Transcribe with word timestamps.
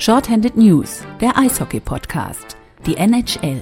Shorthanded 0.00 0.56
News, 0.56 1.02
der 1.20 1.36
Eishockey-Podcast, 1.36 2.56
die 2.86 2.96
NHL. 2.96 3.60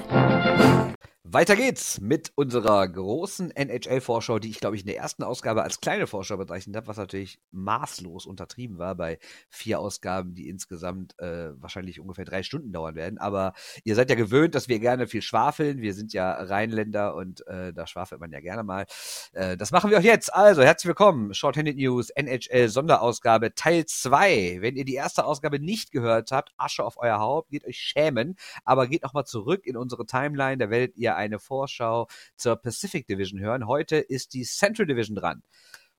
Weiter 1.29 1.57
geht's 1.57 2.01
mit 2.01 2.31
unserer 2.37 2.87
großen 2.87 3.51
NHL-Vorschau, 3.51 4.39
die 4.39 4.49
ich, 4.49 4.61
glaube 4.61 4.77
ich, 4.77 4.83
in 4.83 4.87
der 4.87 4.99
ersten 4.99 5.25
Ausgabe 5.25 5.65
als 5.65 5.81
kleine 5.81 6.07
Vorschau 6.07 6.37
bezeichnet 6.37 6.77
habe, 6.77 6.87
was 6.87 6.99
natürlich 6.99 7.41
maßlos 7.51 8.27
untertrieben 8.27 8.79
war 8.79 8.95
bei 8.95 9.19
vier 9.49 9.81
Ausgaben, 9.81 10.37
die 10.37 10.49
insgesamt 10.49 11.19
äh, 11.19 11.51
wahrscheinlich 11.61 11.99
ungefähr 11.99 12.25
drei 12.25 12.45
Stunden 12.45 12.73
dauern 12.73 12.95
werden. 12.95 13.19
Aber 13.19 13.55
ihr 13.83 13.97
seid 13.97 14.09
ja 14.09 14.15
gewöhnt, 14.15 14.55
dass 14.55 14.69
wir 14.69 14.79
gerne 14.79 15.09
viel 15.09 15.21
schwafeln. 15.21 15.81
Wir 15.81 15.95
sind 15.95 16.13
ja 16.13 16.31
Rheinländer 16.31 17.17
und 17.17 17.45
äh, 17.49 17.73
da 17.73 17.89
schwafelt 17.89 18.21
man 18.21 18.31
ja 18.31 18.39
gerne 18.39 18.63
mal. 18.63 18.87
Äh, 19.33 19.57
das 19.57 19.73
machen 19.73 19.91
wir 19.91 19.99
auch 19.99 20.03
jetzt. 20.03 20.33
Also, 20.33 20.63
herzlich 20.63 20.87
willkommen. 20.87 21.35
Shorthanded 21.35 21.77
News, 21.77 22.11
NHL 22.11 22.69
Sonderausgabe 22.69 23.53
Teil 23.57 23.85
2. 23.85 24.59
Wenn 24.61 24.77
ihr 24.77 24.85
die 24.85 24.95
erste 24.95 25.25
Ausgabe 25.25 25.59
nicht 25.59 25.91
gehört 25.91 26.31
habt, 26.31 26.53
Asche 26.57 26.85
auf 26.85 26.99
euer 26.99 27.19
Haupt, 27.19 27.51
geht 27.51 27.67
euch 27.67 27.79
schämen. 27.79 28.37
Aber 28.65 28.87
geht 28.87 29.03
nochmal 29.03 29.25
zurück 29.25 29.67
in 29.67 29.77
unsere 29.77 30.07
Timeline, 30.07 30.59
da 30.59 30.71
werdet 30.71 30.97
ihr 30.97 31.16
eine 31.17 31.39
Vorschau 31.39 32.09
zur 32.37 32.57
Pacific 32.57 33.07
Division 33.07 33.41
hören. 33.41 33.67
Heute 33.67 33.97
ist 33.97 34.35
die 34.35 34.45
Central 34.45 34.87
Division 34.87 35.17
dran. 35.17 35.43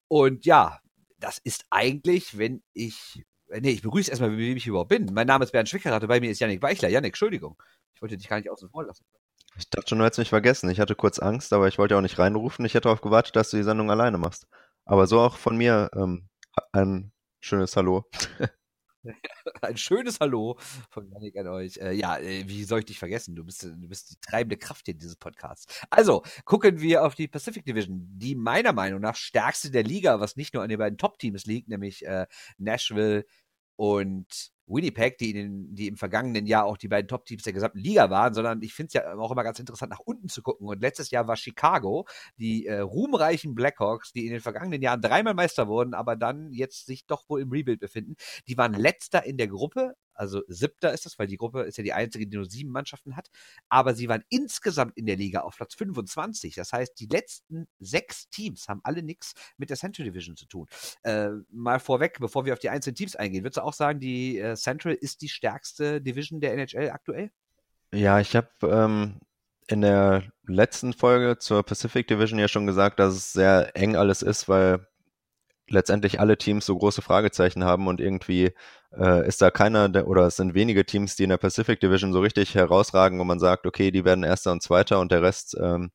Und 0.07 0.45
ja, 0.45 0.79
das 1.19 1.39
ist 1.39 1.65
eigentlich, 1.69 2.37
wenn 2.37 2.63
ich, 2.73 3.25
nee, 3.49 3.71
ich 3.71 3.81
begrüße 3.81 4.09
erstmal, 4.09 4.37
wie 4.37 4.53
ich 4.53 4.67
überhaupt 4.67 4.89
bin. 4.89 5.13
Mein 5.13 5.27
Name 5.27 5.43
ist 5.43 5.51
Bernd 5.51 5.69
Schwickerath, 5.69 6.07
bei 6.07 6.19
mir 6.19 6.31
ist 6.31 6.39
Janik 6.39 6.61
Weichler. 6.61 6.89
Janik, 6.89 7.09
Entschuldigung. 7.09 7.61
Ich 7.93 8.01
wollte 8.01 8.17
dich 8.17 8.29
gar 8.29 8.37
nicht 8.37 8.49
außen 8.49 8.69
vor 8.69 8.85
lassen. 8.85 9.03
Ich 9.57 9.69
dachte 9.69 9.89
schon, 9.89 9.97
du 9.97 10.05
hättest 10.05 10.19
mich 10.19 10.29
vergessen. 10.29 10.69
Ich 10.69 10.79
hatte 10.79 10.95
kurz 10.95 11.17
Angst, 11.19 11.51
aber 11.51 11.67
ich 11.67 11.79
wollte 11.79 11.97
auch 11.97 12.01
nicht 12.01 12.19
reinrufen. 12.19 12.63
Ich 12.65 12.75
hätte 12.75 12.83
darauf 12.83 13.01
gewartet, 13.01 13.35
dass 13.35 13.49
du 13.49 13.57
die 13.57 13.63
Sendung 13.63 13.89
alleine 13.89 14.17
machst. 14.17 14.47
Aber 14.85 15.07
so 15.07 15.19
auch 15.19 15.37
von 15.37 15.57
mir 15.57 15.89
ähm, 15.95 16.29
ein 16.71 17.11
schönes 17.39 17.75
Hallo. 17.75 18.05
Ein 19.61 19.77
schönes 19.77 20.19
Hallo 20.19 20.57
von 20.89 21.09
Janik 21.09 21.37
an 21.37 21.47
euch. 21.47 21.77
Äh, 21.77 21.93
ja, 21.93 22.17
äh, 22.17 22.47
wie 22.47 22.63
soll 22.63 22.79
ich 22.79 22.85
dich 22.85 22.99
vergessen? 22.99 23.35
Du 23.35 23.43
bist, 23.43 23.63
du 23.63 23.87
bist 23.87 24.11
die 24.11 24.15
treibende 24.21 24.57
Kraft 24.57 24.85
hier 24.85 24.93
dieses 24.93 25.15
Podcasts. 25.15 25.85
Also, 25.89 26.23
gucken 26.45 26.81
wir 26.81 27.03
auf 27.03 27.15
die 27.15 27.27
Pacific 27.27 27.65
Division, 27.65 28.05
die 28.09 28.35
meiner 28.35 28.73
Meinung 28.73 29.01
nach 29.01 29.15
stärkste 29.15 29.71
der 29.71 29.83
Liga, 29.83 30.19
was 30.19 30.35
nicht 30.35 30.53
nur 30.53 30.63
an 30.63 30.69
den 30.69 30.79
beiden 30.79 30.97
Top-Teams 30.97 31.45
liegt, 31.45 31.69
nämlich 31.69 32.05
äh, 32.05 32.27
Nashville 32.57 33.25
und 33.77 34.51
Winnipeg, 34.67 35.17
die, 35.17 35.29
in 35.29 35.35
den, 35.35 35.75
die 35.75 35.87
im 35.87 35.95
vergangenen 35.95 36.45
Jahr 36.45 36.65
auch 36.65 36.77
die 36.77 36.89
beiden 36.89 37.07
Top-Teams 37.07 37.43
der 37.43 37.53
gesamten 37.53 37.79
Liga 37.79 38.09
waren, 38.09 38.33
sondern 38.33 38.61
ich 38.61 38.73
finde 38.73 38.87
es 38.87 38.93
ja 38.95 39.17
auch 39.17 39.31
immer 39.31 39.43
ganz 39.43 39.59
interessant, 39.59 39.91
nach 39.91 39.99
unten 39.99 40.27
zu 40.27 40.41
gucken. 40.41 40.67
Und 40.67 40.81
letztes 40.81 41.09
Jahr 41.09 41.27
war 41.27 41.37
Chicago, 41.37 42.05
die 42.37 42.65
äh, 42.65 42.79
ruhmreichen 42.79 43.55
Blackhawks, 43.55 44.11
die 44.11 44.25
in 44.25 44.33
den 44.33 44.41
vergangenen 44.41 44.81
Jahren 44.81 45.01
dreimal 45.01 45.35
Meister 45.35 45.67
wurden, 45.67 45.93
aber 45.93 46.17
dann 46.17 46.51
jetzt 46.51 46.85
sich 46.85 47.05
doch 47.05 47.29
wohl 47.29 47.41
im 47.41 47.49
Rebuild 47.49 47.79
befinden. 47.79 48.15
Die 48.47 48.57
waren 48.57 48.73
letzter 48.73 49.23
in 49.23 49.37
der 49.37 49.47
Gruppe, 49.47 49.95
also 50.17 50.41
siebter 50.47 50.93
ist 50.93 51.05
das, 51.05 51.19
weil 51.19 51.27
die 51.27 51.37
Gruppe 51.37 51.61
ist 51.61 51.77
ja 51.77 51.83
die 51.83 51.93
einzige, 51.93 52.27
die 52.27 52.35
nur 52.35 52.45
sieben 52.45 52.71
Mannschaften 52.71 53.15
hat. 53.15 53.29
Aber 53.69 53.93
sie 53.93 54.09
waren 54.09 54.23
insgesamt 54.29 54.97
in 54.97 55.05
der 55.05 55.15
Liga 55.15 55.41
auf 55.41 55.55
Platz 55.55 55.75
25. 55.75 56.55
Das 56.55 56.73
heißt, 56.73 56.99
die 56.99 57.05
letzten 57.05 57.67
sechs 57.79 58.29
Teams 58.29 58.67
haben 58.67 58.81
alle 58.83 59.03
nichts 59.03 59.33
mit 59.57 59.69
der 59.69 59.77
Central 59.77 60.05
Division 60.05 60.35
zu 60.35 60.47
tun. 60.47 60.67
Äh, 61.03 61.29
mal 61.51 61.79
vorweg, 61.79 62.17
bevor 62.19 62.45
wir 62.45 62.53
auf 62.53 62.59
die 62.59 62.69
einzelnen 62.69 62.95
Teams 62.95 63.15
eingehen, 63.15 63.43
würdest 63.43 63.57
du 63.57 63.61
auch 63.61 63.73
sagen, 63.73 63.99
die 63.99 64.39
äh, 64.39 64.55
Central 64.55 64.93
ist 64.93 65.21
die 65.21 65.29
stärkste 65.29 66.01
Division 66.01 66.41
der 66.41 66.53
NHL 66.53 66.89
aktuell? 66.89 67.31
Ja, 67.93 68.19
ich 68.19 68.35
habe 68.35 68.49
ähm, 68.63 69.19
in 69.67 69.81
der 69.81 70.23
letzten 70.45 70.93
Folge 70.93 71.37
zur 71.37 71.63
Pacific 71.63 72.07
Division 72.07 72.39
ja 72.39 72.47
schon 72.47 72.65
gesagt, 72.65 72.99
dass 72.99 73.13
es 73.13 73.33
sehr 73.33 73.75
eng 73.75 73.95
alles 73.95 74.21
ist, 74.21 74.49
weil 74.49 74.87
letztendlich 75.69 76.19
alle 76.19 76.37
Teams 76.37 76.65
so 76.65 76.77
große 76.77 77.01
Fragezeichen 77.01 77.63
haben 77.63 77.87
und 77.87 77.99
irgendwie 77.99 78.53
äh, 78.97 79.27
ist 79.27 79.41
da 79.41 79.51
keiner 79.51 79.89
der, 79.89 80.07
oder 80.07 80.27
es 80.27 80.37
sind 80.37 80.53
wenige 80.53 80.85
Teams, 80.85 81.15
die 81.15 81.23
in 81.23 81.29
der 81.29 81.37
Pacific 81.37 81.79
Division 81.79 82.13
so 82.13 82.21
richtig 82.21 82.55
herausragen, 82.55 83.19
wo 83.19 83.23
man 83.23 83.39
sagt, 83.39 83.65
okay, 83.65 83.91
die 83.91 84.05
werden 84.05 84.23
Erster 84.23 84.51
und 84.51 84.63
Zweiter 84.63 84.99
und 84.99 85.11
der 85.11 85.21
Rest, 85.21 85.57
ähm, 85.61 85.91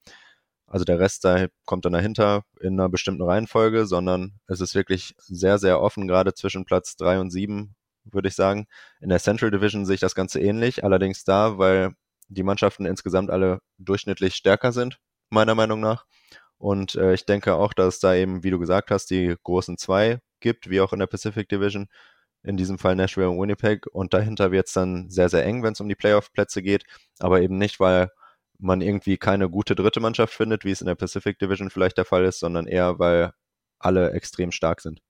also 0.66 0.84
der 0.84 0.98
Rest 0.98 1.24
da 1.24 1.46
kommt 1.66 1.84
dann 1.84 1.92
dahinter 1.92 2.44
in 2.60 2.78
einer 2.78 2.88
bestimmten 2.88 3.22
Reihenfolge, 3.22 3.86
sondern 3.86 4.40
es 4.46 4.60
ist 4.60 4.74
wirklich 4.74 5.14
sehr, 5.18 5.58
sehr 5.58 5.80
offen, 5.80 6.08
gerade 6.08 6.34
zwischen 6.34 6.64
Platz 6.64 6.96
drei 6.96 7.20
und 7.20 7.30
sieben, 7.30 7.74
würde 8.04 8.28
ich 8.28 8.34
sagen. 8.34 8.66
In 9.00 9.10
der 9.10 9.20
Central 9.20 9.50
Division 9.50 9.84
sehe 9.86 9.94
ich 9.94 10.00
das 10.00 10.14
Ganze 10.14 10.40
ähnlich, 10.40 10.84
allerdings 10.84 11.24
da, 11.24 11.58
weil 11.58 11.92
die 12.28 12.42
Mannschaften 12.42 12.86
insgesamt 12.86 13.30
alle 13.30 13.60
durchschnittlich 13.78 14.34
stärker 14.34 14.72
sind, 14.72 14.98
meiner 15.30 15.54
Meinung 15.54 15.80
nach. 15.80 16.06
Und 16.62 16.94
äh, 16.94 17.12
ich 17.12 17.26
denke 17.26 17.54
auch, 17.54 17.72
dass 17.72 17.94
es 17.94 18.00
da 18.00 18.14
eben, 18.14 18.44
wie 18.44 18.50
du 18.50 18.60
gesagt 18.60 18.92
hast, 18.92 19.10
die 19.10 19.34
großen 19.42 19.78
zwei 19.78 20.20
gibt, 20.38 20.70
wie 20.70 20.80
auch 20.80 20.92
in 20.92 21.00
der 21.00 21.08
Pacific 21.08 21.48
Division. 21.48 21.88
In 22.44 22.56
diesem 22.56 22.78
Fall 22.78 22.94
Nashville 22.94 23.28
und 23.28 23.40
Winnipeg. 23.40 23.86
Und 23.92 24.14
dahinter 24.14 24.52
wird 24.52 24.68
es 24.68 24.72
dann 24.72 25.10
sehr, 25.10 25.28
sehr 25.28 25.44
eng, 25.44 25.64
wenn 25.64 25.72
es 25.72 25.80
um 25.80 25.88
die 25.88 25.96
Playoff-Plätze 25.96 26.62
geht. 26.62 26.84
Aber 27.18 27.40
eben 27.40 27.58
nicht, 27.58 27.80
weil 27.80 28.10
man 28.58 28.80
irgendwie 28.80 29.18
keine 29.18 29.50
gute 29.50 29.74
dritte 29.74 29.98
Mannschaft 29.98 30.34
findet, 30.34 30.64
wie 30.64 30.70
es 30.70 30.80
in 30.80 30.86
der 30.86 30.94
Pacific 30.94 31.36
Division 31.40 31.68
vielleicht 31.68 31.98
der 31.98 32.04
Fall 32.04 32.24
ist, 32.24 32.38
sondern 32.38 32.68
eher, 32.68 33.00
weil 33.00 33.32
alle 33.80 34.12
extrem 34.12 34.52
stark 34.52 34.82
sind. 34.82 35.00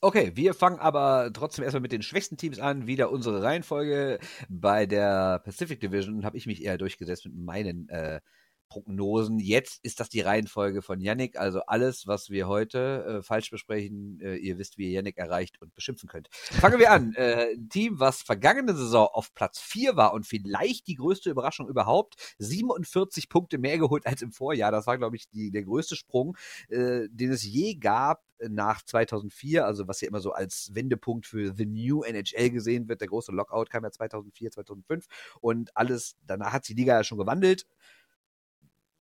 Okay, 0.00 0.32
wir 0.36 0.54
fangen 0.54 0.78
aber 0.78 1.30
trotzdem 1.34 1.64
erstmal 1.64 1.82
mit 1.82 1.92
den 1.92 2.02
schwächsten 2.02 2.38
Teams 2.38 2.58
an. 2.58 2.86
Wieder 2.86 3.10
unsere 3.10 3.42
Reihenfolge. 3.42 4.20
Bei 4.48 4.86
der 4.86 5.40
Pacific 5.40 5.80
Division 5.80 6.24
habe 6.24 6.38
ich 6.38 6.46
mich 6.46 6.64
eher 6.64 6.78
durchgesetzt 6.78 7.26
mit 7.26 7.36
meinen 7.36 7.90
äh, 7.90 8.20
Prognosen. 8.68 9.38
Jetzt 9.38 9.84
ist 9.84 10.00
das 10.00 10.08
die 10.08 10.20
Reihenfolge 10.20 10.82
von 10.82 11.00
Yannick. 11.00 11.38
Also 11.38 11.60
alles, 11.66 12.06
was 12.06 12.30
wir 12.30 12.48
heute 12.48 13.04
äh, 13.04 13.22
falsch 13.22 13.50
besprechen, 13.50 14.20
äh, 14.20 14.36
ihr 14.36 14.58
wisst, 14.58 14.78
wie 14.78 14.86
ihr 14.86 14.92
Yannick 14.92 15.18
erreicht 15.18 15.60
und 15.60 15.74
beschimpfen 15.74 16.08
könnt. 16.08 16.28
Fangen 16.32 16.78
wir 16.78 16.90
an. 16.90 17.14
Äh, 17.24 17.54
ein 17.54 17.68
Team, 17.68 18.00
was 18.00 18.22
vergangene 18.22 18.74
Saison 18.74 19.06
auf 19.12 19.34
Platz 19.34 19.60
4 19.60 19.94
war 19.94 20.14
und 20.14 20.26
vielleicht 20.26 20.88
die 20.88 20.96
größte 20.96 21.30
Überraschung 21.30 21.68
überhaupt, 21.68 22.16
47 22.38 23.28
Punkte 23.28 23.56
mehr 23.56 23.78
geholt 23.78 24.06
als 24.06 24.20
im 24.20 24.32
Vorjahr. 24.32 24.72
Das 24.72 24.86
war, 24.86 24.98
glaube 24.98 25.16
ich, 25.16 25.28
die, 25.28 25.50
der 25.52 25.62
größte 25.62 25.94
Sprung, 25.94 26.36
äh, 26.68 27.08
den 27.08 27.30
es 27.30 27.44
je 27.44 27.76
gab 27.76 28.24
nach 28.48 28.82
2004, 28.82 29.64
also 29.64 29.86
was 29.88 30.00
ja 30.00 30.08
immer 30.08 30.20
so 30.20 30.32
als 30.32 30.70
Wendepunkt 30.74 31.26
für 31.26 31.54
The 31.56 31.66
New 31.66 32.02
NHL 32.02 32.50
gesehen 32.50 32.88
wird. 32.88 33.00
Der 33.00 33.08
große 33.08 33.32
Lockout 33.32 33.66
kam 33.70 33.84
ja 33.84 33.90
2004, 33.90 34.50
2005 34.50 35.06
und 35.40 35.76
alles, 35.76 36.16
danach 36.26 36.52
hat 36.52 36.68
die 36.68 36.74
Liga 36.74 36.94
ja 36.94 37.04
schon 37.04 37.18
gewandelt 37.18 37.66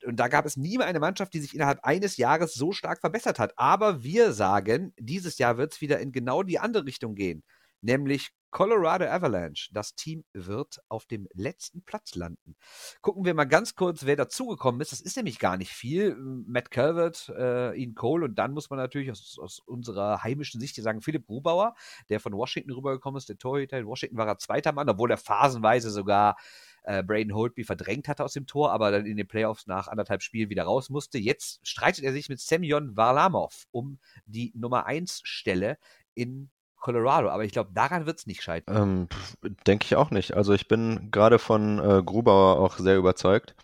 und 0.05 0.17
da 0.17 0.29
gab 0.29 0.47
es 0.47 0.57
nie 0.57 0.79
mehr 0.79 0.87
eine 0.87 1.01
Mannschaft, 1.01 1.35
die 1.35 1.41
sich 1.41 1.55
innerhalb 1.55 1.81
eines 1.85 2.17
Jahres 2.17 2.55
so 2.55 2.73
stark 2.73 3.01
verbessert 3.01 3.39
hat. 3.39 3.53
Aber 3.57 4.03
wir 4.03 4.33
sagen, 4.33 4.93
dieses 4.99 5.39
Jahr 5.39 5.59
wird 5.59 5.73
es 5.73 5.81
wieder 5.81 6.01
in 6.01 6.13
genau 6.13 6.43
die 6.43 6.59
andere 6.59 6.87
Richtung 6.87 7.15
gehen. 7.15 7.43
Nämlich 7.81 8.31
Colorado 8.53 9.07
Avalanche. 9.07 9.71
Das 9.73 9.95
Team 9.95 10.25
wird 10.35 10.79
auf 10.89 11.07
dem 11.07 11.27
letzten 11.33 11.83
Platz 11.83 12.15
landen. 12.15 12.55
Gucken 13.01 13.25
wir 13.25 13.33
mal 13.33 13.47
ganz 13.47 13.75
kurz, 13.75 14.05
wer 14.05 14.15
dazugekommen 14.15 14.81
ist. 14.83 14.93
Das 14.93 15.01
ist 15.01 15.17
nämlich 15.17 15.39
gar 15.39 15.57
nicht 15.57 15.73
viel. 15.73 16.15
Matt 16.17 16.71
Calvert, 16.71 17.31
äh, 17.31 17.75
Ian 17.77 17.95
Cole 17.95 18.27
und 18.27 18.35
dann 18.37 18.53
muss 18.53 18.69
man 18.69 18.79
natürlich 18.79 19.11
aus, 19.11 19.39
aus 19.41 19.59
unserer 19.61 20.23
heimischen 20.23 20.61
Sicht 20.61 20.75
hier 20.75 20.85
sagen, 20.85 21.01
Philipp 21.01 21.27
Grubauer, 21.27 21.75
der 22.11 22.21
von 22.21 22.35
Washington 22.35 22.73
rübergekommen 22.73 23.17
ist, 23.17 23.31
der 23.31 23.39
Torhüter. 23.39 23.79
In 23.79 23.87
Washington 23.87 24.19
war 24.19 24.29
er 24.29 24.39
zweiter 24.39 24.73
Mann, 24.73 24.89
obwohl 24.89 25.11
er 25.11 25.17
phasenweise 25.17 25.91
sogar 25.91 26.37
äh, 26.85 27.03
Braden 27.03 27.35
Holtby 27.35 27.65
verdrängt 27.65 28.09
hatte 28.09 28.25
aus 28.25 28.33
dem 28.33 28.47
Tor, 28.47 28.73
aber 28.73 28.91
dann 28.91 29.07
in 29.07 29.17
den 29.17 29.29
Playoffs 29.29 29.67
nach 29.67 29.89
anderthalb 29.89 30.23
Spielen 30.23 30.51
wieder 30.51 30.65
raus 30.65 30.91
musste. 30.91 31.19
Jetzt 31.19 31.67
streitet 31.67 32.05
er 32.05 32.13
sich 32.13 32.29
mit 32.29 32.41
Semyon 32.41 32.97
Varlamov 32.97 33.67
um 33.71 33.99
die 34.27 34.53
Nummer 34.55 34.87
1 34.87 35.21
Stelle 35.25 35.79
in 36.15 36.51
Colorado, 36.77 37.29
aber 37.29 37.45
ich 37.45 37.53
glaube, 37.53 37.71
daran 37.73 38.07
wird 38.07 38.19
es 38.19 38.27
nicht 38.27 38.43
scheitern. 38.43 39.09
Ähm, 39.43 39.53
denke 39.67 39.85
ich 39.85 39.95
auch 39.95 40.11
nicht. 40.11 40.35
Also 40.35 40.53
ich 40.53 40.67
bin 40.67 41.11
gerade 41.13 41.39
von 41.39 41.79
äh, 41.79 42.03
Grubauer 42.03 42.59
auch 42.59 42.77
sehr 42.77 42.97
überzeugt 42.97 43.55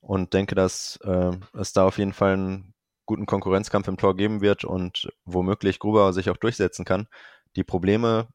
und 0.00 0.34
denke, 0.34 0.54
dass 0.54 0.98
äh, 1.02 1.32
es 1.54 1.72
da 1.72 1.86
auf 1.86 1.96
jeden 1.98 2.12
Fall 2.12 2.34
einen 2.34 2.74
guten 3.06 3.24
Konkurrenzkampf 3.24 3.88
im 3.88 3.96
Tor 3.96 4.14
geben 4.16 4.42
wird 4.42 4.64
und 4.64 5.10
womöglich 5.24 5.78
Grubauer 5.78 6.12
sich 6.12 6.28
auch 6.28 6.36
durchsetzen 6.36 6.84
kann. 6.84 7.08
Die 7.56 7.64
Probleme 7.64 8.28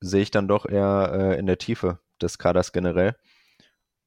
sehe 0.00 0.22
ich 0.22 0.32
dann 0.32 0.48
doch 0.48 0.66
eher 0.66 1.12
äh, 1.14 1.38
in 1.38 1.46
der 1.46 1.58
Tiefe 1.58 2.00
des 2.20 2.38
Kaders 2.38 2.72
generell. 2.72 3.16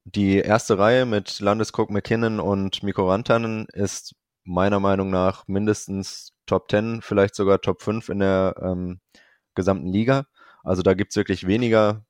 Die 0.04 0.38
erste 0.38 0.78
Reihe 0.78 1.04
mit 1.04 1.40
Landeskog 1.40 1.90
McKinnon 1.90 2.40
und 2.40 2.82
Mikko 2.82 3.08
Rantanen 3.08 3.66
ist 3.72 4.14
meiner 4.44 4.80
Meinung 4.80 5.10
nach 5.10 5.46
mindestens 5.46 6.32
Top 6.46 6.70
10, 6.70 7.02
vielleicht 7.02 7.34
sogar 7.34 7.60
Top 7.60 7.82
5 7.82 8.08
in 8.08 8.20
der 8.20 8.54
ähm, 8.62 9.00
gesamten 9.54 9.88
Liga. 9.88 10.26
Also 10.64 10.82
da 10.82 10.94
gibt 10.94 11.12
es 11.12 11.16
wirklich 11.16 11.46
weniger, 11.46 12.04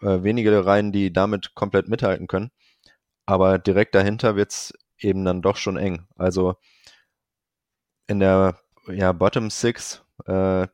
äh, 0.00 0.22
wenige 0.22 0.66
Reihen, 0.66 0.92
die 0.92 1.12
damit 1.12 1.54
komplett 1.54 1.88
mithalten 1.88 2.26
können. 2.26 2.50
Aber 3.26 3.58
direkt 3.58 3.94
dahinter 3.94 4.36
wird 4.36 4.52
es 4.52 4.74
eben 4.98 5.24
dann 5.24 5.42
doch 5.42 5.56
schon 5.56 5.76
eng. 5.76 6.06
Also 6.16 6.56
in 8.08 8.20
der 8.20 8.58
ja, 8.88 9.12
Bottom 9.12 9.50
Six 9.50 10.04
äh, 10.26 10.66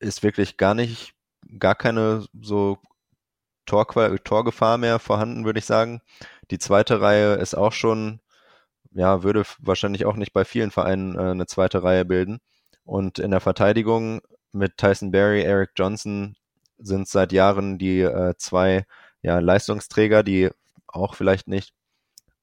ist 0.00 0.22
wirklich 0.22 0.56
gar 0.56 0.74
nicht, 0.74 1.14
gar 1.58 1.74
keine 1.74 2.26
so 2.40 2.78
Tor, 3.66 3.86
Torgefahr 4.24 4.78
mehr 4.78 4.98
vorhanden, 4.98 5.44
würde 5.44 5.58
ich 5.58 5.66
sagen. 5.66 6.00
Die 6.50 6.58
zweite 6.58 7.00
Reihe 7.00 7.34
ist 7.34 7.54
auch 7.54 7.72
schon, 7.72 8.20
ja, 8.92 9.22
würde 9.22 9.44
wahrscheinlich 9.60 10.06
auch 10.06 10.16
nicht 10.16 10.32
bei 10.32 10.44
vielen 10.44 10.70
Vereinen 10.70 11.16
äh, 11.16 11.30
eine 11.30 11.46
zweite 11.46 11.82
Reihe 11.82 12.04
bilden. 12.04 12.38
Und 12.84 13.18
in 13.18 13.30
der 13.32 13.40
Verteidigung 13.40 14.20
mit 14.52 14.78
Tyson 14.78 15.10
Berry, 15.10 15.42
Eric 15.42 15.72
Johnson 15.76 16.36
sind 16.78 17.08
seit 17.08 17.32
Jahren 17.32 17.78
die 17.78 18.00
äh, 18.00 18.34
zwei 18.38 18.86
ja, 19.22 19.38
Leistungsträger, 19.38 20.22
die 20.22 20.50
auch 20.86 21.14
vielleicht 21.14 21.48
nicht 21.48 21.74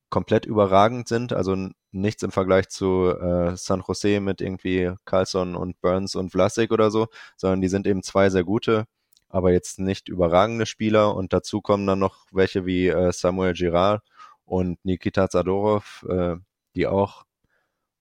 komplett 0.10 0.46
überragend 0.46 1.08
sind, 1.08 1.34
also 1.34 1.56
nichts 1.92 2.24
im 2.24 2.31
Vergleich 2.31 2.70
zu 2.70 3.10
äh, 3.10 3.56
San 3.56 3.84
Jose 3.88 4.20
mit 4.20 4.42
irgendwie 4.42 4.92
Carlson 5.06 5.56
und 5.56 5.81
Burns 5.81 6.16
und 6.16 6.31
Vlasic 6.31 6.72
oder 6.72 6.92
so, 6.92 7.08
sondern 7.36 7.62
die 7.62 7.68
sind 7.68 7.88
eben 7.88 8.04
zwei 8.04 8.30
sehr 8.30 8.44
gute, 8.44 8.86
aber 9.33 9.51
jetzt 9.51 9.80
nicht 9.80 10.09
überragende 10.09 10.65
Spieler 10.65 11.15
und 11.15 11.33
dazu 11.33 11.62
kommen 11.62 11.88
dann 11.88 12.00
noch 12.00 12.25
welche 12.31 12.65
wie 12.65 12.88
äh, 12.88 13.12
Samuel 13.12 13.53
Girard 13.53 14.03
und 14.45 14.83
Nikita 14.85 15.30
Zadorov, 15.30 16.06
äh, 16.09 16.35
die 16.75 16.88
auch 16.88 17.25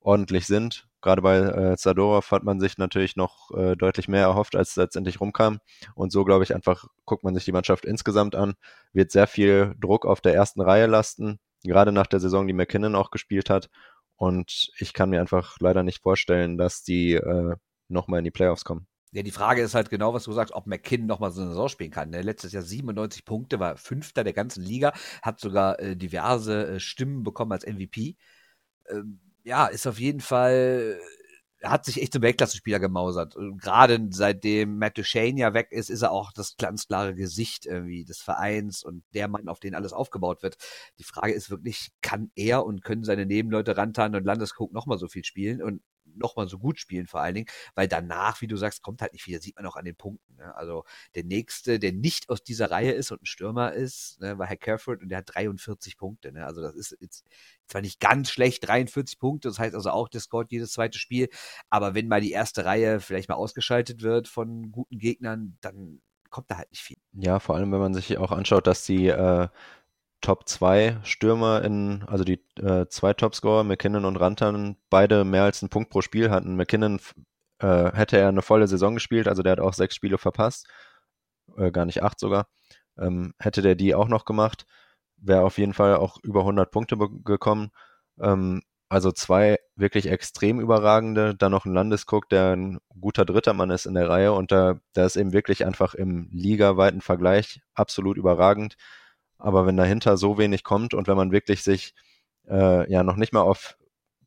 ordentlich 0.00 0.46
sind. 0.46 0.88
Gerade 1.00 1.22
bei 1.22 1.38
äh, 1.38 1.76
Zadorov 1.76 2.30
hat 2.30 2.44
man 2.44 2.60
sich 2.60 2.78
natürlich 2.78 3.16
noch 3.16 3.50
äh, 3.52 3.76
deutlich 3.76 4.08
mehr 4.08 4.22
erhofft, 4.22 4.56
als 4.56 4.70
es 4.70 4.76
letztendlich 4.76 5.20
rumkam. 5.20 5.58
Und 5.94 6.12
so, 6.12 6.24
glaube 6.24 6.44
ich, 6.44 6.54
einfach 6.54 6.86
guckt 7.04 7.24
man 7.24 7.34
sich 7.34 7.44
die 7.44 7.52
Mannschaft 7.52 7.84
insgesamt 7.84 8.36
an, 8.36 8.54
wird 8.92 9.10
sehr 9.10 9.26
viel 9.26 9.74
Druck 9.80 10.06
auf 10.06 10.20
der 10.20 10.34
ersten 10.34 10.60
Reihe 10.60 10.86
lasten 10.86 11.40
gerade 11.64 11.92
nach 11.92 12.06
der 12.06 12.20
Saison, 12.20 12.46
die 12.46 12.52
McKinnon 12.52 12.94
auch 12.94 13.10
gespielt 13.10 13.50
hat. 13.50 13.70
Und 14.16 14.70
ich 14.78 14.92
kann 14.92 15.10
mir 15.10 15.20
einfach 15.20 15.56
leider 15.60 15.82
nicht 15.82 16.02
vorstellen, 16.02 16.58
dass 16.58 16.82
die 16.82 17.14
äh, 17.14 17.56
nochmal 17.88 18.18
in 18.18 18.24
die 18.24 18.30
Playoffs 18.30 18.64
kommen. 18.64 18.86
Ja, 19.12 19.22
die 19.22 19.30
Frage 19.30 19.60
ist 19.62 19.74
halt 19.74 19.90
genau, 19.90 20.14
was 20.14 20.24
du 20.24 20.32
sagst, 20.32 20.54
ob 20.54 20.66
McKinnon 20.66 21.06
nochmal 21.06 21.30
so 21.32 21.42
eine 21.42 21.50
Saison 21.50 21.68
spielen 21.68 21.90
kann. 21.90 22.10
Ne? 22.10 22.22
Letztes 22.22 22.52
Jahr 22.52 22.62
97 22.62 23.24
Punkte, 23.26 23.60
war 23.60 23.76
Fünfter 23.76 24.24
der 24.24 24.32
ganzen 24.32 24.62
Liga, 24.62 24.92
hat 25.20 25.38
sogar 25.38 25.78
äh, 25.80 25.96
diverse 25.96 26.66
äh, 26.76 26.80
Stimmen 26.80 27.22
bekommen 27.22 27.52
als 27.52 27.66
MVP. 27.66 28.16
Ähm, 28.88 29.20
ja, 29.44 29.66
ist 29.66 29.86
auf 29.86 30.00
jeden 30.00 30.20
Fall 30.20 30.98
er 31.62 31.70
hat 31.70 31.84
sich 31.84 32.02
echt 32.02 32.12
zum 32.12 32.22
Weltklasse-Spieler 32.22 32.80
gemausert. 32.80 33.36
Gerade 33.58 34.08
seitdem 34.10 34.78
Matt 34.78 34.98
Duchesne 34.98 35.40
ja 35.40 35.54
weg 35.54 35.68
ist, 35.70 35.90
ist 35.90 36.02
er 36.02 36.10
auch 36.10 36.32
das 36.32 36.56
ganz 36.56 36.88
klare 36.88 37.14
Gesicht 37.14 37.66
irgendwie 37.66 38.04
des 38.04 38.20
Vereins 38.20 38.82
und 38.82 39.04
der 39.14 39.28
Mann, 39.28 39.48
auf 39.48 39.60
den 39.60 39.74
alles 39.76 39.92
aufgebaut 39.92 40.42
wird. 40.42 40.56
Die 40.98 41.04
Frage 41.04 41.32
ist 41.32 41.50
wirklich, 41.50 41.90
kann 42.02 42.32
er 42.34 42.66
und 42.66 42.82
können 42.82 43.04
seine 43.04 43.26
Nebenleute 43.26 43.76
rantan 43.76 44.16
und 44.16 44.24
Landeskog 44.24 44.72
nochmal 44.72 44.98
so 44.98 45.06
viel 45.06 45.24
spielen? 45.24 45.62
Und 45.62 45.82
nochmal 46.16 46.48
so 46.48 46.58
gut 46.58 46.78
spielen 46.78 47.06
vor 47.06 47.20
allen 47.20 47.34
Dingen, 47.34 47.48
weil 47.74 47.88
danach, 47.88 48.40
wie 48.40 48.46
du 48.46 48.56
sagst, 48.56 48.82
kommt 48.82 49.02
halt 49.02 49.12
nicht 49.12 49.22
viel, 49.22 49.36
das 49.36 49.44
sieht 49.44 49.56
man 49.56 49.66
auch 49.66 49.76
an 49.76 49.84
den 49.84 49.96
Punkten. 49.96 50.36
Ne? 50.36 50.54
Also 50.54 50.84
der 51.14 51.24
nächste, 51.24 51.78
der 51.78 51.92
nicht 51.92 52.28
aus 52.28 52.42
dieser 52.42 52.70
Reihe 52.70 52.92
ist 52.92 53.10
und 53.10 53.22
ein 53.22 53.26
Stürmer 53.26 53.72
ist, 53.72 54.20
ne, 54.20 54.38
war 54.38 54.46
Herr 54.46 54.56
Kerford 54.56 55.02
und 55.02 55.08
der 55.08 55.18
hat 55.18 55.34
43 55.34 55.96
Punkte. 55.96 56.32
Ne? 56.32 56.46
Also 56.46 56.62
das 56.62 56.74
ist 56.74 56.96
jetzt 57.00 57.24
zwar 57.66 57.80
nicht 57.80 58.00
ganz 58.00 58.30
schlecht, 58.30 58.66
43 58.66 59.18
Punkte, 59.18 59.48
das 59.48 59.58
heißt 59.58 59.74
also 59.74 59.90
auch, 59.90 60.08
der 60.08 60.20
scoret 60.20 60.50
jedes 60.50 60.72
zweite 60.72 60.98
Spiel, 60.98 61.28
aber 61.70 61.94
wenn 61.94 62.08
mal 62.08 62.20
die 62.20 62.32
erste 62.32 62.64
Reihe 62.64 63.00
vielleicht 63.00 63.28
mal 63.28 63.36
ausgeschaltet 63.36 64.02
wird 64.02 64.28
von 64.28 64.72
guten 64.72 64.98
Gegnern, 64.98 65.56
dann 65.60 66.00
kommt 66.32 66.50
da 66.50 66.56
halt 66.56 66.70
nicht 66.70 66.82
viel. 66.82 66.96
Ja, 67.12 67.38
vor 67.38 67.54
allem, 67.54 67.70
wenn 67.70 67.78
man 67.78 67.94
sich 67.94 68.18
auch 68.18 68.32
anschaut, 68.32 68.66
dass 68.66 68.84
die 68.84 69.06
äh, 69.06 69.48
Top 70.22 70.48
2 70.48 70.98
Stürmer 71.02 71.62
in, 71.62 72.04
also 72.06 72.24
die 72.24 72.42
äh, 72.58 72.86
zwei 72.88 73.12
Topscorer, 73.12 73.64
McKinnon 73.64 74.06
und 74.06 74.16
Rantan, 74.16 74.76
beide 74.88 75.24
mehr 75.24 75.44
als 75.44 75.62
einen 75.62 75.70
Punkt 75.70 75.90
pro 75.90 76.00
Spiel 76.00 76.30
hatten. 76.30 76.56
McKinnon 76.56 77.00
äh, 77.58 77.92
hätte 77.92 78.16
er 78.18 78.28
eine 78.28 78.42
volle 78.42 78.68
Saison 78.68 78.94
gespielt, 78.94 79.28
also 79.28 79.42
der 79.42 79.52
hat 79.52 79.60
auch 79.60 79.74
sechs 79.74 79.94
Spiele 79.94 80.18
verpasst, 80.18 80.66
äh, 81.58 81.70
gar 81.70 81.84
nicht 81.84 82.02
acht 82.02 82.18
sogar. 82.18 82.48
Ähm, 82.98 83.34
hätte 83.38 83.62
der 83.62 83.74
die 83.74 83.94
auch 83.94 84.08
noch 84.08 84.24
gemacht, 84.24 84.66
wäre 85.16 85.42
auf 85.42 85.58
jeden 85.58 85.74
Fall 85.74 85.96
auch 85.96 86.18
über 86.22 86.40
100 86.40 86.70
Punkte 86.70 86.96
gekommen. 87.24 87.70
Ähm, 88.20 88.62
also 88.88 89.10
zwei 89.10 89.58
wirklich 89.74 90.06
extrem 90.10 90.60
überragende, 90.60 91.34
dann 91.34 91.52
noch 91.52 91.64
ein 91.64 91.72
Landescook, 91.72 92.28
der 92.28 92.54
ein 92.54 92.78
guter 93.00 93.24
dritter 93.24 93.54
Mann 93.54 93.70
ist 93.70 93.86
in 93.86 93.94
der 93.94 94.08
Reihe 94.08 94.34
und 94.34 94.52
da, 94.52 94.80
da 94.92 95.06
ist 95.06 95.16
eben 95.16 95.32
wirklich 95.32 95.64
einfach 95.64 95.94
im 95.94 96.28
ligaweiten 96.30 97.00
Vergleich 97.00 97.62
absolut 97.74 98.18
überragend. 98.18 98.76
Aber 99.42 99.66
wenn 99.66 99.76
dahinter 99.76 100.16
so 100.16 100.38
wenig 100.38 100.62
kommt 100.62 100.94
und 100.94 101.08
wenn 101.08 101.16
man 101.16 101.32
wirklich 101.32 101.64
sich 101.64 101.94
äh, 102.48 102.90
ja 102.90 103.02
noch 103.02 103.16
nicht 103.16 103.32
mal 103.32 103.42
auf 103.42 103.76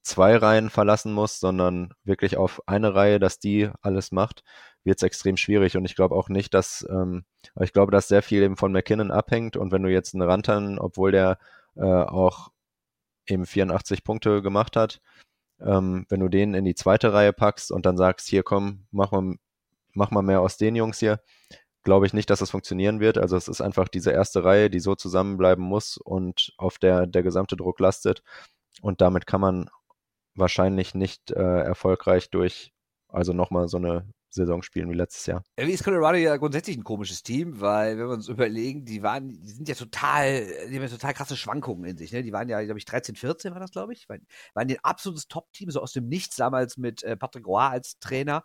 zwei 0.02 0.36
Reihen 0.36 0.70
verlassen 0.70 1.14
muss, 1.14 1.40
sondern 1.40 1.94
wirklich 2.04 2.36
auf 2.36 2.62
eine 2.68 2.94
Reihe, 2.96 3.18
dass 3.18 3.40
die 3.40 3.70
alles 3.82 4.12
macht, 4.12 4.44
wird 4.84 4.98
es 4.98 5.04
extrem 5.04 5.38
schwierig. 5.38 5.78
Und 5.78 5.86
ich 5.86 5.96
glaube 5.96 6.16
auch 6.16 6.28
nicht, 6.28 6.54
dass, 6.54 6.86
ähm, 6.90 7.24
ich 7.62 7.72
glaube, 7.72 7.94
dass 7.94 8.10
sehr 8.10 8.22
viel 8.24 8.44
eben 8.44 8.58
von 8.58 8.74
McKinnon 8.74 9.10
abhängt. 9.10 9.56
Und 9.56 9.72
wenn 9.72 9.84
du 9.84 9.90
jetzt 9.90 10.14
einen 10.14 10.30
Rantan, 10.30 10.80
obwohl 10.80 11.14
der 11.14 11.40
äh, 11.76 11.82
auch 11.82 12.52
eben 13.26 13.46
84 13.46 14.04
Punkte 14.04 14.42
gemacht 14.42 14.76
hat, 14.76 15.00
ähm, 15.62 16.06
wenn 16.10 16.20
du 16.20 16.28
den 16.28 16.54
in 16.54 16.66
die 16.66 16.76
zweite 16.76 17.14
Reihe 17.14 17.32
packst 17.32 17.72
und 17.72 17.86
dann 17.86 17.96
sagst, 17.96 18.28
hier 18.28 18.44
komm, 18.44 18.86
mach 18.92 19.12
mal, 19.12 19.36
mach 19.94 20.12
mal 20.12 20.22
mehr 20.24 20.42
aus 20.42 20.58
den 20.58 20.76
Jungs 20.76 21.00
hier, 21.00 21.22
glaube 21.86 22.06
ich 22.06 22.14
nicht, 22.14 22.30
dass 22.30 22.42
es 22.42 22.50
funktionieren 22.50 23.00
wird. 23.00 23.18
Also 23.18 23.38
es 23.38 23.48
ist 23.48 23.62
einfach 23.62 23.88
diese 23.88 24.12
erste 24.12 24.44
Reihe, 24.44 24.70
die 24.70 24.82
so 24.82 24.96
zusammenbleiben 24.96 25.64
muss 25.64 25.96
und 25.98 26.54
auf 26.58 26.78
der 26.78 27.08
der 27.08 27.24
gesamte 27.24 27.56
Druck 27.56 27.80
lastet. 27.80 28.22
Und 28.82 29.00
damit 29.00 29.26
kann 29.26 29.40
man 29.40 29.70
wahrscheinlich 30.36 30.96
nicht 30.96 31.32
äh, 31.32 31.62
erfolgreich 31.62 32.30
durch, 32.30 32.74
also 33.08 33.32
nochmal 33.32 33.70
so 33.70 33.78
eine 33.78 34.06
Saison 34.36 34.62
spielen 34.62 34.90
wie 34.90 34.96
letztes 34.96 35.26
Jahr. 35.28 35.44
Irgendwie 35.56 35.74
ist 35.74 35.84
Colorado 35.84 36.18
ja 36.18 36.36
grundsätzlich 36.36 36.76
ein 36.76 36.84
komisches 36.84 37.24
Team, 37.24 37.62
weil 37.62 37.98
wenn 37.98 38.08
wir 38.08 38.14
uns 38.14 38.28
überlegen, 38.28 38.84
die 38.84 39.02
waren, 39.02 39.30
die 39.30 39.52
sind 39.52 39.70
ja 39.70 39.76
total, 39.76 40.46
die 40.70 40.76
haben 40.76 40.84
ja 40.84 40.90
total 40.90 41.14
krasse 41.14 41.38
Schwankungen 41.38 41.86
in 41.86 41.98
sich. 41.98 42.12
Ne? 42.12 42.22
Die 42.22 42.34
waren 42.34 42.50
ja, 42.50 42.62
glaube 42.62 42.78
ich, 42.78 42.86
13, 42.86 43.16
14 43.16 43.54
war 43.54 43.62
das, 43.62 43.72
glaube 43.72 43.94
ich, 43.94 44.10
waren, 44.10 44.28
waren 44.54 44.70
ein 44.70 44.78
absolutes 44.84 45.28
Top-Team, 45.28 45.72
so 45.72 45.82
aus 45.82 45.94
dem 45.94 46.08
Nichts 46.08 46.36
damals 46.36 46.78
mit 46.78 47.02
äh, 47.04 47.16
Patrick 47.16 47.48
Roy 47.48 47.64
als 47.64 47.98
Trainer. 48.00 48.44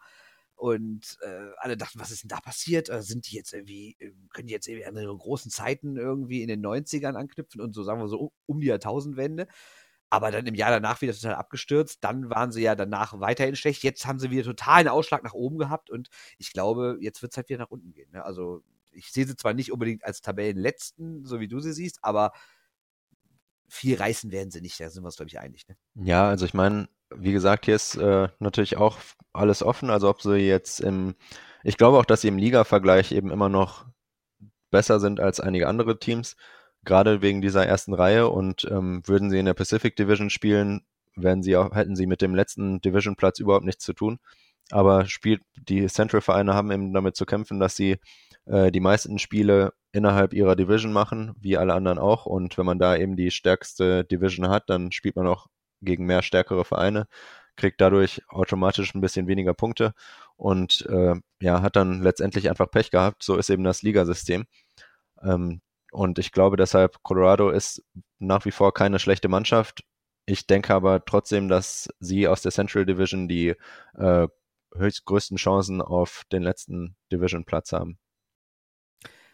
Und 0.61 1.17
äh, 1.23 1.53
alle 1.57 1.79
dachten, 1.79 1.99
was 1.99 2.11
ist 2.11 2.23
denn 2.23 2.29
da 2.29 2.39
passiert? 2.39 2.91
Äh, 2.91 3.01
sind 3.01 3.31
die 3.31 3.35
jetzt 3.35 3.55
irgendwie, 3.55 3.97
äh, 3.99 4.13
können 4.29 4.47
die 4.47 4.53
jetzt 4.53 4.69
irgendwie 4.69 4.85
an 4.85 4.95
ihre 4.95 5.17
großen 5.17 5.51
Zeiten 5.51 5.97
irgendwie 5.97 6.43
in 6.43 6.49
den 6.49 6.61
90ern 6.61 7.15
anknüpfen 7.15 7.63
und 7.63 7.73
so 7.73 7.83
sagen 7.83 7.99
wir 7.99 8.09
so 8.09 8.35
um 8.45 8.61
die 8.61 8.67
Jahrtausendwende? 8.67 9.47
Aber 10.11 10.31
dann 10.31 10.47
im 10.47 10.55
Jahr 10.55 10.71
danach 10.71 11.01
wieder 11.01 11.15
total 11.15 11.37
abgestürzt. 11.37 12.05
Dann 12.05 12.29
waren 12.29 12.53
sie 12.53 12.61
ja 12.61 12.75
danach 12.75 13.19
weiterhin 13.21 13.57
schlecht. 13.57 13.83
Jetzt 13.83 14.05
haben 14.05 14.19
sie 14.19 14.31
wieder 14.31 14.43
total 14.43 14.81
einen 14.81 14.89
Ausschlag 14.89 15.25
nach 15.25 15.33
oben 15.33 15.57
gehabt 15.57 15.89
und 15.89 16.11
ich 16.37 16.53
glaube, 16.53 16.99
jetzt 17.01 17.23
wird 17.23 17.33
es 17.33 17.39
halt 17.39 17.49
wieder 17.49 17.61
nach 17.61 17.71
unten 17.71 17.95
gehen. 17.95 18.11
Ne? 18.13 18.23
Also 18.23 18.63
ich 18.91 19.11
sehe 19.13 19.27
sie 19.27 19.37
zwar 19.37 19.55
nicht 19.55 19.73
unbedingt 19.73 20.05
als 20.05 20.21
Tabellenletzten, 20.21 21.25
so 21.25 21.41
wie 21.41 21.49
du 21.49 21.61
sie 21.61 21.73
siehst, 21.73 22.01
aber 22.03 22.33
viel 23.67 23.97
reißen 23.97 24.31
werden 24.31 24.51
sie 24.51 24.61
nicht. 24.61 24.79
Da 24.79 24.91
sind 24.91 25.05
wir 25.05 25.07
uns, 25.07 25.17
glaube 25.17 25.31
ich, 25.31 25.41
einig. 25.41 25.67
Ne? 25.69 25.77
Ja, 25.95 26.29
also 26.29 26.45
ich 26.45 26.53
meine, 26.53 26.87
wie 27.17 27.33
gesagt, 27.33 27.67
hier 27.67 27.75
ist 27.75 27.97
äh, 27.97 28.29
natürlich 28.39 28.77
auch 28.77 28.99
alles 29.33 29.63
offen. 29.63 29.91
Also 29.91 30.09
ob 30.09 30.23
sie 30.23 30.37
jetzt 30.37 30.81
im, 30.81 31.15
ich 31.63 31.77
glaube 31.77 31.99
auch, 31.99 32.05
dass 32.05 32.23
sie 32.23 32.29
im 32.29 32.39
Liga-Vergleich 32.39 33.13
eben 33.13 33.31
immer 33.31 33.49
noch 33.49 33.87
besser 34.71 35.01
sind 35.01 35.21
als 35.21 35.41
einige 35.41 35.69
andere 35.69 35.99
Teams, 35.99 36.37
gerade 36.85 37.23
wegen 37.23 37.43
dieser 37.43 37.67
ersten 37.67 37.95
Reihe. 37.95 38.29
Und 38.29 38.65
ähm, 38.71 39.03
würden 39.07 39.31
sie 39.31 39.39
in 39.39 39.47
der 39.47 39.55
Pacific 39.55 39.97
Division 39.97 40.31
spielen, 40.31 40.83
werden 41.17 41.43
sie 41.43 41.57
auch, 41.57 41.75
hätten 41.75 41.97
sie 41.97 42.07
mit 42.07 42.23
dem 42.23 42.35
letzten 42.35 42.81
Division-Platz 42.81 43.41
überhaupt 43.41 43.65
nichts 43.65 43.85
zu 43.85 43.93
tun. 43.93 44.19
Aber 44.71 45.07
spielt, 45.07 45.43
die 45.57 45.87
Central-Vereine 45.87 46.55
haben 46.55 46.71
eben 46.71 46.93
damit 46.95 47.17
zu 47.17 47.27
kämpfen, 47.27 47.59
dass 47.59 47.75
sie 47.75 47.99
äh, 48.47 48.71
die 48.71 48.81
meisten 48.81 49.19
Spiele 49.19 49.73
innerhalb 49.93 50.33
ihrer 50.33 50.55
Division 50.55 50.93
machen, 50.93 51.35
wie 51.41 51.57
alle 51.57 51.75
anderen 51.75 51.99
auch. 51.99 52.27
Und 52.27 52.57
wenn 52.57 52.67
man 52.67 52.79
da 52.79 52.97
eben 52.97 53.17
die 53.17 53.33
stärkste 53.33 54.05
Division 54.05 54.49
hat, 54.49 54.71
dann 54.71 54.93
spielt 54.93 55.17
man 55.17 55.27
auch 55.27 55.49
gegen 55.83 56.07
mehr 56.07 56.23
stärkere 56.23 56.65
Vereine, 56.65 57.07
kriegt 57.57 57.81
dadurch 57.81 58.23
automatisch 58.29 58.95
ein 58.95 59.01
bisschen 59.01 59.27
weniger 59.27 59.55
Punkte 59.55 59.95
und 60.37 60.87
äh, 60.89 61.15
ja, 61.41 61.63
hat 61.63 61.77
dann 61.77 62.03
letztendlich 62.03 62.49
einfach 62.49 62.71
Pech 62.71 62.91
gehabt. 62.91 63.23
So 63.23 63.37
ist 63.37 63.51
eben 63.51 63.65
das 63.65 63.83
Ligasystem. 63.83 64.47
Ähm, 65.23 65.61
und 65.93 66.19
ich 66.19 66.33
glaube 66.33 66.57
deshalb, 66.57 67.03
Colorado 67.03 67.51
ist 67.51 67.85
nach 68.19 68.45
wie 68.45 68.53
vor 68.53 68.73
keine 68.73 68.99
schlechte 68.99 69.29
Mannschaft. 69.29 69.85
Ich 70.27 70.47
denke 70.47 70.75
aber 70.75 71.05
trotzdem, 71.05 71.49
dass 71.49 71.89
sie 71.99 72.29
aus 72.29 72.43
der 72.43 72.53
Central 72.53 72.87
Division 72.87 73.29
die 73.29 73.55
äh, 73.95 74.29
höchst 74.75 75.05
größten 75.05 75.37
Chancen 75.37 75.83
auf 75.83 76.23
den 76.33 76.43
letzten 76.43 76.97
Division-Platz 77.13 77.73
haben. 77.73 77.99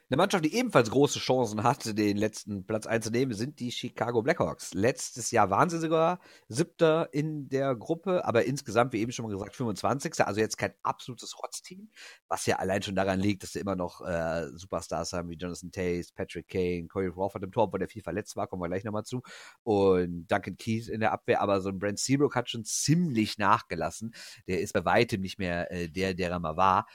Eine 0.08 0.18
Mannschaft, 0.18 0.44
die 0.44 0.54
ebenfalls 0.54 0.88
große 0.88 1.18
Chancen 1.18 1.64
hatte, 1.64 1.92
den 1.92 2.16
letzten 2.16 2.64
Platz 2.64 2.86
einzunehmen, 2.86 3.34
sind 3.34 3.58
die 3.58 3.72
Chicago 3.72 4.22
Blackhawks. 4.22 4.72
Letztes 4.72 5.32
Jahr 5.32 5.50
waren 5.50 5.68
sie 5.68 5.80
sogar 5.80 6.20
siebter 6.46 7.12
in 7.12 7.48
der 7.48 7.74
Gruppe, 7.74 8.24
aber 8.24 8.44
insgesamt, 8.44 8.92
wie 8.92 9.00
eben 9.00 9.10
schon 9.10 9.24
mal 9.24 9.32
gesagt, 9.32 9.56
25. 9.56 10.24
Also 10.24 10.40
jetzt 10.40 10.58
kein 10.58 10.74
absolutes 10.84 11.36
Rotzteam, 11.42 11.90
was 12.28 12.46
ja 12.46 12.54
allein 12.60 12.82
schon 12.82 12.94
daran 12.94 13.18
liegt, 13.18 13.42
dass 13.42 13.54
sie 13.54 13.58
immer 13.58 13.74
noch 13.74 14.00
äh, 14.00 14.46
Superstars 14.54 15.12
haben 15.12 15.28
wie 15.28 15.34
Jonathan 15.34 15.72
Tace, 15.72 16.12
Patrick 16.12 16.46
Kane, 16.46 16.86
Corey 16.86 17.10
Crawford 17.10 17.42
im 17.42 17.50
Tor, 17.50 17.64
obwohl 17.64 17.80
der 17.80 17.88
viel 17.88 18.02
verletzt 18.02 18.36
war, 18.36 18.46
kommen 18.46 18.62
wir 18.62 18.68
gleich 18.68 18.84
nochmal 18.84 19.04
zu, 19.04 19.22
und 19.64 20.28
Duncan 20.28 20.56
Keith 20.56 20.86
in 20.86 21.00
der 21.00 21.10
Abwehr. 21.10 21.40
Aber 21.40 21.60
so 21.60 21.68
ein 21.68 21.80
Brent 21.80 21.98
Seabrook 21.98 22.36
hat 22.36 22.48
schon 22.48 22.64
ziemlich 22.64 23.38
nachgelassen. 23.38 24.14
Der 24.46 24.60
ist 24.60 24.72
bei 24.72 24.84
weitem 24.84 25.20
nicht 25.20 25.40
mehr 25.40 25.72
äh, 25.72 25.88
der, 25.88 26.14
der 26.14 26.30
er 26.30 26.38
mal 26.38 26.56
war. 26.56 26.86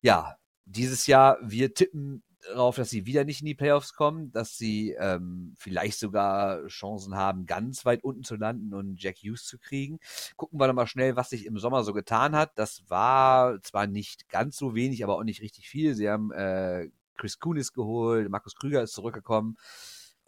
Ja, 0.00 0.36
dieses 0.64 1.06
Jahr, 1.06 1.36
wir 1.42 1.74
tippen 1.74 2.22
darauf, 2.48 2.76
dass 2.76 2.90
sie 2.90 3.06
wieder 3.06 3.24
nicht 3.24 3.40
in 3.40 3.46
die 3.46 3.54
Playoffs 3.54 3.94
kommen, 3.94 4.32
dass 4.32 4.56
sie 4.56 4.96
ähm, 4.98 5.54
vielleicht 5.58 5.98
sogar 5.98 6.66
Chancen 6.66 7.14
haben, 7.14 7.46
ganz 7.46 7.84
weit 7.84 8.02
unten 8.04 8.22
zu 8.22 8.36
landen 8.36 8.74
und 8.74 9.02
Jack 9.02 9.18
Hughes 9.18 9.44
zu 9.44 9.58
kriegen. 9.58 9.98
Gucken 10.36 10.58
wir 10.58 10.66
doch 10.66 10.74
mal 10.74 10.86
schnell, 10.86 11.16
was 11.16 11.30
sich 11.30 11.46
im 11.46 11.58
Sommer 11.58 11.84
so 11.84 11.92
getan 11.92 12.34
hat. 12.34 12.52
Das 12.56 12.82
war 12.88 13.60
zwar 13.62 13.86
nicht 13.86 14.28
ganz 14.28 14.56
so 14.56 14.74
wenig, 14.74 15.04
aber 15.04 15.16
auch 15.16 15.24
nicht 15.24 15.42
richtig 15.42 15.68
viel. 15.68 15.94
Sie 15.94 16.08
haben 16.08 16.32
äh, 16.32 16.88
Chris 17.16 17.38
Kunis 17.38 17.72
geholt, 17.72 18.30
Markus 18.30 18.54
Krüger 18.54 18.82
ist 18.82 18.94
zurückgekommen. 18.94 19.56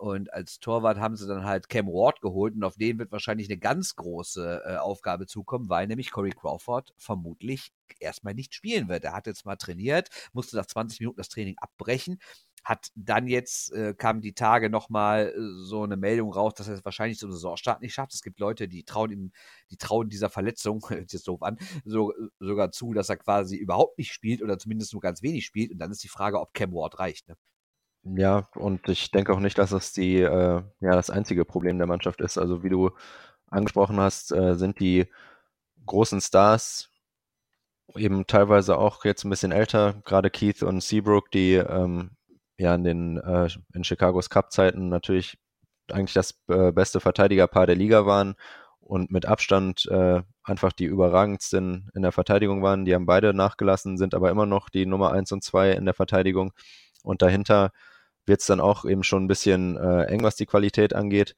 Und 0.03 0.33
als 0.33 0.59
Torwart 0.59 0.99
haben 0.99 1.15
sie 1.15 1.29
dann 1.29 1.45
halt 1.45 1.69
Cam 1.69 1.87
Ward 1.87 2.21
geholt 2.21 2.57
und 2.57 2.65
auf 2.65 2.75
den 2.75 2.99
wird 2.99 3.13
wahrscheinlich 3.13 3.49
eine 3.49 3.57
ganz 3.57 3.95
große 3.95 4.63
äh, 4.67 4.77
Aufgabe 4.79 5.27
zukommen, 5.27 5.69
weil 5.69 5.87
nämlich 5.87 6.11
Corey 6.11 6.33
Crawford 6.33 6.93
vermutlich 6.97 7.73
erstmal 8.01 8.35
nicht 8.35 8.53
spielen 8.53 8.89
wird. 8.89 9.05
Er 9.05 9.13
hat 9.13 9.29
jetzt 9.29 9.47
mal 9.47 9.55
trainiert, 9.55 10.09
musste 10.33 10.57
nach 10.57 10.67
20 10.67 10.99
Minuten 10.99 11.19
das 11.19 11.29
Training 11.29 11.55
abbrechen, 11.59 12.19
hat 12.65 12.89
dann 12.97 13.29
jetzt, 13.29 13.71
äh, 13.75 13.95
kam 13.95 14.21
die 14.21 14.33
Tage 14.33 14.71
nochmal 14.71 15.29
äh, 15.37 15.41
so 15.65 15.85
eine 15.85 15.97
Meldung 15.97 16.33
raus, 16.33 16.55
dass 16.57 16.67
er 16.67 16.75
es 16.75 16.85
wahrscheinlich 16.85 17.19
zum 17.21 17.31
Saisonstart 17.31 17.81
nicht 17.81 17.95
schafft. 17.95 18.13
Es 18.13 18.23
gibt 18.23 18.41
Leute, 18.41 18.67
die 18.67 18.83
trauen 18.83 19.13
ihm, 19.13 19.33
die 19.71 19.77
trauen 19.77 20.09
dieser 20.09 20.31
Verletzung, 20.31 20.85
hört 20.89 21.13
jetzt 21.13 21.29
doof 21.29 21.43
an, 21.43 21.59
so, 21.85 22.13
sogar 22.41 22.73
zu, 22.73 22.93
dass 22.93 23.09
er 23.09 23.19
quasi 23.19 23.55
überhaupt 23.55 23.99
nicht 23.99 24.13
spielt 24.13 24.43
oder 24.43 24.59
zumindest 24.59 24.93
nur 24.95 25.01
ganz 25.01 25.23
wenig 25.23 25.47
spielt. 25.47 25.71
Und 25.71 25.79
dann 25.79 25.93
ist 25.93 26.03
die 26.03 26.09
Frage, 26.09 26.41
ob 26.41 26.55
Cam 26.55 26.73
Ward 26.73 26.99
reicht. 26.99 27.29
Ne? 27.29 27.37
Ja, 28.05 28.49
und 28.57 28.89
ich 28.89 29.11
denke 29.13 29.33
auch 29.33 29.39
nicht, 29.41 29.59
dass 29.59 29.71
es 29.73 29.93
die, 29.93 30.17
äh, 30.21 30.63
ja, 30.81 30.91
das 30.93 31.11
einzige 31.11 31.45
Problem 31.45 31.79
der 31.79 31.87
Mannschaft 31.87 32.21
ist. 32.21 32.37
Also 32.37 32.63
wie 32.65 32.69
du 32.69 32.91
angesprochen 33.49 34.01
hast, 34.01 34.33
äh, 34.33 34.55
sind 34.57 34.81
die 34.81 35.07
großen 35.87 36.21
Stars 36.21 36.91
eben 37.97 38.27
teilweise 38.27 38.79
auch 38.79 39.05
jetzt 39.05 39.25
ein 39.25 39.31
bisschen 39.31 39.53
älter, 39.53 39.95
gerade 40.05 40.31
Keith 40.31 40.63
und 40.63 40.83
Seabrook, 40.83 41.31
die 41.31 41.55
ähm, 41.55 42.13
ja 42.59 42.75
in 42.75 42.85
den 42.85 43.17
äh, 43.19 43.49
in 43.75 43.83
Chicagos 43.83 44.31
Cup-Zeiten 44.31 44.89
natürlich 44.89 45.39
eigentlich 45.91 46.15
das 46.15 46.35
äh, 46.49 46.73
beste 46.73 47.01
Verteidigerpaar 47.01 47.67
der 47.67 47.77
Liga 47.77 48.07
waren 48.07 48.35
und 48.81 49.11
mit 49.11 49.27
Abstand 49.27 49.87
äh, 49.91 50.23
einfach 50.45 50.73
die 50.73 50.85
überragendsten 50.87 51.91
in 51.95 52.03
der 52.03 52.13
Verteidigung 52.13 52.63
waren. 52.63 52.85
Die 52.85 52.95
haben 52.95 53.07
beide 53.07 53.35
nachgelassen, 53.35 53.99
sind 53.99 54.15
aber 54.15 54.31
immer 54.31 54.47
noch 54.47 54.71
die 54.71 54.87
Nummer 54.87 55.13
eins 55.13 55.33
und 55.33 55.45
zwei 55.45 55.73
in 55.73 55.85
der 55.85 55.95
Verteidigung. 55.95 56.53
Und 57.03 57.23
dahinter 57.23 57.73
wird 58.27 58.41
es 58.41 58.47
dann 58.47 58.61
auch 58.61 58.85
eben 58.85 59.03
schon 59.03 59.25
ein 59.25 59.29
bisschen 59.29 59.77
äh, 59.77 60.05
eng, 60.05 60.23
was 60.23 60.37
die 60.37 60.47
Qualität 60.47 60.95
angeht. 60.95 61.37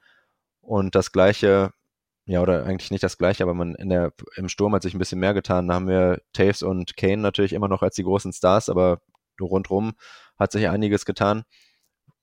Und 0.61 0.95
das 0.95 1.13
Gleiche, 1.13 1.73
ja, 2.27 2.43
oder 2.43 2.65
eigentlich 2.65 2.91
nicht 2.91 3.03
das 3.03 3.19
Gleiche, 3.19 3.43
aber 3.43 3.55
man 3.55 3.75
in 3.75 3.91
der, 3.91 4.13
im 4.37 4.49
Sturm 4.49 4.75
hat 4.75 4.83
sich 4.83 4.95
ein 4.95 4.99
bisschen 4.99 5.21
mehr 5.21 5.35
getan. 5.35 5.69
Da 5.69 5.75
haben 5.75 5.89
wir 5.89 6.23
Taves 6.33 6.63
und 6.63 6.97
Kane 6.97 7.19
natürlich 7.19 7.53
immer 7.53 7.69
noch 7.69 7.83
als 7.83 7.97
die 7.97 8.05
großen 8.05 8.33
Stars, 8.33 8.69
aber 8.69 9.01
rundrum 9.41 9.95
hat 10.39 10.53
sich 10.53 10.69
einiges 10.69 11.05
getan. 11.05 11.45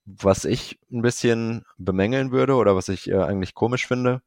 Was 0.06 0.46
ich 0.46 0.80
ein 0.92 1.02
bisschen 1.02 1.64
bemängeln 1.78 2.32
würde 2.32 2.56
oder 2.56 2.76
was 2.76 2.90
ich 2.90 3.10
äh, 3.10 3.18
eigentlich 3.18 3.54
komisch 3.54 3.88
finde, 3.88 4.22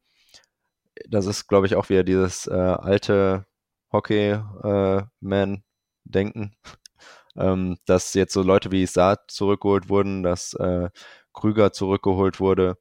das 1.09 1.25
ist, 1.25 1.47
glaube 1.47 1.67
ich, 1.67 1.75
auch 1.75 1.89
wieder 1.89 2.03
dieses 2.03 2.47
äh, 2.47 2.53
alte 2.53 3.45
Hockey-Man-Denken. 3.91 6.55
Äh, 7.35 7.45
ähm, 7.45 7.77
dass 7.85 8.13
jetzt 8.13 8.33
so 8.33 8.41
Leute 8.41 8.71
wie 8.71 8.85
Saad 8.85 9.19
zurückgeholt 9.29 9.89
wurden, 9.89 10.23
dass 10.23 10.53
äh, 10.53 10.89
Krüger 11.33 11.73
zurückgeholt 11.73 12.39
wurde, 12.39 12.77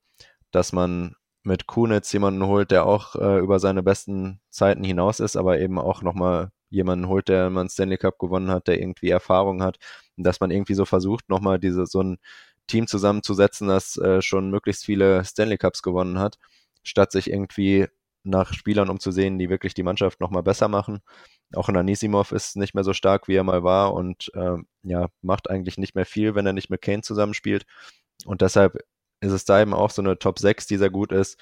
dass 0.51 0.73
man 0.73 1.17
mit 1.43 1.67
Kunitz 1.67 2.13
jemanden 2.13 2.47
holt, 2.47 2.71
der 2.71 2.87
auch 2.87 3.17
äh, 3.17 3.39
über 3.39 3.59
seine 3.59 3.83
besten 3.83 4.41
Zeiten 4.51 4.85
hinaus 4.85 5.21
ist, 5.21 5.37
aber 5.37 5.61
eben 5.61 5.79
auch 5.79 6.03
nochmal 6.03 6.51
jemanden 6.71 7.09
holt, 7.09 7.29
der 7.29 7.51
mal 7.51 7.61
einen 7.61 7.69
Stanley 7.69 7.99
Cup 7.99 8.19
gewonnen 8.19 8.51
hat, 8.51 8.69
der 8.69 8.81
irgendwie 8.81 9.11
Erfahrung 9.11 9.63
hat, 9.63 9.79
und 10.17 10.25
dass 10.25 10.41
man 10.41 10.51
irgendwie 10.51 10.75
so 10.75 10.85
versucht, 10.87 11.29
nochmal 11.29 11.59
diese 11.59 11.87
so 11.87 12.03
ein 12.03 12.19
Team 12.67 12.87
zusammenzusetzen, 12.87 13.69
das 13.69 13.97
äh, 13.99 14.23
schon 14.23 14.51
möglichst 14.51 14.85
viele 14.85 15.25
Stanley 15.25 15.59
Cups 15.59 15.83
gewonnen 15.83 16.19
hat, 16.19 16.39
statt 16.83 17.13
sich 17.13 17.31
irgendwie 17.31 17.89
nach 18.25 18.55
Spielern 18.55 18.91
umzusehen, 18.91 19.39
die 19.39 19.51
wirklich 19.51 19.75
die 19.75 19.83
Mannschaft 19.83 20.21
nochmal 20.21 20.43
besser 20.43 20.69
machen. 20.69 21.01
Auch 21.55 21.69
Anisimov 21.69 22.33
ist 22.33 22.57
nicht 22.57 22.75
mehr 22.75 22.85
so 22.85 22.93
stark, 22.95 23.29
wie 23.29 23.37
er 23.37 23.45
mal 23.45 23.63
war 23.63 23.95
und 23.95 24.31
äh, 24.35 24.57
ja, 24.83 25.09
macht 25.23 25.51
eigentlich 25.51 25.79
nicht 25.79 25.95
mehr 25.95 26.07
viel, 26.07 26.35
wenn 26.35 26.47
er 26.47 26.55
nicht 26.55 26.71
mit 26.71 26.83
Kane 26.83 27.03
zusammenspielt. 27.03 27.67
Und 28.25 28.41
deshalb 28.41 28.79
ist 29.21 29.33
es 29.33 29.45
da 29.45 29.61
eben 29.61 29.75
auch 29.75 29.91
so 29.91 30.03
eine 30.03 30.19
Top 30.19 30.39
6, 30.39 30.67
die 30.67 30.79
sehr 30.79 30.91
gut 30.91 31.13
ist. 31.13 31.39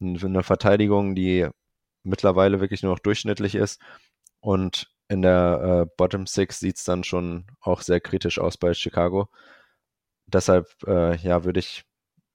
Eine 0.00 0.42
Verteidigung, 0.42 1.14
die 1.14 1.48
mittlerweile 2.04 2.60
wirklich 2.60 2.82
nur 2.82 2.92
noch 2.92 2.98
durchschnittlich 3.00 3.54
ist. 3.54 3.80
Und 4.40 4.92
in 5.08 5.22
der 5.22 5.86
äh, 5.86 5.94
Bottom 5.96 6.26
Six 6.26 6.60
sieht 6.60 6.78
es 6.78 6.84
dann 6.84 7.04
schon 7.04 7.46
auch 7.60 7.82
sehr 7.82 8.00
kritisch 8.00 8.38
aus 8.38 8.56
bei 8.56 8.74
Chicago. 8.74 9.28
Deshalb, 10.26 10.68
äh, 10.86 11.16
ja, 11.18 11.44
würde 11.44 11.60
ich 11.60 11.84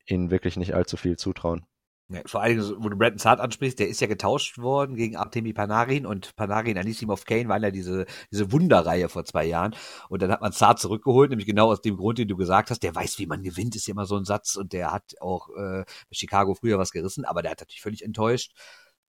ihnen 0.06 0.30
wirklich 0.32 0.58
nicht 0.58 0.76
allzu 0.76 0.98
viel 0.98 1.18
zutrauen. 1.18 1.66
Ja, 2.10 2.22
vor 2.26 2.42
allem, 2.42 2.58
wo 2.82 2.88
du 2.88 2.98
Brandon 2.98 3.20
Zart 3.20 3.42
ansprichst, 3.42 3.80
der 3.80 3.90
ist 3.90 4.00
ja 4.00 4.08
getauscht 4.08 4.60
worden 4.60 4.96
gegen 4.96 5.18
Artemi 5.18 5.52
Panarin 5.52 6.06
und 6.06 6.38
Panarin 6.38 6.78
Anisimov 6.78 7.26
Kane 7.26 7.50
waren 7.50 7.62
ja 7.64 7.70
diese, 7.70 8.06
diese 8.32 8.50
Wunderreihe 8.54 9.10
vor 9.10 9.26
zwei 9.26 9.44
Jahren. 9.44 9.76
Und 10.08 10.22
dann 10.22 10.32
hat 10.32 10.40
man 10.40 10.54
Zart 10.54 10.80
zurückgeholt, 10.80 11.32
nämlich 11.32 11.48
genau 11.48 11.70
aus 11.70 11.82
dem 11.82 11.98
Grund, 11.98 12.18
den 12.18 12.30
du 12.30 12.38
gesagt 12.38 12.70
hast. 12.72 12.82
Der 12.84 12.96
weiß, 12.96 13.20
wie 13.20 13.26
man 13.28 13.44
gewinnt, 13.44 13.76
ist 13.76 13.88
ja 13.88 13.92
immer 13.92 14.06
so 14.06 14.16
ein 14.16 14.24
Satz. 14.24 14.56
Und 14.56 14.72
der 14.72 14.94
hat 14.94 15.16
auch 15.20 15.50
äh, 15.58 15.84
Chicago 16.12 16.56
früher 16.56 16.80
was 16.80 16.92
gerissen, 16.92 17.26
aber 17.26 17.42
der 17.42 17.52
hat 17.52 17.60
natürlich 17.60 17.82
völlig 17.82 18.06
enttäuscht. 18.06 18.54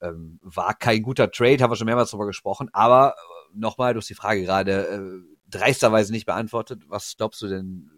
Ähm, 0.01 0.41
war 0.43 0.75
kein 0.75 1.03
guter 1.03 1.31
Trade, 1.31 1.63
haben 1.63 1.71
wir 1.71 1.77
schon 1.77 1.87
mehrmals 1.87 2.11
drüber 2.11 2.27
gesprochen. 2.27 2.69
Aber 2.73 3.15
äh, 3.15 3.59
nochmal, 3.59 3.95
du 3.95 4.01
hast 4.01 4.11
die 4.11 4.15
Frage 4.15 4.43
gerade 4.43 4.89
äh, 4.89 5.37
dreisterweise 5.49 6.13
nicht 6.13 6.27
beantwortet. 6.27 6.83
Was 6.89 7.15
glaubst 7.17 7.41
du 7.43 7.47
denn, 7.47 7.91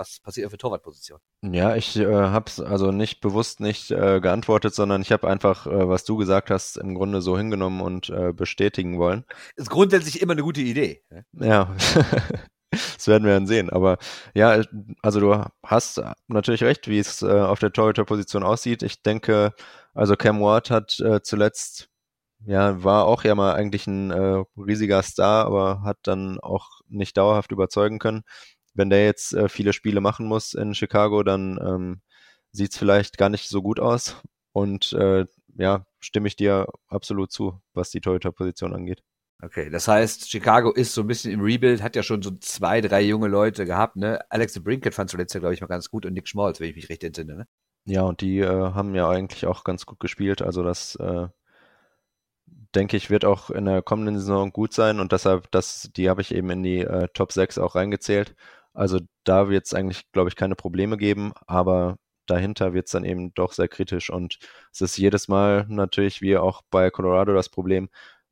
was 0.00 0.18
passiert 0.20 0.46
auf 0.46 0.52
der 0.52 0.58
Torwartposition? 0.58 1.20
Ja, 1.42 1.76
ich 1.76 1.96
äh, 1.96 2.06
habe 2.06 2.46
es 2.48 2.58
also 2.58 2.90
nicht 2.90 3.20
bewusst 3.20 3.60
nicht 3.60 3.90
äh, 3.90 4.20
geantwortet, 4.20 4.74
sondern 4.74 5.02
ich 5.02 5.12
habe 5.12 5.28
einfach, 5.28 5.66
äh, 5.66 5.88
was 5.88 6.04
du 6.04 6.16
gesagt 6.16 6.50
hast, 6.50 6.78
im 6.78 6.94
Grunde 6.94 7.20
so 7.20 7.36
hingenommen 7.36 7.82
und 7.82 8.08
äh, 8.08 8.32
bestätigen 8.32 8.98
wollen. 8.98 9.24
Ist 9.56 9.70
grundsätzlich 9.70 10.22
immer 10.22 10.32
eine 10.32 10.42
gute 10.42 10.62
Idee. 10.62 11.02
Ja. 11.32 11.76
das 12.70 13.06
werden 13.06 13.24
wir 13.24 13.34
dann 13.34 13.46
sehen. 13.46 13.68
Aber 13.68 13.98
ja, 14.34 14.62
also 15.02 15.20
du 15.20 15.44
hast 15.62 16.00
natürlich 16.28 16.64
recht, 16.64 16.88
wie 16.88 16.98
es 16.98 17.20
äh, 17.20 17.26
auf 17.26 17.58
der 17.58 17.72
Torhüter-Position 17.72 18.42
aussieht. 18.42 18.82
Ich 18.82 19.02
denke, 19.02 19.52
also 19.92 20.16
Cam 20.16 20.40
Ward 20.40 20.70
hat 20.70 20.98
äh, 21.00 21.20
zuletzt 21.22 21.88
ja, 22.46 22.82
war 22.82 23.04
auch 23.04 23.22
ja 23.24 23.34
mal 23.34 23.52
eigentlich 23.52 23.86
ein 23.86 24.10
äh, 24.10 24.44
riesiger 24.56 25.02
Star, 25.02 25.44
aber 25.44 25.82
hat 25.82 25.98
dann 26.04 26.40
auch 26.40 26.80
nicht 26.88 27.18
dauerhaft 27.18 27.52
überzeugen 27.52 27.98
können 27.98 28.22
wenn 28.80 28.88
der 28.88 29.04
jetzt 29.04 29.34
äh, 29.34 29.50
viele 29.50 29.74
Spiele 29.74 30.00
machen 30.00 30.26
muss 30.26 30.54
in 30.54 30.74
Chicago, 30.74 31.22
dann 31.22 31.60
ähm, 31.62 32.00
sieht 32.50 32.72
es 32.72 32.78
vielleicht 32.78 33.18
gar 33.18 33.28
nicht 33.28 33.50
so 33.50 33.60
gut 33.60 33.78
aus. 33.78 34.16
Und 34.52 34.94
äh, 34.94 35.26
ja, 35.58 35.84
stimme 35.98 36.28
ich 36.28 36.34
dir 36.34 36.66
absolut 36.88 37.30
zu, 37.30 37.60
was 37.74 37.90
die 37.90 38.00
Torhüter-Position 38.00 38.74
angeht. 38.74 39.02
Okay, 39.42 39.68
das 39.68 39.86
heißt, 39.86 40.30
Chicago 40.30 40.72
ist 40.72 40.94
so 40.94 41.02
ein 41.02 41.06
bisschen 41.06 41.30
im 41.30 41.42
Rebuild, 41.42 41.82
hat 41.82 41.94
ja 41.94 42.02
schon 42.02 42.22
so 42.22 42.30
zwei, 42.40 42.80
drei 42.80 43.02
junge 43.02 43.28
Leute 43.28 43.66
gehabt, 43.66 43.96
ne? 43.96 44.18
Alex 44.30 44.54
de 44.54 44.62
Brinkett 44.62 44.94
fand 44.94 45.10
zuletzt 45.10 45.34
ja, 45.34 45.40
glaube 45.40 45.54
ich, 45.54 45.60
mal 45.60 45.66
ganz 45.66 45.90
gut 45.90 46.06
und 46.06 46.14
Nick 46.14 46.26
Schmolz, 46.26 46.58
wenn 46.58 46.70
ich 46.70 46.76
mich 46.76 46.88
recht 46.88 47.04
entsinne, 47.04 47.36
ne? 47.36 47.46
Ja, 47.84 48.02
und 48.02 48.22
die 48.22 48.38
äh, 48.38 48.48
haben 48.48 48.94
ja 48.94 49.08
eigentlich 49.08 49.44
auch 49.44 49.62
ganz 49.62 49.84
gut 49.84 50.00
gespielt, 50.00 50.40
also 50.40 50.62
das 50.62 50.96
äh, 50.96 51.28
denke 52.74 52.96
ich, 52.96 53.10
wird 53.10 53.24
auch 53.24 53.50
in 53.50 53.64
der 53.64 53.82
kommenden 53.82 54.18
Saison 54.18 54.52
gut 54.52 54.72
sein 54.72 55.00
und 55.00 55.12
deshalb, 55.12 55.50
das, 55.50 55.90
die 55.96 56.08
habe 56.08 56.20
ich 56.20 56.34
eben 56.34 56.50
in 56.50 56.62
die 56.62 56.80
äh, 56.80 57.08
Top 57.12 57.32
6 57.32 57.58
auch 57.58 57.74
reingezählt. 57.74 58.34
Also 58.74 59.00
da 59.24 59.48
wird 59.48 59.66
es 59.66 59.74
eigentlich, 59.74 60.10
glaube 60.12 60.28
ich, 60.28 60.36
keine 60.36 60.54
Probleme 60.54 60.96
geben, 60.96 61.32
aber 61.46 61.96
dahinter 62.26 62.72
wird 62.72 62.86
es 62.86 62.92
dann 62.92 63.04
eben 63.04 63.34
doch 63.34 63.52
sehr 63.52 63.68
kritisch 63.68 64.10
und 64.10 64.38
es 64.72 64.80
ist 64.80 64.96
jedes 64.96 65.28
Mal 65.28 65.66
natürlich 65.68 66.20
wie 66.22 66.36
auch 66.36 66.62
bei 66.70 66.90
Colorado 66.90 67.34
das 67.34 67.48
Problem, 67.48 67.88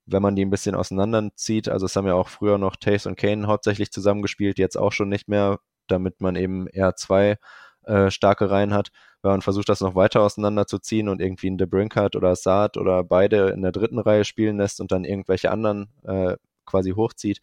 wenn 0.06 0.22
man 0.22 0.36
die 0.36 0.44
ein 0.44 0.50
bisschen 0.50 0.74
auseinanderzieht. 0.74 1.68
Also 1.68 1.86
es 1.86 1.96
haben 1.96 2.06
ja 2.06 2.14
auch 2.14 2.28
früher 2.28 2.58
noch 2.58 2.76
Taves 2.76 3.06
und 3.06 3.16
Kane 3.16 3.46
hauptsächlich 3.46 3.90
zusammengespielt, 3.92 4.58
jetzt 4.58 4.76
auch 4.76 4.92
schon 4.92 5.08
nicht 5.08 5.28
mehr, 5.28 5.58
damit 5.88 6.20
man 6.20 6.36
eben 6.36 6.68
eher 6.68 6.96
zwei 6.96 7.38
äh, 7.84 8.10
starke 8.10 8.50
Reihen 8.50 8.74
hat. 8.74 8.90
Wenn 9.22 9.32
man 9.32 9.42
versucht, 9.42 9.68
das 9.68 9.80
noch 9.80 9.94
weiter 9.94 10.22
auseinanderzuziehen 10.22 11.08
und 11.08 11.20
irgendwie 11.20 11.48
einen 11.48 11.58
DeBrink 11.58 11.96
hat 11.96 12.16
oder 12.16 12.36
Saad 12.36 12.76
oder 12.76 13.02
beide 13.04 13.50
in 13.50 13.62
der 13.62 13.72
dritten 13.72 13.98
Reihe 13.98 14.24
spielen 14.24 14.58
lässt 14.58 14.80
und 14.80 14.92
dann 14.92 15.04
irgendwelche 15.04 15.50
anderen 15.50 15.88
äh, 16.04 16.36
quasi 16.66 16.92
hochzieht, 16.92 17.40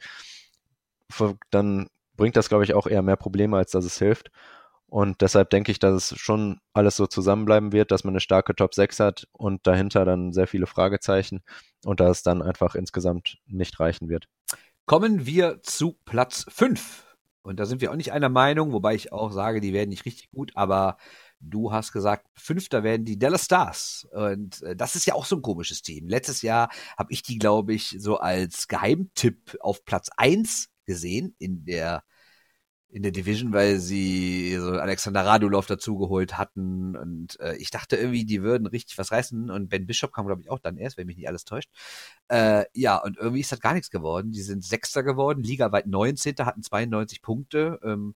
dann 1.50 1.88
bringt 2.17 2.36
das, 2.36 2.50
glaube 2.50 2.63
ich, 2.63 2.74
auch 2.74 2.88
eher 2.88 3.01
mehr 3.01 3.15
Probleme, 3.15 3.57
als 3.57 3.72
dass 3.72 3.86
es 3.86 3.98
hilft. 3.98 4.31
Und 4.88 5.22
deshalb 5.22 5.50
denke 5.50 5.72
ich, 5.72 5.79
dass 5.79 6.12
es 6.12 6.19
schon 6.19 6.60
alles 6.74 6.95
so 6.95 7.07
zusammenbleiben 7.07 7.72
wird, 7.72 7.91
dass 7.91 8.03
man 8.03 8.13
eine 8.13 8.19
starke 8.19 8.55
Top 8.55 8.74
6 8.74 9.00
hat 9.00 9.27
und 9.31 9.65
dahinter 9.67 10.05
dann 10.05 10.31
sehr 10.31 10.48
viele 10.48 10.67
Fragezeichen 10.67 11.43
und 11.84 12.00
dass 12.00 12.17
es 12.17 12.24
dann 12.24 12.41
einfach 12.41 12.75
insgesamt 12.75 13.38
nicht 13.48 13.79
reichen 13.79 14.10
wird. 14.10 14.27
Kommen 14.86 15.25
wir 15.25 15.62
zu 15.63 15.98
Platz 16.05 16.45
5. 16.50 17.03
Und 17.41 17.60
da 17.60 17.65
sind 17.65 17.81
wir 17.81 17.91
auch 17.91 17.95
nicht 17.95 18.12
einer 18.12 18.29
Meinung, 18.29 18.72
wobei 18.72 18.95
ich 18.95 19.12
auch 19.12 19.31
sage, 19.31 19.62
die 19.62 19.74
werden 19.74 19.89
nicht 19.89 20.05
richtig 20.05 20.31
gut, 20.31 20.51
aber 20.55 20.98
du 21.39 21.72
hast 21.72 21.91
gesagt, 21.91 22.27
Fünfter 22.34 22.84
werden 22.84 23.05
die 23.05 23.19
Dallas 23.19 23.45
Stars. 23.45 24.07
Und 24.12 24.63
äh, 24.63 24.75
das 24.75 24.95
ist 24.95 25.05
ja 25.05 25.13
auch 25.13 25.25
so 25.25 25.36
ein 25.36 25.41
komisches 25.41 25.81
Team. 25.81 26.07
Letztes 26.07 26.41
Jahr 26.41 26.69
habe 26.98 27.12
ich 27.12 27.22
die, 27.22 27.38
glaube 27.38 27.74
ich, 27.74 27.95
so 28.00 28.17
als 28.17 28.67
Geheimtipp 28.67 29.57
auf 29.60 29.86
Platz 29.86 30.10
1 30.17 30.69
gesehen 30.86 31.36
in 31.39 31.65
der 31.65 32.04
in 32.89 33.04
der 33.04 33.12
Division, 33.12 33.51
weil 33.51 33.80
sie 33.80 34.56
so 34.58 34.70
Alexander 34.72 35.25
Radulov 35.25 35.65
dazugeholt 35.65 36.38
hatten 36.38 36.96
und 36.96 37.38
äh, 37.42 37.56
ich 37.58 37.70
dachte 37.70 37.98
irgendwie, 37.98 38.24
die 38.25 38.42
würden 38.42 38.68
richtig 38.68 38.98
was 38.98 39.12
reißen 39.12 39.50
und 39.50 39.68
Ben 39.70 39.86
Bishop 39.86 40.13
kam 40.13 40.27
glaube 40.27 40.42
ich 40.42 40.50
auch 40.50 40.60
dann 40.60 40.77
erst, 40.77 40.98
wenn 40.98 41.08
mich 41.08 41.18
nicht 41.18 41.27
alles 41.27 41.44
täuscht. 41.44 41.70
Äh, 42.30 42.65
ja, 42.74 42.98
und 42.98 43.18
irgendwie 43.18 43.42
ist 43.42 43.51
das 43.51 43.60
gar 43.60 43.74
nichts 43.74 43.89
geworden. 43.89 44.32
Die 44.32 44.42
sind 44.42 44.63
Sechster 44.63 45.04
geworden, 45.04 45.44
ligaweit 45.44 45.88
19. 45.88 46.36
hatten 46.46 46.63
92 46.63 47.22
Punkte. 47.22 47.80
Ähm, 47.84 48.15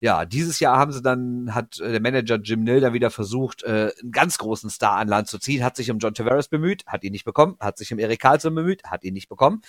ja, 0.00 0.24
dieses 0.24 0.60
Jahr 0.60 0.78
haben 0.78 0.92
sie 0.92 1.02
dann, 1.02 1.54
hat 1.54 1.78
äh, 1.78 1.92
der 1.92 2.00
Manager 2.00 2.36
Jim 2.36 2.64
Nill 2.64 2.80
dann 2.80 2.94
wieder 2.94 3.10
versucht, 3.10 3.62
äh, 3.64 3.92
einen 4.00 4.12
ganz 4.12 4.38
großen 4.38 4.70
Star 4.70 4.96
an 4.96 5.08
Land 5.08 5.28
zu 5.28 5.38
ziehen, 5.38 5.62
hat 5.62 5.76
sich 5.76 5.90
um 5.90 5.98
John 5.98 6.14
Tavares 6.14 6.48
bemüht, 6.48 6.86
hat 6.86 7.04
ihn 7.04 7.12
nicht 7.12 7.26
bekommen, 7.26 7.56
hat 7.60 7.76
sich 7.76 7.92
um 7.92 7.98
Eric 7.98 8.20
Carlson 8.20 8.54
bemüht, 8.54 8.84
hat 8.84 9.04
ihn 9.04 9.12
nicht 9.12 9.28
bekommen. 9.28 9.60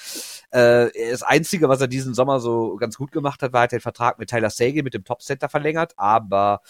Äh, 0.51 0.89
das 1.11 1.21
Einzige, 1.23 1.67
was 1.67 1.81
er 1.81 1.87
diesen 1.87 2.13
Sommer 2.13 2.39
so 2.39 2.77
ganz 2.77 2.97
gut 2.97 3.11
gemacht 3.11 3.43
hat, 3.43 3.51
war, 3.51 3.63
hat 3.63 3.73
den 3.73 3.81
Vertrag 3.81 4.19
mit 4.19 4.29
Tyler 4.29 4.49
Sagan 4.49 4.85
mit 4.85 4.93
dem 4.93 5.03
Top 5.03 5.21
Center 5.21 5.49
verlängert, 5.49 5.93
aber 5.97 6.61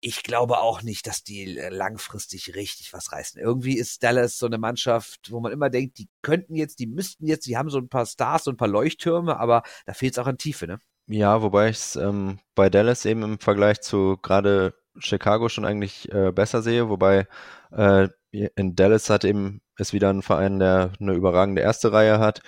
ich 0.00 0.22
glaube 0.22 0.58
auch 0.58 0.82
nicht, 0.82 1.08
dass 1.08 1.24
die 1.24 1.58
langfristig 1.70 2.54
richtig 2.54 2.92
was 2.92 3.10
reißen. 3.10 3.40
Irgendwie 3.40 3.76
ist 3.76 4.04
Dallas 4.04 4.38
so 4.38 4.46
eine 4.46 4.58
Mannschaft, 4.58 5.32
wo 5.32 5.40
man 5.40 5.50
immer 5.50 5.70
denkt, 5.70 5.98
die 5.98 6.08
könnten 6.22 6.54
jetzt, 6.54 6.78
die 6.78 6.86
müssten 6.86 7.26
jetzt, 7.26 7.46
die 7.46 7.56
haben 7.56 7.70
so 7.70 7.78
ein 7.78 7.88
paar 7.88 8.06
Stars, 8.06 8.44
so 8.44 8.52
ein 8.52 8.56
paar 8.56 8.68
Leuchttürme, 8.68 9.38
aber 9.40 9.64
da 9.86 9.94
fehlt 9.94 10.12
es 10.14 10.18
auch 10.18 10.26
an 10.28 10.38
Tiefe, 10.38 10.68
ne? 10.68 10.78
Ja, 11.08 11.40
wobei 11.42 11.68
ich 11.70 11.76
es 11.76 11.96
ähm, 11.96 12.40
bei 12.56 12.68
Dallas 12.68 13.04
eben 13.04 13.22
im 13.22 13.38
Vergleich 13.38 13.80
zu 13.80 14.16
gerade 14.22 14.74
Chicago 14.98 15.48
schon 15.48 15.64
eigentlich 15.64 16.10
äh, 16.12 16.32
besser 16.32 16.62
sehe, 16.62 16.88
wobei 16.88 17.28
äh, 17.70 18.08
in 18.32 18.74
Dallas 18.74 19.08
hat 19.08 19.24
eben 19.24 19.60
ist 19.78 19.92
wieder 19.92 20.10
ein 20.10 20.22
Verein, 20.22 20.58
der 20.58 20.92
eine 21.00 21.12
überragende 21.14 21.62
erste 21.62 21.92
Reihe 21.92 22.18
hat 22.18 22.42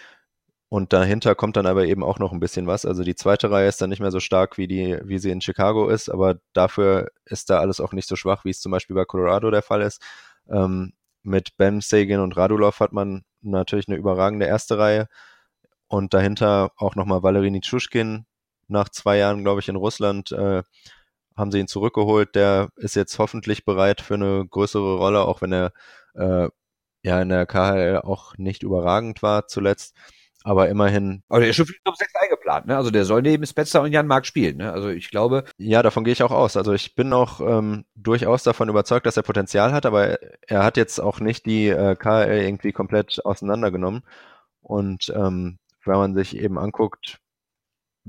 und 0.70 0.92
dahinter 0.92 1.34
kommt 1.36 1.56
dann 1.56 1.66
aber 1.66 1.86
eben 1.86 2.02
auch 2.04 2.18
noch 2.18 2.32
ein 2.32 2.40
bisschen 2.40 2.66
was. 2.66 2.84
Also 2.86 3.04
die 3.04 3.14
zweite 3.14 3.50
Reihe 3.50 3.68
ist 3.68 3.80
dann 3.80 3.90
nicht 3.90 4.00
mehr 4.00 4.10
so 4.12 4.20
stark 4.20 4.58
wie 4.58 4.68
die, 4.68 4.98
wie 5.04 5.18
sie 5.18 5.30
in 5.30 5.40
Chicago 5.40 5.88
ist, 5.88 6.08
aber 6.10 6.36
dafür 6.52 7.08
ist 7.26 7.50
da 7.50 7.60
alles 7.60 7.80
auch 7.80 7.92
nicht 7.92 8.08
so 8.08 8.16
schwach, 8.16 8.44
wie 8.44 8.50
es 8.50 8.60
zum 8.60 8.72
Beispiel 8.72 8.96
bei 8.96 9.04
Colorado 9.04 9.50
der 9.50 9.62
Fall 9.62 9.82
ist. 9.82 10.02
Ähm, 10.50 10.94
mit 11.22 11.56
Ben 11.58 11.80
Sagan 11.80 12.20
und 12.20 12.36
Radulov 12.36 12.80
hat 12.80 12.92
man 12.92 13.24
natürlich 13.42 13.88
eine 13.88 13.96
überragende 13.98 14.46
erste 14.46 14.78
Reihe 14.78 15.08
und 15.88 16.14
dahinter 16.14 16.72
auch 16.76 16.96
nochmal 16.96 17.22
Valery 17.22 17.50
Nitschushkin, 17.50 18.26
nach 18.68 18.88
zwei 18.88 19.18
Jahren, 19.18 19.42
glaube 19.42 19.60
ich, 19.60 19.68
in 19.68 19.76
Russland, 19.76 20.32
äh, 20.32 20.62
haben 21.36 21.52
sie 21.52 21.60
ihn 21.60 21.68
zurückgeholt. 21.68 22.34
Der 22.34 22.68
ist 22.76 22.96
jetzt 22.96 23.18
hoffentlich 23.18 23.64
bereit 23.64 24.00
für 24.00 24.14
eine 24.14 24.46
größere 24.48 24.96
Rolle, 24.96 25.22
auch 25.22 25.40
wenn 25.42 25.52
er 25.52 25.72
äh, 26.14 26.48
ja 27.02 27.22
in 27.22 27.28
der 27.28 27.46
KHL 27.46 28.00
auch 28.04 28.36
nicht 28.36 28.62
überragend 28.62 29.22
war 29.22 29.46
zuletzt. 29.46 29.96
Aber 30.44 30.68
immerhin. 30.68 31.22
Aber 31.28 31.40
der 31.40 31.50
ist 31.50 31.56
schon 31.56 31.66
für 31.66 31.72
die 31.72 31.80
Top 31.84 31.96
6 31.96 32.12
eingeplant, 32.14 32.66
ne? 32.66 32.76
Also 32.76 32.90
der 32.90 33.04
soll 33.04 33.22
neben 33.22 33.44
Spencer 33.44 33.82
und 33.82 33.92
Jan 33.92 34.06
Mark 34.06 34.24
spielen, 34.24 34.58
ne? 34.58 34.72
Also 34.72 34.88
ich 34.88 35.10
glaube. 35.10 35.44
Ja, 35.58 35.82
davon 35.82 36.04
gehe 36.04 36.12
ich 36.12 36.22
auch 36.22 36.30
aus. 36.30 36.56
Also 36.56 36.72
ich 36.72 36.94
bin 36.94 37.12
auch 37.12 37.40
ähm, 37.40 37.84
durchaus 37.96 38.44
davon 38.44 38.68
überzeugt, 38.68 39.06
dass 39.06 39.16
er 39.16 39.24
Potenzial 39.24 39.72
hat, 39.72 39.84
aber 39.84 40.18
er 40.46 40.64
hat 40.64 40.76
jetzt 40.76 41.00
auch 41.00 41.20
nicht 41.20 41.44
die 41.46 41.68
äh, 41.68 41.96
KHL 41.96 42.40
irgendwie 42.44 42.72
komplett 42.72 43.24
auseinandergenommen. 43.24 44.04
Und 44.60 45.12
ähm, 45.14 45.58
wenn 45.84 45.96
man 45.96 46.14
sich 46.14 46.36
eben 46.36 46.58
anguckt, 46.58 47.18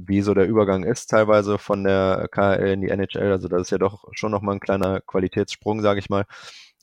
wie 0.07 0.21
so 0.21 0.33
der 0.33 0.47
Übergang 0.47 0.83
ist, 0.83 1.07
teilweise 1.07 1.57
von 1.57 1.83
der 1.83 2.27
KHL 2.31 2.73
in 2.73 2.81
die 2.81 2.89
NHL. 2.89 3.31
Also 3.31 3.47
das 3.47 3.63
ist 3.63 3.71
ja 3.71 3.77
doch 3.77 4.05
schon 4.13 4.31
nochmal 4.31 4.55
ein 4.55 4.59
kleiner 4.59 5.01
Qualitätssprung, 5.01 5.81
sage 5.81 5.99
ich 5.99 6.09
mal. 6.09 6.25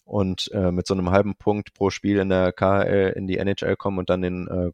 Und 0.04 0.50
äh, 0.52 0.70
mit 0.70 0.86
so 0.86 0.94
einem 0.94 1.10
halben 1.10 1.36
Punkt 1.36 1.74
pro 1.74 1.90
Spiel 1.90 2.18
in 2.18 2.28
der 2.28 2.52
KHL 2.52 3.14
in 3.16 3.26
die 3.26 3.38
NHL 3.38 3.76
kommen 3.76 3.98
und 3.98 4.10
dann 4.10 4.22
den, 4.22 4.46
äh, 4.48 4.70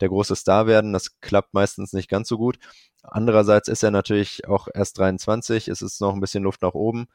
der 0.00 0.08
große 0.08 0.36
Star 0.36 0.66
werden, 0.66 0.92
das 0.92 1.20
klappt 1.20 1.54
meistens 1.54 1.92
nicht 1.92 2.08
ganz 2.08 2.28
so 2.28 2.38
gut. 2.38 2.58
Andererseits 3.02 3.68
ist 3.68 3.82
er 3.82 3.90
natürlich 3.90 4.48
auch 4.48 4.68
erst 4.72 4.98
23, 4.98 5.68
es 5.68 5.82
ist 5.82 6.00
noch 6.00 6.14
ein 6.14 6.20
bisschen 6.20 6.42
Luft 6.42 6.62
nach 6.62 6.74
oben. 6.74 7.06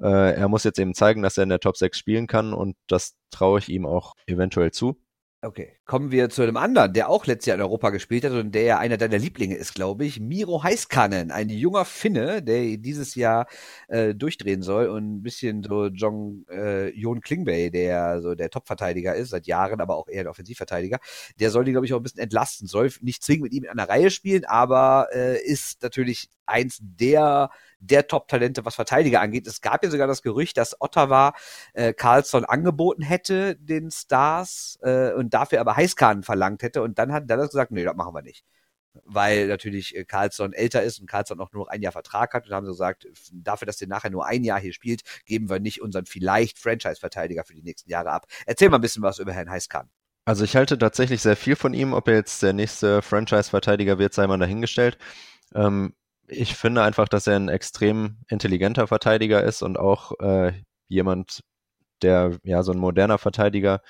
Äh, 0.00 0.34
er 0.34 0.48
muss 0.48 0.64
jetzt 0.64 0.78
eben 0.78 0.94
zeigen, 0.94 1.22
dass 1.22 1.36
er 1.36 1.44
in 1.44 1.50
der 1.50 1.60
Top 1.60 1.76
6 1.76 1.98
spielen 1.98 2.26
kann 2.26 2.54
und 2.54 2.76
das 2.88 3.16
traue 3.30 3.58
ich 3.58 3.68
ihm 3.68 3.86
auch 3.86 4.14
eventuell 4.26 4.70
zu. 4.70 4.96
Okay, 5.44 5.72
kommen 5.86 6.12
wir 6.12 6.30
zu 6.30 6.42
einem 6.42 6.56
anderen, 6.56 6.92
der 6.92 7.08
auch 7.08 7.26
letztes 7.26 7.46
Jahr 7.46 7.56
in 7.56 7.62
Europa 7.62 7.90
gespielt 7.90 8.22
hat 8.24 8.30
und 8.30 8.52
der 8.52 8.62
ja 8.62 8.78
einer 8.78 8.96
deiner 8.96 9.18
Lieblinge 9.18 9.56
ist, 9.56 9.74
glaube 9.74 10.04
ich. 10.04 10.20
Miro 10.20 10.62
Heiskanen, 10.62 11.32
ein 11.32 11.48
junger 11.48 11.84
Finne, 11.84 12.44
der 12.44 12.76
dieses 12.76 13.16
Jahr 13.16 13.48
äh, 13.88 14.14
durchdrehen 14.14 14.62
soll 14.62 14.86
und 14.86 15.16
ein 15.16 15.22
bisschen 15.24 15.64
so 15.64 15.86
John 15.86 16.46
äh, 16.48 16.90
Jon 16.96 17.20
Klingbeil, 17.20 17.72
der 17.72 18.20
so 18.20 18.36
der 18.36 18.50
Topverteidiger 18.50 19.16
ist, 19.16 19.30
seit 19.30 19.48
Jahren, 19.48 19.80
aber 19.80 19.96
auch 19.96 20.06
eher 20.06 20.22
der 20.22 20.30
Offensivverteidiger. 20.30 21.00
Der 21.40 21.50
soll 21.50 21.64
die, 21.64 21.72
glaube 21.72 21.86
ich, 21.86 21.92
auch 21.92 21.98
ein 21.98 22.04
bisschen 22.04 22.22
entlasten, 22.22 22.68
soll 22.68 22.92
nicht 23.00 23.24
zwingend 23.24 23.42
mit 23.42 23.52
ihm 23.52 23.64
in 23.64 23.70
einer 23.70 23.88
Reihe 23.88 24.12
spielen, 24.12 24.44
aber 24.44 25.08
äh, 25.12 25.42
ist 25.42 25.82
natürlich 25.82 26.28
eins 26.46 26.78
der 26.80 27.50
der 27.82 28.06
Top-Talente, 28.06 28.64
was 28.64 28.74
Verteidiger 28.74 29.20
angeht. 29.20 29.46
Es 29.46 29.60
gab 29.60 29.82
ja 29.84 29.90
sogar 29.90 30.06
das 30.06 30.22
Gerücht, 30.22 30.56
dass 30.56 30.80
Ottawa 30.80 31.34
äh, 31.74 31.92
Carlson 31.92 32.44
angeboten 32.44 33.02
hätte, 33.02 33.56
den 33.56 33.90
Stars, 33.90 34.78
äh, 34.82 35.12
und 35.12 35.34
dafür 35.34 35.60
aber 35.60 35.76
Heißkahn 35.76 36.22
verlangt 36.22 36.62
hätte. 36.62 36.82
Und 36.82 36.98
dann 36.98 37.12
hat 37.12 37.28
Dallas 37.28 37.50
gesagt, 37.50 37.72
nee, 37.72 37.84
das 37.84 37.96
machen 37.96 38.14
wir 38.14 38.22
nicht. 38.22 38.44
Weil 39.04 39.48
natürlich 39.48 39.96
äh, 39.96 40.04
Carlson 40.04 40.52
älter 40.52 40.82
ist 40.82 41.00
und 41.00 41.06
Carlson 41.06 41.40
auch 41.40 41.52
nur 41.52 41.64
noch 41.64 41.70
ein 41.70 41.82
Jahr 41.82 41.92
Vertrag 41.92 42.34
hat 42.34 42.46
und 42.46 42.54
haben 42.54 42.66
so 42.66 42.72
gesagt, 42.72 43.08
dafür, 43.32 43.66
dass 43.66 43.78
der 43.78 43.88
nachher 43.88 44.10
nur 44.10 44.26
ein 44.26 44.44
Jahr 44.44 44.60
hier 44.60 44.72
spielt, 44.72 45.02
geben 45.26 45.48
wir 45.50 45.60
nicht 45.60 45.82
unseren 45.82 46.06
vielleicht 46.06 46.58
Franchise-Verteidiger 46.58 47.44
für 47.44 47.54
die 47.54 47.62
nächsten 47.62 47.90
Jahre 47.90 48.10
ab. 48.10 48.26
Erzähl 48.46 48.68
mal 48.68 48.78
ein 48.78 48.82
bisschen 48.82 49.02
was 49.02 49.18
über 49.18 49.32
Herrn 49.32 49.50
Heißkahn. 49.50 49.90
Also 50.24 50.44
ich 50.44 50.54
halte 50.54 50.78
tatsächlich 50.78 51.20
sehr 51.20 51.36
viel 51.36 51.56
von 51.56 51.74
ihm. 51.74 51.94
Ob 51.94 52.06
er 52.06 52.14
jetzt 52.14 52.42
der 52.42 52.52
nächste 52.52 53.02
Franchise-Verteidiger 53.02 53.98
wird, 53.98 54.14
sei 54.14 54.26
mal 54.28 54.38
dahingestellt. 54.38 54.98
Ähm, 55.54 55.94
ich 56.32 56.54
finde 56.54 56.82
einfach, 56.82 57.08
dass 57.08 57.26
er 57.26 57.36
ein 57.36 57.48
extrem 57.48 58.18
intelligenter 58.28 58.86
Verteidiger 58.86 59.42
ist 59.42 59.62
und 59.62 59.78
auch 59.78 60.12
äh, 60.20 60.52
jemand, 60.88 61.42
der 62.02 62.38
ja 62.42 62.62
so 62.62 62.72
ein 62.72 62.78
moderner 62.78 63.18
Verteidiger, 63.18 63.82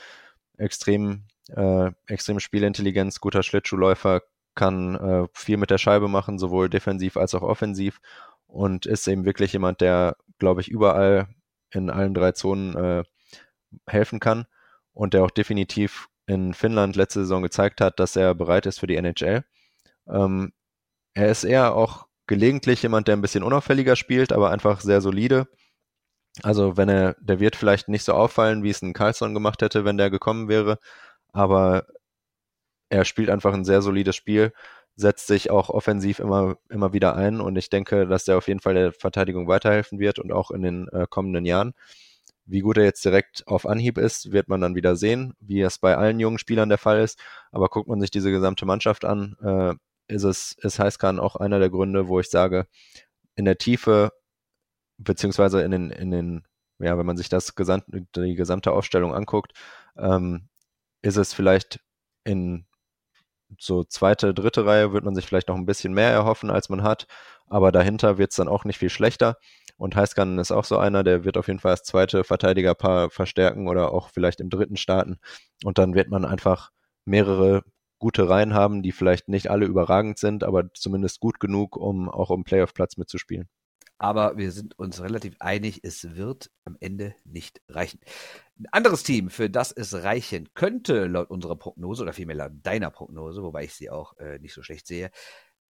extrem, 0.59 1.25
äh, 1.49 1.91
extrem 2.07 2.41
Spielintelligenz, 2.41 3.21
guter 3.21 3.43
Schlittschuhläufer, 3.43 4.23
kann 4.55 4.97
äh, 4.97 5.27
viel 5.33 5.57
mit 5.57 5.71
der 5.71 5.79
Scheibe 5.79 6.09
machen, 6.09 6.39
sowohl 6.39 6.69
defensiv 6.69 7.17
als 7.17 7.35
auch 7.35 7.43
offensiv 7.43 8.01
und 8.47 8.87
ist 8.87 9.07
eben 9.09 9.25
wirklich 9.25 9.53
jemand, 9.55 9.81
der, 9.81 10.17
glaube 10.39 10.61
ich, 10.61 10.69
überall 10.69 11.29
in 11.71 11.89
allen 11.89 12.15
drei 12.15 12.33
Zonen 12.33 12.77
äh, 12.77 13.05
helfen 13.87 14.21
kann 14.21 14.47
und 14.93 15.15
der 15.15 15.25
auch 15.25 15.31
definitiv 15.31 16.09
in 16.27 16.55
Finnland 16.55 16.97
letzte 16.97 17.21
Saison 17.21 17.43
gezeigt 17.43 17.81
hat, 17.81 17.99
dass 17.99 18.17
er 18.17 18.35
bereit 18.35 18.67
ist 18.67 18.81
für 18.81 18.87
die 18.87 18.97
NHL. 18.97 19.45
Ähm, 20.07 20.53
er 21.15 21.31
ist 21.31 21.45
eher 21.45 21.75
auch 21.75 22.07
gelegentlich 22.33 22.83
jemand, 22.83 23.09
der 23.09 23.17
ein 23.17 23.21
bisschen 23.21 23.43
unauffälliger 23.43 23.95
spielt, 23.95 24.33
aber 24.33 24.51
einfach 24.51 24.81
sehr 24.81 25.03
solide. 25.03 25.49
Also 26.43 26.79
wenn 26.79 26.89
er, 26.89 27.15
der 27.21 27.41
wird 27.41 27.57
vielleicht 27.57 27.89
nicht 27.89 28.05
so 28.05 28.15
auffallen, 28.15 28.63
wie 28.63 28.71
es 28.71 28.81
ein 28.81 28.95
Carlson 28.95 29.35
gemacht 29.35 29.61
hätte, 29.61 29.85
wenn 29.85 29.99
der 29.99 30.09
gekommen 30.09 30.49
wäre, 30.49 30.79
aber 31.35 31.87
er 32.89 33.05
spielt 33.05 33.29
einfach 33.29 33.53
ein 33.53 33.67
sehr 33.67 33.83
solides 33.83 34.17
Spiel, 34.17 34.55
setzt 34.97 35.27
sich 35.27 35.51
auch 35.51 35.69
offensiv 35.69 36.21
immer, 36.21 36.57
immer 36.71 36.95
wieder 36.95 37.17
ein 37.17 37.39
und 37.39 37.57
ich 37.57 37.69
denke, 37.69 38.07
dass 38.07 38.25
der 38.25 38.39
auf 38.39 38.49
jeden 38.49 38.61
Fall 38.61 38.73
der 38.73 38.93
Verteidigung 38.93 39.47
weiterhelfen 39.47 39.99
wird 39.99 40.19
und 40.19 40.33
auch 40.33 40.51
in 40.51 40.63
den 40.63 40.89
äh, 40.89 41.07
kommenden 41.11 41.45
Jahren. 41.45 41.75
Wie 42.47 42.61
gut 42.61 42.79
er 42.79 42.85
jetzt 42.85 43.05
direkt 43.05 43.47
auf 43.47 43.67
Anhieb 43.67 43.99
ist, 43.99 44.33
wird 44.33 44.49
man 44.49 44.63
dann 44.63 44.75
wieder 44.75 44.97
sehen, 44.97 45.35
wie 45.39 45.61
es 45.61 45.79
bei 45.79 45.99
allen 45.99 46.19
jungen 46.19 46.39
Spielern 46.39 46.71
der 46.71 46.79
Fall 46.79 47.03
ist. 47.03 47.19
Aber 47.51 47.69
guckt 47.69 47.89
man 47.89 48.01
sich 48.01 48.11
diese 48.11 48.31
gesamte 48.31 48.65
Mannschaft 48.65 49.05
an, 49.05 49.37
äh, 49.43 49.75
ist 50.13 50.25
es, 50.25 50.53
ist 50.59 50.79
Heißkran 50.79 51.19
auch 51.19 51.37
einer 51.37 51.59
der 51.59 51.71
Gründe, 51.71 52.09
wo 52.09 52.21
ich 52.21 52.31
sage, 52.31 52.67
in 53.35 53.45
der 53.45 53.59
Tiefe, 53.59 54.13
beziehungsweise 54.99 55.63
in 55.63 55.71
den, 55.71 55.91
in 55.91 56.11
den, 56.11 56.45
ja, 56.79 56.99
wenn 56.99 57.07
man 57.07 57.17
sich 57.17 57.29
das 57.29 57.55
gesamt, 57.55 57.85
die 58.17 58.35
gesamte 58.35 58.73
Aufstellung 58.73 59.15
anguckt, 59.15 59.53
ähm, 59.97 60.49
ist 61.03 61.17
es 61.17 61.35
vielleicht 61.35 61.81
in 62.25 62.67
so 63.59 63.85
zweite, 63.85 64.35
dritte 64.35 64.65
Reihe 64.67 64.93
wird 64.93 65.05
man 65.05 65.15
sich 65.15 65.27
vielleicht 65.27 65.49
noch 65.49 65.57
ein 65.57 65.67
bisschen 65.67 65.93
mehr 65.93 66.11
erhoffen, 66.11 66.51
als 66.51 66.69
man 66.69 66.83
hat, 66.83 67.07
aber 67.47 67.73
dahinter 67.73 68.19
wird 68.19 68.31
es 68.31 68.37
dann 68.37 68.49
auch 68.49 68.65
nicht 68.65 68.79
viel 68.79 68.91
schlechter. 68.91 69.37
Und 69.77 69.97
Heißkan 69.97 70.39
ist 70.39 70.53
auch 70.53 70.65
so 70.65 70.79
einer, 70.79 71.03
der 71.03 71.25
wird 71.25 71.37
auf 71.37 71.49
jeden 71.49 71.59
Fall 71.59 71.73
das 71.73 71.83
zweite 71.83 72.25
Verteidigerpaar 72.25 73.11
verstärken 73.11 73.69
oder 73.69 73.93
auch 73.93 74.11
vielleicht 74.11 74.41
im 74.41 74.49
dritten 74.49 74.77
starten. 74.77 75.19
Und 75.65 75.79
dann 75.79 75.95
wird 75.95 76.09
man 76.09 76.25
einfach 76.25 76.71
mehrere 77.05 77.63
gute 78.03 78.29
Reihen 78.29 78.53
haben, 78.53 78.83
die 78.83 78.91
vielleicht 78.91 79.29
nicht 79.29 79.49
alle 79.49 79.65
überragend 79.65 80.19
sind, 80.19 80.43
aber 80.43 80.75
zumindest 80.75 81.21
gut 81.21 81.39
genug, 81.39 81.77
um 81.77 82.11
auch 82.11 82.31
um 82.31 82.43
Playoff-Platz 82.43 82.97
mitzuspielen. 82.97 83.49
Aber 83.97 84.37
wir 84.37 84.51
sind 84.51 84.77
uns 84.77 85.01
relativ 85.01 85.37
einig, 85.39 85.85
es 85.85 86.17
wird 86.17 86.51
am 86.65 86.77
Ende 86.81 87.15
nicht 87.25 87.63
reichen. 87.69 88.01
Ein 88.59 88.67
anderes 88.73 89.05
Team, 89.05 89.31
für 89.31 89.49
das 89.49 89.71
es 89.71 89.95
reichen 89.95 90.49
könnte, 90.55 91.07
laut 91.07 91.31
unserer 91.31 91.55
Prognose, 91.55 92.03
oder 92.03 92.13
vielmehr 92.13 92.35
laut 92.35 92.53
deiner 92.65 92.91
Prognose, 92.91 93.45
wobei 93.45 93.63
ich 93.63 93.75
sie 93.75 93.89
auch 93.89 94.19
äh, 94.19 94.41
nicht 94.41 94.55
so 94.55 94.65
schlecht 94.65 94.89
sehe, 94.89 95.13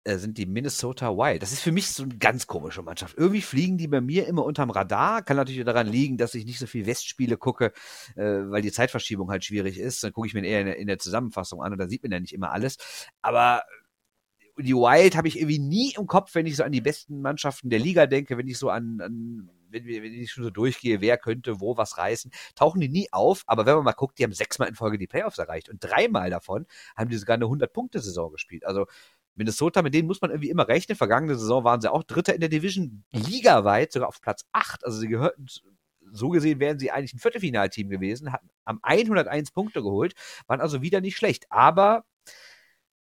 sind 0.05 0.37
die 0.37 0.45
Minnesota 0.45 1.09
Wild. 1.15 1.41
Das 1.41 1.53
ist 1.53 1.61
für 1.61 1.71
mich 1.71 1.87
so 1.87 2.03
eine 2.03 2.17
ganz 2.17 2.45
komische 2.45 2.81
Mannschaft. 2.81 3.17
Irgendwie 3.17 3.41
fliegen 3.41 3.77
die 3.77 3.87
bei 3.87 4.01
mir 4.01 4.27
immer 4.27 4.43
unterm 4.43 4.69
Radar. 4.69 5.21
Kann 5.21 5.37
natürlich 5.37 5.63
daran 5.63 5.87
liegen, 5.87 6.17
dass 6.17 6.35
ich 6.35 6.45
nicht 6.45 6.59
so 6.59 6.67
viel 6.67 6.85
Westspiele 6.85 7.37
gucke, 7.37 7.71
äh, 8.15 8.21
weil 8.23 8.61
die 8.61 8.71
Zeitverschiebung 8.71 9.29
halt 9.29 9.45
schwierig 9.45 9.79
ist. 9.79 10.03
Dann 10.03 10.11
gucke 10.11 10.27
ich 10.27 10.33
mir 10.33 10.45
eher 10.45 10.59
in 10.59 10.65
der, 10.65 10.77
in 10.77 10.87
der, 10.87 10.99
Zusammenfassung 10.99 11.61
an 11.61 11.71
und 11.71 11.77
da 11.79 11.87
sieht 11.87 12.03
man 12.03 12.11
ja 12.11 12.19
nicht 12.19 12.33
immer 12.33 12.51
alles. 12.51 12.77
Aber 13.21 13.63
die 14.57 14.73
Wild 14.73 15.15
habe 15.15 15.27
ich 15.27 15.37
irgendwie 15.37 15.59
nie 15.59 15.93
im 15.97 16.05
Kopf, 16.05 16.35
wenn 16.35 16.45
ich 16.45 16.57
so 16.57 16.63
an 16.63 16.71
die 16.71 16.81
besten 16.81 17.21
Mannschaften 17.21 17.69
der 17.69 17.79
Liga 17.79 18.05
denke, 18.05 18.37
wenn 18.37 18.47
ich 18.47 18.57
so 18.57 18.69
an, 18.69 18.99
an 19.01 19.49
wenn, 19.69 19.85
wenn 19.87 20.13
ich 20.13 20.31
schon 20.31 20.43
so 20.43 20.49
durchgehe, 20.49 21.01
wer 21.01 21.17
könnte 21.17 21.59
wo 21.59 21.77
was 21.77 21.97
reißen, 21.97 22.31
tauchen 22.55 22.79
die 22.79 22.89
nie 22.89 23.07
auf. 23.11 23.43
Aber 23.47 23.65
wenn 23.65 23.75
man 23.75 23.85
mal 23.85 23.93
guckt, 23.93 24.19
die 24.19 24.23
haben 24.23 24.33
sechsmal 24.33 24.69
in 24.69 24.75
Folge 24.75 24.97
die 24.97 25.07
Playoffs 25.07 25.39
erreicht 25.39 25.69
und 25.69 25.83
dreimal 25.83 26.29
davon 26.29 26.67
haben 26.95 27.09
die 27.09 27.17
sogar 27.17 27.35
eine 27.35 27.45
100-Punkte-Saison 27.45 28.31
gespielt. 28.31 28.65
Also 28.65 28.85
Minnesota, 29.36 29.82
mit 29.82 29.93
denen 29.93 30.08
muss 30.08 30.22
man 30.22 30.32
irgendwie 30.32 30.50
immer 30.50 30.67
rechnen. 30.67 30.98
Vergangene 30.98 31.36
Saison 31.36 31.63
waren 31.63 31.82
sie 31.82 31.91
auch 31.91 32.04
Dritter 32.04 32.34
in 32.34 32.39
der 32.39 32.50
Division, 32.50 33.04
ligaweit, 33.12 33.91
sogar 33.91 34.08
auf 34.08 34.22
Platz 34.22 34.46
8. 34.52 34.86
Also 34.86 35.00
sie 35.00 35.08
gehörten, 35.08 35.48
so 36.12 36.30
gesehen 36.30 36.60
wären 36.60 36.80
sie 36.80 36.91
eigentlich 36.91 37.13
ein 37.13 37.19
Viertelfinalteam 37.19 37.89
gewesen, 37.89 38.32
hatten 38.32 38.50
am 38.65 38.80
101 38.82 39.52
Punkte 39.52 39.82
geholt, 39.82 40.13
waren 40.48 40.62
also 40.62 40.82
wieder 40.82 41.02
nicht 41.02 41.17
schlecht. 41.17 41.46
Aber 41.50 42.06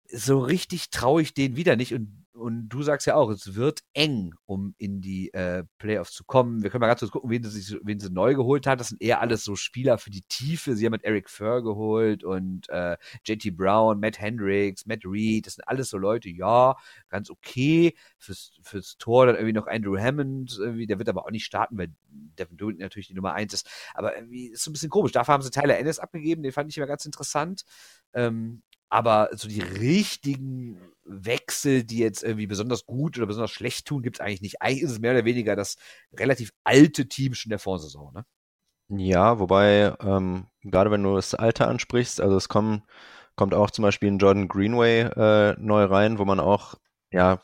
so 0.09 0.39
richtig 0.39 0.91
traue 0.91 1.23
ich 1.23 1.35
denen 1.35 1.57
wieder 1.57 1.77
nicht. 1.77 1.93
Und 1.95 2.26
und 2.37 2.69
du 2.69 2.83
sagst 2.83 3.07
ja 3.07 3.15
auch, 3.15 3.31
es 3.31 3.55
wird 3.55 3.81
eng, 3.95 4.35
um 4.45 4.75
in 4.79 5.01
die 5.01 5.33
äh, 5.33 5.65
Playoffs 5.79 6.13
zu 6.13 6.25
kommen. 6.25 6.63
Wir 6.63 6.71
können 6.71 6.81
mal 6.81 6.87
ganz 6.87 7.01
kurz 7.01 7.11
gucken, 7.11 7.31
wen 7.31 7.43
sie, 7.43 7.79
wen 7.83 7.99
sie 7.99 8.11
neu 8.11 8.35
geholt 8.35 8.67
hat. 8.67 8.79
Das 8.79 8.89
sind 8.89 9.01
eher 9.01 9.21
alles 9.21 9.43
so 9.43 9.57
Spieler 9.57 9.97
für 9.97 10.11
die 10.11 10.21
Tiefe. 10.23 10.77
Sie 10.77 10.85
haben 10.85 10.93
mit 10.93 11.05
Eric 11.05 11.31
Furr 11.31 11.63
geholt 11.63 12.25
und 12.25 12.69
äh, 12.69 12.97
JT 13.25 13.57
Brown, 13.57 14.01
Matt 14.01 14.21
Hendricks, 14.21 14.85
Matt 14.87 15.01
Reed. 15.05 15.47
Das 15.47 15.55
sind 15.55 15.67
alles 15.67 15.89
so 15.89 15.97
Leute, 15.97 16.29
ja, 16.29 16.77
ganz 17.09 17.31
okay. 17.31 17.95
Fürs, 18.19 18.53
fürs 18.63 18.99
Tor 18.99 19.27
dann 19.27 19.37
irgendwie 19.37 19.55
noch 19.55 19.67
Andrew 19.67 19.99
Hammond. 19.99 20.59
Irgendwie, 20.59 20.87
der 20.87 20.99
wird 20.99 21.09
aber 21.09 21.25
auch 21.25 21.31
nicht 21.31 21.47
starten, 21.47 21.79
weil 21.79 21.89
Devin 22.09 22.59
Doohan 22.59 22.77
natürlich 22.77 23.09
die 23.09 23.15
Nummer 23.15 23.33
eins 23.33 23.55
ist. 23.55 23.69
Aber 23.95 24.15
irgendwie 24.15 24.49
ist 24.49 24.63
so 24.63 24.71
ein 24.71 24.75
bisschen 24.75 24.91
komisch. 24.91 25.13
Dafür 25.13 25.35
haben 25.35 25.43
sie 25.43 25.51
Tyler 25.51 25.79
Ennis 25.79 25.99
abgegeben. 25.99 26.43
Den 26.43 26.53
fand 26.53 26.71
ich 26.71 26.77
immer 26.77 26.87
ganz 26.87 27.07
interessant. 27.07 27.65
Ähm, 28.13 28.63
aber 28.89 29.31
so 29.33 29.49
die 29.49 29.61
richtigen 29.61 30.81
Wechsel, 31.05 31.85
die 31.85 31.99
jetzt 31.99 32.23
irgendwie 32.23 32.47
besonders 32.47 32.87
gut 32.87 33.17
oder 33.17 33.27
besonders 33.27 33.51
schlecht 33.51 33.87
tun, 33.87 34.03
gibt 34.03 34.17
es 34.17 34.21
eigentlich 34.21 34.43
nicht. 34.43 34.63
Eigentlich 34.63 34.83
ist 34.83 34.93
es 34.93 34.99
mehr 35.01 35.13
oder 35.13 35.25
weniger 35.25 35.57
das 35.57 35.77
relativ 36.15 36.53
alte 36.65 37.09
Team 37.09 37.35
schon 37.35 37.51
der 37.51 37.59
Vorsaison, 37.59 38.13
ne? 38.13 38.25
Ja, 38.89 39.41
wobei, 39.41 39.95
ähm, 40.01 40.47
gerade 40.63 40.93
wenn 40.93 41.03
du 41.03 41.17
das 41.17 41.35
Alter 41.35 41.67
ansprichst, 41.69 42.21
also 42.21 42.37
es 42.37 42.49
kommen, 42.49 42.85
kommt 43.35 43.53
auch 43.53 43.71
zum 43.73 43.83
Beispiel 43.83 44.11
ein 44.11 44.19
Jordan 44.19 44.47
Greenway 44.47 45.01
äh, 45.01 45.57
neu 45.59 45.85
rein, 45.85 46.19
wo 46.19 46.25
man 46.25 46.39
auch, 46.39 46.77
ja, 47.11 47.41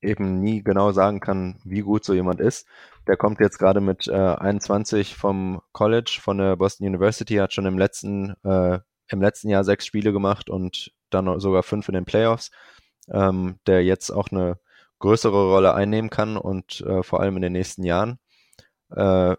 eben 0.00 0.40
nie 0.40 0.62
genau 0.62 0.92
sagen 0.92 1.18
kann, 1.18 1.60
wie 1.64 1.80
gut 1.80 2.04
so 2.04 2.14
jemand 2.14 2.40
ist. 2.40 2.68
Der 3.08 3.16
kommt 3.16 3.40
jetzt 3.40 3.58
gerade 3.58 3.80
mit 3.80 4.06
äh, 4.06 4.12
21 4.12 5.16
vom 5.16 5.60
College, 5.72 6.18
von 6.22 6.38
der 6.38 6.56
Boston 6.56 6.86
University, 6.86 7.34
hat 7.36 7.52
schon 7.52 7.66
im 7.66 7.78
letzten 7.78 8.36
äh, 8.44 8.78
im 9.08 9.20
letzten 9.20 9.48
Jahr 9.48 9.64
sechs 9.64 9.86
Spiele 9.86 10.12
gemacht 10.12 10.50
und 10.50 10.92
dann 11.10 11.40
sogar 11.40 11.62
fünf 11.62 11.88
in 11.88 11.94
den 11.94 12.04
Playoffs, 12.04 12.50
ähm, 13.10 13.58
der 13.66 13.84
jetzt 13.84 14.10
auch 14.10 14.30
eine 14.30 14.58
größere 14.98 15.50
Rolle 15.50 15.74
einnehmen 15.74 16.10
kann 16.10 16.36
und 16.36 16.80
äh, 16.82 17.02
vor 17.02 17.20
allem 17.20 17.36
in 17.36 17.42
den 17.42 17.52
nächsten 17.52 17.84
Jahren. 17.84 18.18
Äh, 18.90 19.36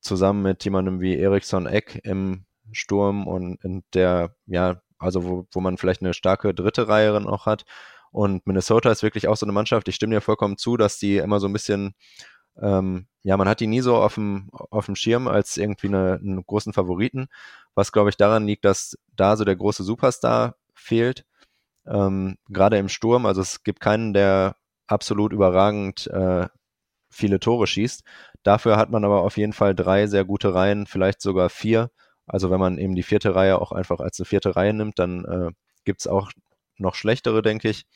zusammen 0.00 0.42
mit 0.42 0.64
jemandem 0.64 1.00
wie 1.00 1.18
Eriksson 1.18 1.66
Eck 1.66 2.00
im 2.04 2.44
Sturm 2.72 3.26
und 3.26 3.62
in 3.64 3.82
der, 3.92 4.34
ja, 4.46 4.80
also 4.98 5.24
wo, 5.24 5.46
wo 5.52 5.60
man 5.60 5.76
vielleicht 5.76 6.00
eine 6.00 6.14
starke 6.14 6.54
dritte 6.54 6.88
Reihe 6.88 7.14
auch 7.26 7.46
hat. 7.46 7.64
Und 8.12 8.46
Minnesota 8.46 8.90
ist 8.90 9.02
wirklich 9.02 9.28
auch 9.28 9.36
so 9.36 9.44
eine 9.44 9.52
Mannschaft, 9.52 9.88
ich 9.88 9.96
stimme 9.96 10.14
dir 10.14 10.20
vollkommen 10.20 10.56
zu, 10.56 10.76
dass 10.76 10.98
die 10.98 11.18
immer 11.18 11.40
so 11.40 11.48
ein 11.48 11.52
bisschen 11.52 11.94
ähm, 12.62 13.08
ja, 13.26 13.36
man 13.36 13.48
hat 13.48 13.58
die 13.58 13.66
nie 13.66 13.80
so 13.80 13.96
auf 13.96 14.14
dem, 14.14 14.50
auf 14.52 14.86
dem 14.86 14.94
Schirm 14.94 15.26
als 15.26 15.56
irgendwie 15.56 15.88
eine, 15.88 16.20
einen 16.22 16.46
großen 16.46 16.72
Favoriten, 16.72 17.26
was 17.74 17.90
glaube 17.90 18.08
ich 18.08 18.16
daran 18.16 18.46
liegt, 18.46 18.64
dass 18.64 18.96
da 19.16 19.36
so 19.36 19.44
der 19.44 19.56
große 19.56 19.82
Superstar 19.82 20.54
fehlt. 20.74 21.24
Ähm, 21.88 22.38
Gerade 22.48 22.78
im 22.78 22.88
Sturm, 22.88 23.26
also 23.26 23.40
es 23.40 23.64
gibt 23.64 23.80
keinen, 23.80 24.14
der 24.14 24.54
absolut 24.86 25.32
überragend 25.32 26.06
äh, 26.06 26.46
viele 27.10 27.40
Tore 27.40 27.66
schießt. 27.66 28.04
Dafür 28.44 28.76
hat 28.76 28.90
man 28.90 29.04
aber 29.04 29.22
auf 29.22 29.36
jeden 29.38 29.52
Fall 29.52 29.74
drei 29.74 30.06
sehr 30.06 30.24
gute 30.24 30.54
Reihen, 30.54 30.86
vielleicht 30.86 31.20
sogar 31.20 31.50
vier. 31.50 31.90
Also 32.28 32.52
wenn 32.52 32.60
man 32.60 32.78
eben 32.78 32.94
die 32.94 33.02
vierte 33.02 33.34
Reihe 33.34 33.60
auch 33.60 33.72
einfach 33.72 33.98
als 33.98 34.20
eine 34.20 34.26
vierte 34.26 34.54
Reihe 34.54 34.72
nimmt, 34.72 35.00
dann 35.00 35.24
äh, 35.24 35.50
gibt 35.84 35.98
es 36.00 36.06
auch 36.06 36.30
noch 36.78 36.94
schlechtere, 36.94 37.42
denke 37.42 37.70
ich. 37.70 37.86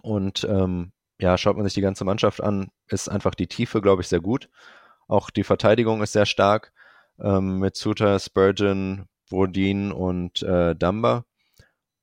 Und 0.00 0.44
ähm, 0.44 0.92
ja, 1.20 1.36
schaut 1.38 1.56
man 1.56 1.64
sich 1.64 1.74
die 1.74 1.80
ganze 1.80 2.04
Mannschaft 2.04 2.42
an, 2.42 2.70
ist 2.88 3.08
einfach 3.08 3.34
die 3.34 3.46
Tiefe, 3.46 3.80
glaube 3.80 4.02
ich, 4.02 4.08
sehr 4.08 4.20
gut. 4.20 4.48
Auch 5.06 5.30
die 5.30 5.44
Verteidigung 5.44 6.02
ist 6.02 6.12
sehr 6.12 6.26
stark 6.26 6.72
ähm, 7.20 7.58
mit 7.58 7.76
Suter, 7.76 8.18
Spurgeon, 8.18 9.06
Brodin 9.28 9.92
und 9.92 10.42
äh, 10.42 10.74
Dumba. 10.74 11.24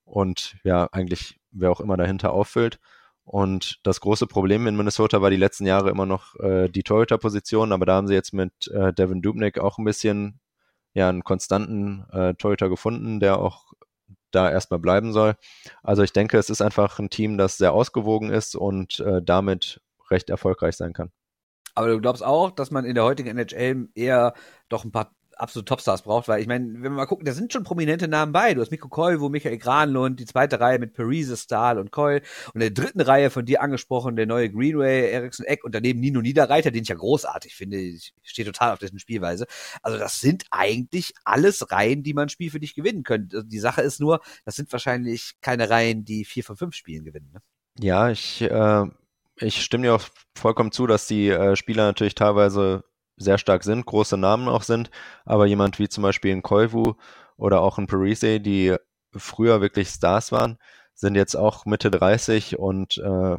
Und 0.03 0.57
ja, 0.63 0.87
eigentlich 0.91 1.39
wer 1.51 1.71
auch 1.71 1.81
immer 1.81 1.97
dahinter 1.97 2.31
auffüllt. 2.31 2.79
Und 3.23 3.79
das 3.83 3.99
große 3.99 4.27
Problem 4.27 4.67
in 4.67 4.77
Minnesota 4.77 5.21
war 5.21 5.29
die 5.29 5.35
letzten 5.35 5.65
Jahre 5.65 5.89
immer 5.89 6.05
noch 6.05 6.35
äh, 6.39 6.69
die 6.69 6.83
Torhüter-Position, 6.83 7.73
aber 7.73 7.85
da 7.85 7.95
haben 7.95 8.07
sie 8.07 8.13
jetzt 8.13 8.33
mit 8.33 8.53
äh, 8.67 8.93
Devin 8.93 9.21
Dubnik 9.21 9.59
auch 9.59 9.77
ein 9.77 9.83
bisschen 9.83 10.39
ja, 10.93 11.09
einen 11.09 11.23
konstanten 11.23 12.05
äh, 12.11 12.35
Torhüter 12.35 12.69
gefunden, 12.69 13.19
der 13.19 13.39
auch 13.39 13.73
da 14.31 14.49
erstmal 14.51 14.79
bleiben 14.79 15.13
soll. 15.13 15.35
Also 15.83 16.03
ich 16.03 16.13
denke, 16.13 16.37
es 16.37 16.49
ist 16.49 16.61
einfach 16.61 16.99
ein 16.99 17.09
Team, 17.09 17.37
das 17.37 17.57
sehr 17.57 17.73
ausgewogen 17.73 18.29
ist 18.29 18.55
und 18.55 18.99
äh, 18.99 19.21
damit 19.21 19.81
recht 20.09 20.29
erfolgreich 20.29 20.75
sein 20.75 20.93
kann. 20.93 21.11
Aber 21.75 21.87
du 21.89 22.01
glaubst 22.01 22.23
auch, 22.23 22.51
dass 22.51 22.71
man 22.71 22.85
in 22.85 22.95
der 22.95 23.03
heutigen 23.03 23.37
NHL 23.37 23.89
eher 23.93 24.33
doch 24.67 24.83
ein 24.83 24.91
paar 24.91 25.15
absolute 25.39 25.65
Topstars 25.65 26.01
braucht, 26.01 26.27
weil 26.27 26.41
ich 26.41 26.47
meine, 26.47 26.65
wenn 26.73 26.83
wir 26.83 26.89
mal 26.89 27.05
gucken, 27.05 27.25
da 27.25 27.33
sind 27.33 27.53
schon 27.53 27.63
prominente 27.63 28.07
Namen 28.07 28.31
bei. 28.31 28.53
Du 28.53 28.61
hast 28.61 28.71
Mikko 28.71 28.89
Koivu, 28.89 29.29
Michael 29.29 29.57
Granlund, 29.57 30.19
die 30.19 30.25
zweite 30.25 30.59
Reihe 30.59 30.79
mit 30.79 30.93
Parise, 30.93 31.37
Stahl 31.37 31.79
und 31.79 31.91
Keul 31.91 32.21
und 32.47 32.55
in 32.55 32.59
der 32.61 32.71
dritten 32.71 33.01
Reihe 33.01 33.29
von 33.29 33.45
dir 33.45 33.61
angesprochen, 33.61 34.15
der 34.15 34.25
neue 34.25 34.49
Greenway, 34.49 35.11
Eriksson 35.11 35.45
Eck 35.45 35.63
und 35.63 35.75
daneben 35.75 35.99
Nino 35.99 36.21
Niederreiter, 36.21 36.71
den 36.71 36.83
ich 36.83 36.89
ja 36.89 36.95
großartig 36.95 37.55
finde. 37.55 37.77
Ich 37.77 38.13
stehe 38.23 38.45
total 38.45 38.71
auf 38.71 38.79
dessen 38.79 38.99
Spielweise. 38.99 39.45
Also 39.81 39.97
das 39.97 40.19
sind 40.19 40.45
eigentlich 40.51 41.13
alles 41.23 41.71
Reihen, 41.71 42.03
die 42.03 42.13
man 42.13 42.29
Spiel 42.29 42.51
für 42.51 42.59
dich 42.59 42.75
gewinnen 42.75 43.03
könnte. 43.03 43.43
Die 43.45 43.59
Sache 43.59 43.81
ist 43.81 43.99
nur, 43.99 44.21
das 44.45 44.55
sind 44.55 44.71
wahrscheinlich 44.71 45.35
keine 45.41 45.69
Reihen, 45.69 46.05
die 46.05 46.25
vier 46.25 46.43
von 46.43 46.57
fünf 46.57 46.75
Spielen 46.75 47.05
gewinnen. 47.05 47.31
Ne? 47.33 47.41
Ja, 47.79 48.09
ich, 48.09 48.41
äh, 48.41 48.85
ich 49.39 49.61
stimme 49.61 49.83
dir 49.83 49.95
auch 49.95 50.03
vollkommen 50.35 50.71
zu, 50.71 50.87
dass 50.87 51.07
die 51.07 51.29
äh, 51.29 51.55
Spieler 51.55 51.85
natürlich 51.85 52.15
teilweise 52.15 52.83
sehr 53.17 53.37
stark 53.37 53.63
sind, 53.63 53.85
große 53.85 54.17
Namen 54.17 54.47
auch 54.47 54.63
sind, 54.63 54.91
aber 55.25 55.45
jemand 55.45 55.79
wie 55.79 55.89
zum 55.89 56.03
Beispiel 56.03 56.31
ein 56.31 56.43
Koivu 56.43 56.93
oder 57.35 57.61
auch 57.61 57.77
ein 57.77 57.87
Parise, 57.87 58.39
die 58.39 58.75
früher 59.15 59.61
wirklich 59.61 59.89
Stars 59.89 60.31
waren, 60.31 60.57
sind 60.93 61.15
jetzt 61.15 61.35
auch 61.35 61.65
Mitte 61.65 61.91
30 61.91 62.57
und 62.57 62.97
äh, 62.97 63.37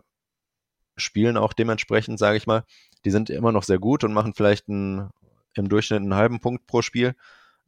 spielen 0.96 1.36
auch 1.36 1.52
dementsprechend, 1.52 2.18
sage 2.18 2.36
ich 2.36 2.46
mal. 2.46 2.64
Die 3.04 3.10
sind 3.10 3.30
immer 3.30 3.52
noch 3.52 3.62
sehr 3.62 3.78
gut 3.78 4.04
und 4.04 4.12
machen 4.12 4.34
vielleicht 4.34 4.68
einen, 4.68 5.10
im 5.54 5.68
Durchschnitt 5.68 6.00
einen 6.00 6.14
halben 6.14 6.40
Punkt 6.40 6.66
pro 6.66 6.82
Spiel, 6.82 7.14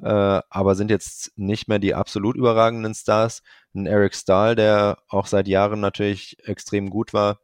äh, 0.03 0.43
aber 0.49 0.75
sind 0.75 0.91
jetzt 0.91 1.33
nicht 1.37 1.69
mehr 1.69 1.79
die 1.79 1.95
absolut 1.95 2.37
überragenden 2.37 2.95
Stars. 2.95 3.43
Ein 3.75 3.87
Eric 3.87 4.15
Stahl, 4.15 4.57
der 4.57 4.99
auch 5.09 5.27
seit 5.27 5.49
Jahren 5.49 5.81
natürlich 5.81 6.37
extrem 6.45 6.91
gut 6.91 7.13
war 7.13 7.41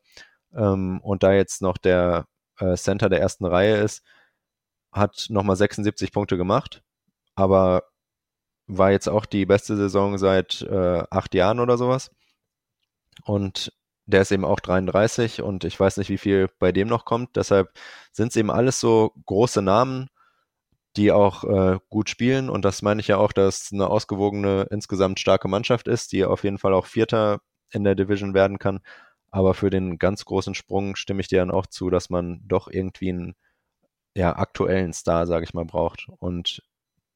ähm, 0.54 1.00
und 1.02 1.22
da 1.22 1.32
jetzt 1.32 1.62
noch 1.62 1.78
der 1.78 2.26
äh, 2.58 2.76
Center 2.76 3.08
der 3.08 3.20
ersten 3.20 3.44
Reihe 3.44 3.76
ist, 3.76 4.02
hat 4.96 5.26
nochmal 5.28 5.56
76 5.56 6.12
Punkte 6.12 6.36
gemacht, 6.36 6.82
aber 7.34 7.84
war 8.66 8.90
jetzt 8.90 9.08
auch 9.08 9.26
die 9.26 9.46
beste 9.46 9.76
Saison 9.76 10.18
seit 10.18 10.62
äh, 10.62 11.04
acht 11.10 11.34
Jahren 11.34 11.60
oder 11.60 11.78
sowas. 11.78 12.10
Und 13.24 13.72
der 14.06 14.22
ist 14.22 14.32
eben 14.32 14.44
auch 14.44 14.60
33 14.60 15.42
und 15.42 15.64
ich 15.64 15.78
weiß 15.78 15.96
nicht, 15.98 16.10
wie 16.10 16.18
viel 16.18 16.48
bei 16.58 16.72
dem 16.72 16.88
noch 16.88 17.04
kommt. 17.04 17.36
Deshalb 17.36 17.72
sind 18.12 18.28
es 18.28 18.36
eben 18.36 18.50
alles 18.50 18.80
so 18.80 19.12
große 19.26 19.62
Namen, 19.62 20.08
die 20.96 21.12
auch 21.12 21.44
äh, 21.44 21.78
gut 21.90 22.08
spielen. 22.08 22.48
Und 22.48 22.64
das 22.64 22.82
meine 22.82 23.00
ich 23.00 23.08
ja 23.08 23.18
auch, 23.18 23.32
dass 23.32 23.70
eine 23.72 23.88
ausgewogene, 23.88 24.68
insgesamt 24.70 25.20
starke 25.20 25.48
Mannschaft 25.48 25.88
ist, 25.88 26.12
die 26.12 26.24
auf 26.24 26.44
jeden 26.44 26.58
Fall 26.58 26.74
auch 26.74 26.86
Vierter 26.86 27.40
in 27.70 27.84
der 27.84 27.94
Division 27.96 28.34
werden 28.34 28.58
kann. 28.58 28.80
Aber 29.30 29.54
für 29.54 29.70
den 29.70 29.98
ganz 29.98 30.24
großen 30.24 30.54
Sprung 30.54 30.96
stimme 30.96 31.20
ich 31.20 31.28
dir 31.28 31.40
dann 31.40 31.50
auch 31.50 31.66
zu, 31.66 31.90
dass 31.90 32.10
man 32.10 32.40
doch 32.46 32.68
irgendwie 32.68 33.10
einen 33.10 33.34
ja, 34.16 34.34
aktuellen 34.36 34.94
Star, 34.94 35.26
sage 35.26 35.44
ich 35.44 35.52
mal, 35.54 35.66
braucht. 35.66 36.08
Und 36.18 36.62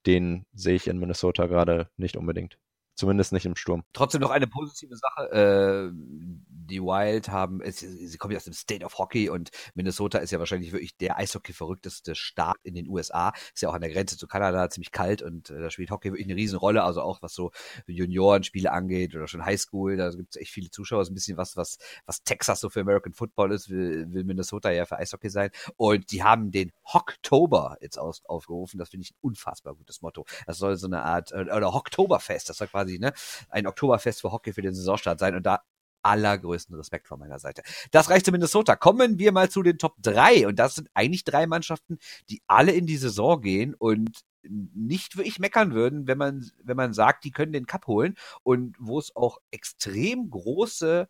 den 0.07 0.45
sehe 0.53 0.75
ich 0.75 0.87
in 0.87 0.99
Minnesota 0.99 1.47
gerade 1.47 1.91
nicht 1.97 2.17
unbedingt. 2.17 2.59
Zumindest 3.01 3.33
nicht 3.33 3.47
im 3.47 3.57
Sturm. 3.57 3.83
Trotzdem 3.95 4.21
noch 4.21 4.29
eine 4.29 4.47
positive 4.47 4.95
Sache. 4.95 5.33
Äh, 5.33 5.91
die 5.95 6.83
Wild 6.83 7.31
haben, 7.31 7.63
es, 7.63 7.79
sie 7.79 8.19
kommen 8.19 8.33
ja 8.33 8.37
aus 8.37 8.45
dem 8.45 8.53
State 8.53 8.85
of 8.85 8.99
Hockey 8.99 9.31
und 9.31 9.49
Minnesota 9.75 10.19
ist 10.19 10.33
ja 10.33 10.39
wahrscheinlich 10.39 10.73
wirklich 10.73 10.99
der 10.99 11.17
Eishockey-verrückteste 11.17 12.15
Staat 12.15 12.59
in 12.63 12.75
den 12.75 12.87
USA. 12.89 13.33
Ist 13.55 13.63
ja 13.63 13.71
auch 13.71 13.75
an 13.75 13.81
der 13.81 13.89
Grenze 13.89 14.19
zu 14.19 14.27
Kanada 14.27 14.69
ziemlich 14.69 14.93
kalt 14.93 15.23
und 15.23 15.49
äh, 15.49 15.63
da 15.63 15.71
spielt 15.71 15.91
Hockey 15.91 16.11
wirklich 16.11 16.27
eine 16.27 16.37
Riesenrolle. 16.37 16.83
Also 16.83 17.01
auch 17.01 17.23
was 17.23 17.33
so 17.33 17.53
Juniorenspiele 17.87 18.71
angeht 18.71 19.17
oder 19.17 19.27
schon 19.29 19.47
Highschool, 19.47 19.97
da 19.97 20.11
gibt 20.11 20.37
es 20.37 20.43
echt 20.43 20.53
viele 20.53 20.69
Zuschauer. 20.69 21.01
Ist 21.01 21.11
ein 21.11 21.15
bisschen 21.15 21.39
was, 21.39 21.57
was, 21.57 21.79
was 22.05 22.23
Texas 22.23 22.61
so 22.61 22.69
für 22.69 22.83
American 22.83 23.15
Football 23.15 23.53
ist, 23.53 23.71
will, 23.71 24.13
will 24.13 24.25
Minnesota 24.25 24.71
ja 24.71 24.85
für 24.85 24.99
Eishockey 24.99 25.31
sein. 25.31 25.49
Und 25.79 26.13
die 26.13 26.23
haben 26.23 26.51
den 26.51 26.71
Hocktober 26.85 27.79
jetzt 27.81 27.99
aus, 27.99 28.23
aufgerufen. 28.27 28.77
Das 28.77 28.91
finde 28.91 29.05
ich 29.05 29.13
ein 29.13 29.19
unfassbar 29.23 29.75
gutes 29.75 30.03
Motto. 30.03 30.27
Das 30.45 30.59
soll 30.59 30.77
so 30.77 30.87
eine 30.87 31.03
Art, 31.03 31.33
oder 31.33 31.73
Hocktoberfest, 31.73 32.51
das 32.51 32.59
soll 32.59 32.69
quasi 32.69 32.90
quasi, 32.91 32.99
ne, 32.99 33.13
ein 33.49 33.67
Oktoberfest 33.67 34.21
für 34.21 34.33
Hockey 34.33 34.53
für 34.53 34.63
den 34.63 34.75
Saisonstart 34.75 35.19
sein. 35.19 35.35
Und 35.35 35.45
da 35.45 35.63
allergrößten 36.03 36.75
Respekt 36.77 37.09
von 37.09 37.19
meiner 37.19 37.39
Seite. 37.39 37.63
Das 37.91 38.09
reicht 38.09 38.25
zu 38.25 38.33
Minnesota. 38.33 38.75
Kommen 38.75 39.19
wir 39.19 39.33
mal 39.33 39.51
zu 39.51 39.63
den 39.63 39.77
Top 39.77 39.97
3. 40.01 40.47
Und 40.47 40.59
das 40.59 40.75
sind 40.75 40.89
eigentlich 40.95 41.25
drei 41.25 41.47
Mannschaften, 41.47 41.99
die 42.31 42.41
alle 42.47 42.73
in 42.73 42.87
die 42.87 42.97
Saison 42.97 43.43
gehen 43.43 43.75
und 43.75 44.21
nicht 44.43 45.19
wirklich 45.19 45.39
meckern 45.39 45.75
würden, 45.75 46.07
wenn 46.07 46.17
man, 46.17 46.51
wenn 46.65 46.79
man 46.79 46.95
sagt, 46.95 47.25
die 47.25 47.33
können 47.33 47.53
den 47.53 47.67
Cup 47.67 47.87
holen 47.87 48.15
und 48.43 48.77
wo 48.81 48.99
es 48.99 49.15
auch 49.15 49.41
extrem 49.51 50.31
große 50.31 51.07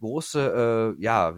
große 0.00 0.94
äh, 0.98 1.02
ja, 1.02 1.34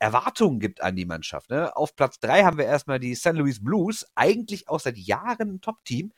Erwartungen 0.00 0.58
gibt 0.58 0.82
an 0.82 0.96
die 0.96 1.06
Mannschaft. 1.06 1.48
Ne? 1.50 1.74
Auf 1.76 1.94
Platz 1.94 2.18
drei 2.18 2.42
haben 2.42 2.58
wir 2.58 2.66
erstmal 2.66 2.98
die 2.98 3.14
St. 3.14 3.32
Louis 3.32 3.62
Blues, 3.62 4.04
eigentlich 4.16 4.68
auch 4.68 4.80
seit 4.80 4.98
Jahren 4.98 5.54
ein 5.54 5.60
Top-Team. 5.60 6.12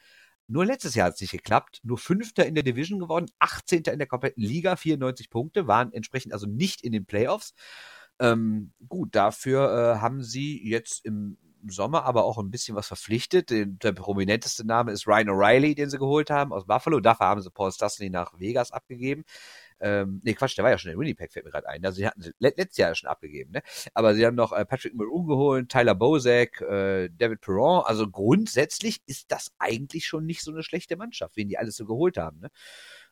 Nur 0.49 0.65
letztes 0.65 0.95
Jahr 0.95 1.09
hat 1.09 1.15
es 1.15 1.21
nicht 1.21 1.33
geklappt. 1.33 1.81
Nur 1.83 1.99
Fünfter 1.99 2.47
in 2.47 2.55
der 2.55 2.63
Division 2.63 3.01
geworden, 3.01 3.27
18. 3.39 3.85
in 3.85 3.99
der 3.99 4.07
kompletten 4.07 4.43
Liga, 4.43 4.77
94 4.77 5.31
Punkte, 5.31 5.67
waren 5.67 5.93
entsprechend 5.93 6.33
also 6.33 6.47
nicht 6.47 6.83
in 6.83 6.93
den 6.93 7.07
Playoffs. 7.07 7.55
Ähm, 8.19 8.73
gut, 8.89 9.15
dafür 9.15 9.97
äh, 9.97 10.01
haben 10.01 10.23
sie 10.23 10.67
jetzt 10.67 11.05
im 11.05 11.37
Sommer 11.69 12.05
aber 12.05 12.25
auch 12.25 12.39
ein 12.39 12.51
bisschen 12.51 12.77
was 12.77 12.87
verpflichtet. 12.87 13.51
Der 13.51 13.93
prominenteste 13.93 14.65
Name 14.65 14.93
ist 14.93 15.07
Ryan 15.07 15.31
O'Reilly, 15.31 15.75
den 15.75 15.91
sie 15.91 15.99
geholt 15.99 16.31
haben 16.31 16.53
aus 16.53 16.67
Buffalo. 16.67 17.01
Dafür 17.01 17.27
haben 17.27 17.43
sie 17.43 17.51
Paul 17.51 17.73
Stastny 17.73 18.11
nach 18.11 18.39
Vegas 18.39 18.71
abgegeben. 18.73 19.25
Ähm, 19.81 20.21
nee, 20.25 20.35
Quatsch, 20.35 20.57
der 20.57 20.65
war 20.65 20.71
ja 20.71 20.79
schon 20.79 20.91
in 20.91 20.99
Winnipeg, 20.99 21.33
fällt 21.33 21.45
mir 21.45 21.51
gerade 21.51 21.69
ein. 21.69 21.85
Also, 21.85 21.99
die 21.99 22.07
hatten 22.07 22.23
sie 22.23 22.33
letztes 22.39 22.77
Jahr 22.77 22.95
schon 22.95 23.11
abgegeben, 23.11 23.53
ne? 23.53 23.62
Aber 23.95 24.15
sie 24.15 24.25
haben 24.25 24.35
noch 24.35 24.53
äh, 24.53 24.65
Patrick 24.65 24.95
Maroon 24.95 25.27
geholt, 25.27 25.69
Tyler 25.69 25.95
Bozak, 25.95 26.61
äh, 26.62 27.09
David 27.11 27.41
Perron. 27.41 27.83
Also 27.85 28.09
grundsätzlich 28.09 29.03
ist 29.07 29.31
das 29.33 29.53
eigentlich 29.59 30.07
schon 30.07 30.25
nicht 30.27 30.43
so 30.43 30.51
eine 30.51 30.62
schlechte 30.62 30.97
Mannschaft, 30.97 31.37
wen 31.37 31.49
die 31.49 31.59
alles 31.59 31.77
so 31.77 31.85
geholt 31.87 32.17
haben, 32.17 32.41
ne? 32.41 32.51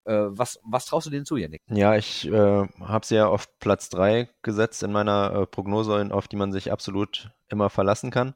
Äh, 0.05 0.27
was, 0.29 0.61
was 0.63 0.87
traust 0.87 1.07
du 1.07 1.11
denen 1.11 1.25
zu, 1.25 1.37
Janik? 1.37 1.63
Ja, 1.69 1.97
ich 1.97 2.27
äh, 2.27 2.67
habe 2.81 3.07
sie 3.07 3.17
ja 3.17 3.27
auf 3.27 3.59
Platz 3.59 3.89
3 3.89 4.29
gesetzt 4.43 4.83
in 4.83 4.93
meiner 4.93 5.33
äh, 5.33 5.47
Prognose, 5.47 6.09
auf 6.13 6.29
die 6.29 6.37
man 6.37 6.53
sich 6.53 6.71
absolut 6.71 7.31
immer 7.49 7.71
verlassen 7.71 8.11
kann. 8.11 8.35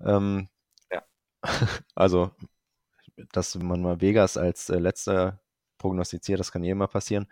Ähm, 0.00 0.48
ja. 0.90 1.02
Also, 1.94 2.30
dass 3.32 3.54
man 3.56 3.82
mal 3.82 4.00
Vegas 4.00 4.36
als 4.36 4.68
letzter 4.68 5.39
prognostiziert, 5.80 6.38
das 6.38 6.52
kann 6.52 6.62
eh 6.62 6.70
immer 6.70 6.86
passieren. 6.86 7.26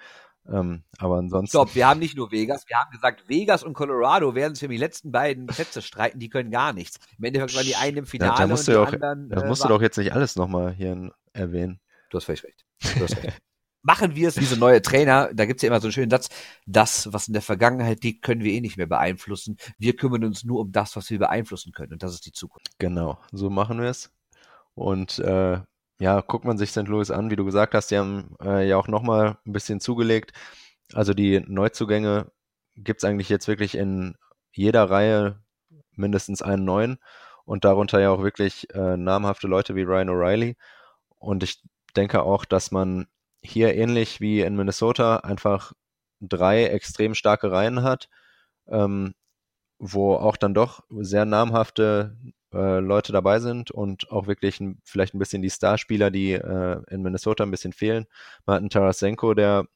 Ähm, 0.51 0.83
aber 0.99 1.19
ansonsten. 1.19 1.49
Stopp, 1.49 1.75
wir 1.75 1.87
haben 1.87 2.01
nicht 2.01 2.17
nur 2.17 2.33
Vegas, 2.33 2.69
wir 2.69 2.79
haben 2.79 2.91
gesagt, 2.91 3.29
Vegas 3.29 3.63
und 3.63 3.75
Colorado 3.75 4.35
werden 4.35 4.55
sich 4.55 4.67
für 4.67 4.73
die 4.73 4.79
letzten 4.79 5.13
beiden 5.13 5.47
Plätze 5.47 5.83
streiten, 5.83 6.19
die 6.19 6.31
können 6.31 6.51
gar 6.51 6.73
nichts. 6.73 6.99
Im 7.19 7.25
Endeffekt 7.25 7.55
waren 7.55 7.67
die 7.67 7.77
einen 7.77 7.99
im 7.99 8.07
Finale 8.07 8.33
ja, 8.33 8.39
da 8.39 8.47
musst 8.47 8.69
und 8.69 8.75
du 8.75 8.81
die 8.81 8.87
auch, 8.87 8.93
anderen. 8.93 9.29
Das 9.29 9.45
musst 9.45 9.65
äh, 9.65 9.69
du 9.69 9.75
doch 9.75 9.83
jetzt 9.83 9.99
nicht 9.99 10.13
alles 10.13 10.37
nochmal 10.37 10.73
hier 10.73 11.13
erwähnen. 11.33 11.81
Du 12.11 12.17
hast 12.17 12.25
völlig 12.25 12.45
recht. 12.45 12.65
Du 12.97 13.03
hast 13.03 13.17
recht. 13.23 13.39
machen 13.83 14.15
wir 14.15 14.29
es 14.29 14.39
wie 14.39 14.45
so 14.45 14.57
neue 14.57 14.83
Trainer, 14.83 15.31
da 15.33 15.47
gibt's 15.47 15.63
ja 15.63 15.69
immer 15.69 15.81
so 15.81 15.87
einen 15.87 15.93
schönen 15.93 16.11
Satz, 16.11 16.29
das, 16.67 17.13
was 17.13 17.29
in 17.29 17.33
der 17.33 17.43
Vergangenheit 17.43 18.03
liegt, 18.03 18.23
können 18.23 18.43
wir 18.43 18.53
eh 18.53 18.61
nicht 18.61 18.77
mehr 18.77 18.87
beeinflussen. 18.87 19.57
Wir 19.79 19.97
kümmern 19.97 20.25
uns 20.25 20.45
nur 20.45 20.61
um 20.61 20.73
das, 20.73 20.97
was 20.97 21.09
wir 21.11 21.19
beeinflussen 21.19 21.73
können 21.73 21.93
und 21.93 22.03
das 22.03 22.13
ist 22.13 22.27
die 22.27 22.33
Zukunft. 22.33 22.69
Genau, 22.79 23.19
so 23.33 23.51
machen 23.51 23.81
wir 23.81 23.89
es. 23.89 24.11
Und 24.75 25.19
äh, 25.21 25.61
ja, 25.99 26.21
guckt 26.21 26.45
man 26.45 26.59
sich 26.59 26.71
St. 26.71 26.89
Louis 26.89 27.11
an, 27.11 27.31
wie 27.31 27.37
du 27.37 27.45
gesagt 27.45 27.75
hast, 27.75 27.91
die 27.91 27.99
haben 27.99 28.37
äh, 28.43 28.69
ja 28.69 28.77
auch 28.77 28.89
nochmal 28.89 29.39
ein 29.47 29.53
bisschen 29.53 29.81
zugelegt. 29.81 30.33
Also 30.95 31.15
die 31.15 31.41
Neuzugänge 31.41 32.31
gibt's 32.77 33.05
eigentlich 33.05 33.29
jetzt 33.29 33.49
wirklich 33.49 33.77
in 33.77 34.17
jeder 34.53 34.91
Reihe 34.91 35.43
mindestens 35.93 36.43
einen 36.43 36.65
neuen 36.65 36.99
und 37.45 37.65
darunter 37.65 38.01
ja 38.01 38.11
auch 38.11 38.23
wirklich 38.23 38.73
äh, 38.75 38.97
namhafte 38.97 39.49
Leute 39.49 39.75
wie 39.75 39.83
Ryan 39.83 40.11
O'Reilly. 40.11 40.57
Und 41.19 41.43
ich 41.43 41.63
denke 41.97 42.23
auch, 42.23 42.45
dass 42.45 42.71
man 42.71 43.09
hier 43.43 43.75
ähnlich 43.75 44.21
wie 44.21 44.41
in 44.41 44.57
Minnesota 44.57 45.19
einfach 45.19 45.73
drei 46.21 46.65
extrem 46.67 47.15
starke 47.15 47.51
Reihen 47.51 47.83
hat, 47.83 48.09
ähm, 48.69 49.15
wo 49.79 50.15
auch 50.15 50.37
dann 50.37 50.55
doch 50.55 50.85
sehr 50.91 51.25
namhafte 51.25 52.17
äh, 52.53 52.81
Leute 52.81 53.13
dabei 53.13 53.41
sind 53.41 53.71
und 53.71 54.11
auch 54.11 54.27
wirklich 54.27 54.61
ein, 54.61 54.81
vielleicht 54.85 55.15
ein 55.15 55.19
bisschen 55.19 55.43
die 55.43 55.51
Starspieler, 55.51 56.11
die 56.11 56.33
äh, 56.33 56.83
in 56.89 57.03
Minnesota 57.03 57.45
ein 57.45 57.51
bisschen 57.51 57.73
fehlen. 57.73 58.07
Man 58.47 58.55
hat 58.55 58.61
einen 58.61 58.71
Tarasenko, 58.71 59.35
der 59.35 59.67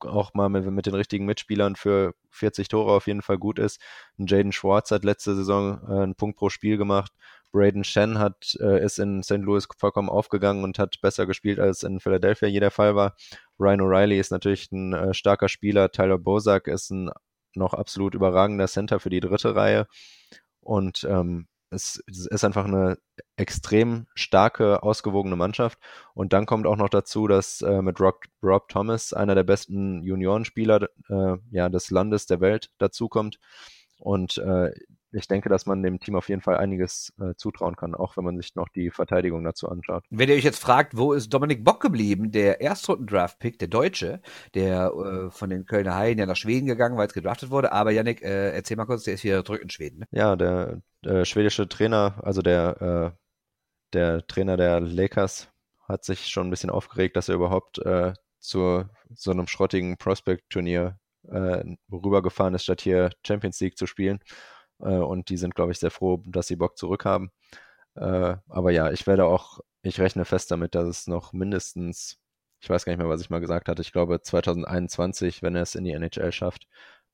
auch 0.00 0.34
mal 0.34 0.48
mit, 0.48 0.64
mit, 0.66 0.86
den 0.86 0.94
richtigen 0.94 1.26
Mitspielern 1.26 1.76
für 1.76 2.14
40 2.30 2.68
Tore 2.68 2.92
auf 2.92 3.06
jeden 3.06 3.22
Fall 3.22 3.38
gut 3.38 3.58
ist. 3.58 3.80
Ein 4.18 4.26
Jaden 4.26 4.52
Schwartz 4.52 4.90
hat 4.90 5.04
letzte 5.04 5.34
Saison 5.34 5.80
äh, 5.88 6.02
einen 6.02 6.14
Punkt 6.14 6.38
pro 6.38 6.48
Spiel 6.48 6.76
gemacht. 6.76 7.12
Braden 7.52 7.84
Shen 7.84 8.18
hat, 8.18 8.56
äh, 8.60 8.84
ist 8.84 8.98
in 8.98 9.22
St. 9.22 9.38
Louis 9.38 9.68
vollkommen 9.78 10.08
aufgegangen 10.08 10.64
und 10.64 10.78
hat 10.78 11.00
besser 11.00 11.24
gespielt, 11.24 11.60
als 11.60 11.84
in 11.84 12.00
Philadelphia 12.00 12.48
jeder 12.48 12.72
Fall 12.72 12.96
war. 12.96 13.14
Ryan 13.60 13.80
O'Reilly 13.80 14.18
ist 14.18 14.32
natürlich 14.32 14.72
ein 14.72 14.92
äh, 14.92 15.14
starker 15.14 15.48
Spieler. 15.48 15.92
Tyler 15.92 16.18
Bozak 16.18 16.66
ist 16.66 16.90
ein 16.90 17.10
noch 17.54 17.72
absolut 17.72 18.14
überragender 18.16 18.66
Center 18.66 18.98
für 18.98 19.10
die 19.10 19.20
dritte 19.20 19.54
Reihe. 19.54 19.86
Und 20.60 21.06
ähm, 21.08 21.46
es, 21.74 22.02
es 22.08 22.26
ist 22.26 22.44
einfach 22.44 22.64
eine 22.64 22.98
extrem 23.36 24.06
starke, 24.14 24.82
ausgewogene 24.82 25.36
Mannschaft. 25.36 25.78
Und 26.14 26.32
dann 26.32 26.46
kommt 26.46 26.66
auch 26.66 26.76
noch 26.76 26.88
dazu, 26.88 27.26
dass 27.26 27.60
äh, 27.62 27.82
mit 27.82 28.00
Rob, 28.00 28.24
Rob, 28.42 28.68
Thomas 28.68 29.12
einer 29.12 29.34
der 29.34 29.44
besten 29.44 30.02
Juniorenspieler 30.02 30.88
äh, 31.08 31.36
ja, 31.50 31.68
des 31.68 31.90
Landes, 31.90 32.26
der 32.26 32.40
Welt, 32.40 32.70
dazukommt. 32.78 33.38
Und 33.98 34.38
äh, 34.38 34.70
ich 35.14 35.28
denke, 35.28 35.48
dass 35.48 35.66
man 35.66 35.82
dem 35.82 36.00
Team 36.00 36.16
auf 36.16 36.28
jeden 36.28 36.42
Fall 36.42 36.56
einiges 36.56 37.12
äh, 37.20 37.34
zutrauen 37.36 37.76
kann, 37.76 37.94
auch 37.94 38.16
wenn 38.16 38.24
man 38.24 38.36
sich 38.36 38.54
noch 38.54 38.68
die 38.68 38.90
Verteidigung 38.90 39.44
dazu 39.44 39.68
anschaut. 39.68 40.04
Wenn 40.10 40.28
ihr 40.28 40.34
euch 40.34 40.44
jetzt 40.44 40.58
fragt, 40.58 40.96
wo 40.96 41.12
ist 41.12 41.32
Dominik 41.32 41.64
Bock 41.64 41.80
geblieben, 41.80 42.32
der 42.32 42.60
Erstrunden-Draft-Pick, 42.60 43.58
der 43.58 43.68
Deutsche, 43.68 44.20
der 44.54 44.92
äh, 44.92 45.30
von 45.30 45.50
den 45.50 45.66
Kölner 45.66 45.94
Haien 45.94 46.18
ja 46.18 46.26
nach 46.26 46.36
Schweden 46.36 46.66
gegangen, 46.66 46.96
weil 46.96 47.06
es 47.06 47.14
gedraftet 47.14 47.50
wurde. 47.50 47.72
Aber 47.72 47.92
Yannick, 47.92 48.22
äh, 48.22 48.50
erzähl 48.50 48.76
mal 48.76 48.86
kurz, 48.86 49.04
der 49.04 49.14
ist 49.14 49.24
wieder 49.24 49.44
zurück 49.44 49.62
in 49.62 49.70
Schweden. 49.70 50.00
Ne? 50.00 50.06
Ja, 50.10 50.36
der 50.36 50.82
äh, 51.02 51.24
schwedische 51.24 51.68
Trainer, 51.68 52.20
also 52.22 52.42
der, 52.42 53.14
äh, 53.14 53.18
der 53.92 54.26
Trainer 54.26 54.56
der 54.56 54.80
Lakers, 54.80 55.48
hat 55.86 56.04
sich 56.04 56.26
schon 56.28 56.48
ein 56.48 56.50
bisschen 56.50 56.70
aufgeregt, 56.70 57.14
dass 57.14 57.28
er 57.28 57.34
überhaupt 57.34 57.78
äh, 57.78 58.14
zu 58.40 58.84
so 59.14 59.30
einem 59.30 59.46
schrottigen 59.46 59.96
Prospect-Turnier 59.96 60.98
rübergefahren 61.90 62.52
ist, 62.52 62.64
statt 62.64 62.82
hier 62.82 63.08
Champions 63.26 63.58
League 63.58 63.78
zu 63.78 63.86
spielen. 63.86 64.20
Äh, 64.80 64.96
und 64.96 65.28
die 65.28 65.36
sind, 65.36 65.54
glaube 65.54 65.72
ich, 65.72 65.78
sehr 65.78 65.90
froh, 65.90 66.22
dass 66.26 66.46
sie 66.46 66.56
Bock 66.56 66.78
zurückhaben. 66.78 67.30
Äh, 67.96 68.36
aber 68.48 68.70
ja, 68.72 68.90
ich 68.90 69.06
werde 69.06 69.26
auch, 69.26 69.60
ich 69.82 70.00
rechne 70.00 70.24
fest 70.24 70.50
damit, 70.50 70.74
dass 70.74 70.88
es 70.88 71.06
noch 71.06 71.32
mindestens, 71.32 72.18
ich 72.60 72.70
weiß 72.70 72.84
gar 72.84 72.92
nicht 72.92 72.98
mehr, 72.98 73.08
was 73.08 73.20
ich 73.20 73.30
mal 73.30 73.40
gesagt 73.40 73.68
hatte, 73.68 73.82
ich 73.82 73.92
glaube 73.92 74.20
2021, 74.20 75.42
wenn 75.42 75.54
er 75.54 75.62
es 75.62 75.74
in 75.74 75.84
die 75.84 75.92
NHL 75.92 76.32
schafft, 76.32 76.66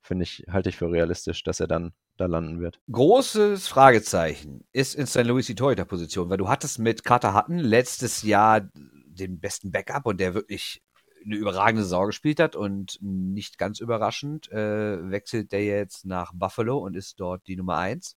finde 0.02 0.22
ich, 0.24 0.46
halte 0.50 0.68
ich 0.68 0.76
für 0.76 0.90
realistisch, 0.90 1.42
dass 1.42 1.60
er 1.60 1.66
dann 1.66 1.92
da 2.16 2.26
landen 2.26 2.60
wird. 2.60 2.80
Großes 2.90 3.68
Fragezeichen 3.68 4.64
ist 4.72 4.94
in 4.94 5.06
St. 5.06 5.24
Louis 5.24 5.46
die 5.46 5.54
Torhüter-Position, 5.54 6.30
weil 6.30 6.38
du 6.38 6.48
hattest 6.48 6.78
mit 6.78 7.04
Carter 7.04 7.34
Hutton 7.34 7.58
letztes 7.58 8.22
Jahr 8.22 8.68
den 8.72 9.40
besten 9.40 9.70
Backup 9.70 10.06
und 10.06 10.20
der 10.20 10.34
wirklich 10.34 10.82
eine 11.24 11.36
überragende 11.36 11.82
Saison 11.82 12.06
gespielt 12.06 12.40
hat 12.40 12.56
und 12.56 12.98
nicht 13.00 13.58
ganz 13.58 13.80
überraschend 13.80 14.50
äh, 14.52 15.10
wechselt 15.10 15.52
der 15.52 15.64
jetzt 15.64 16.04
nach 16.06 16.32
Buffalo 16.34 16.78
und 16.78 16.96
ist 16.96 17.20
dort 17.20 17.46
die 17.46 17.56
Nummer 17.56 17.76
eins. 17.76 18.16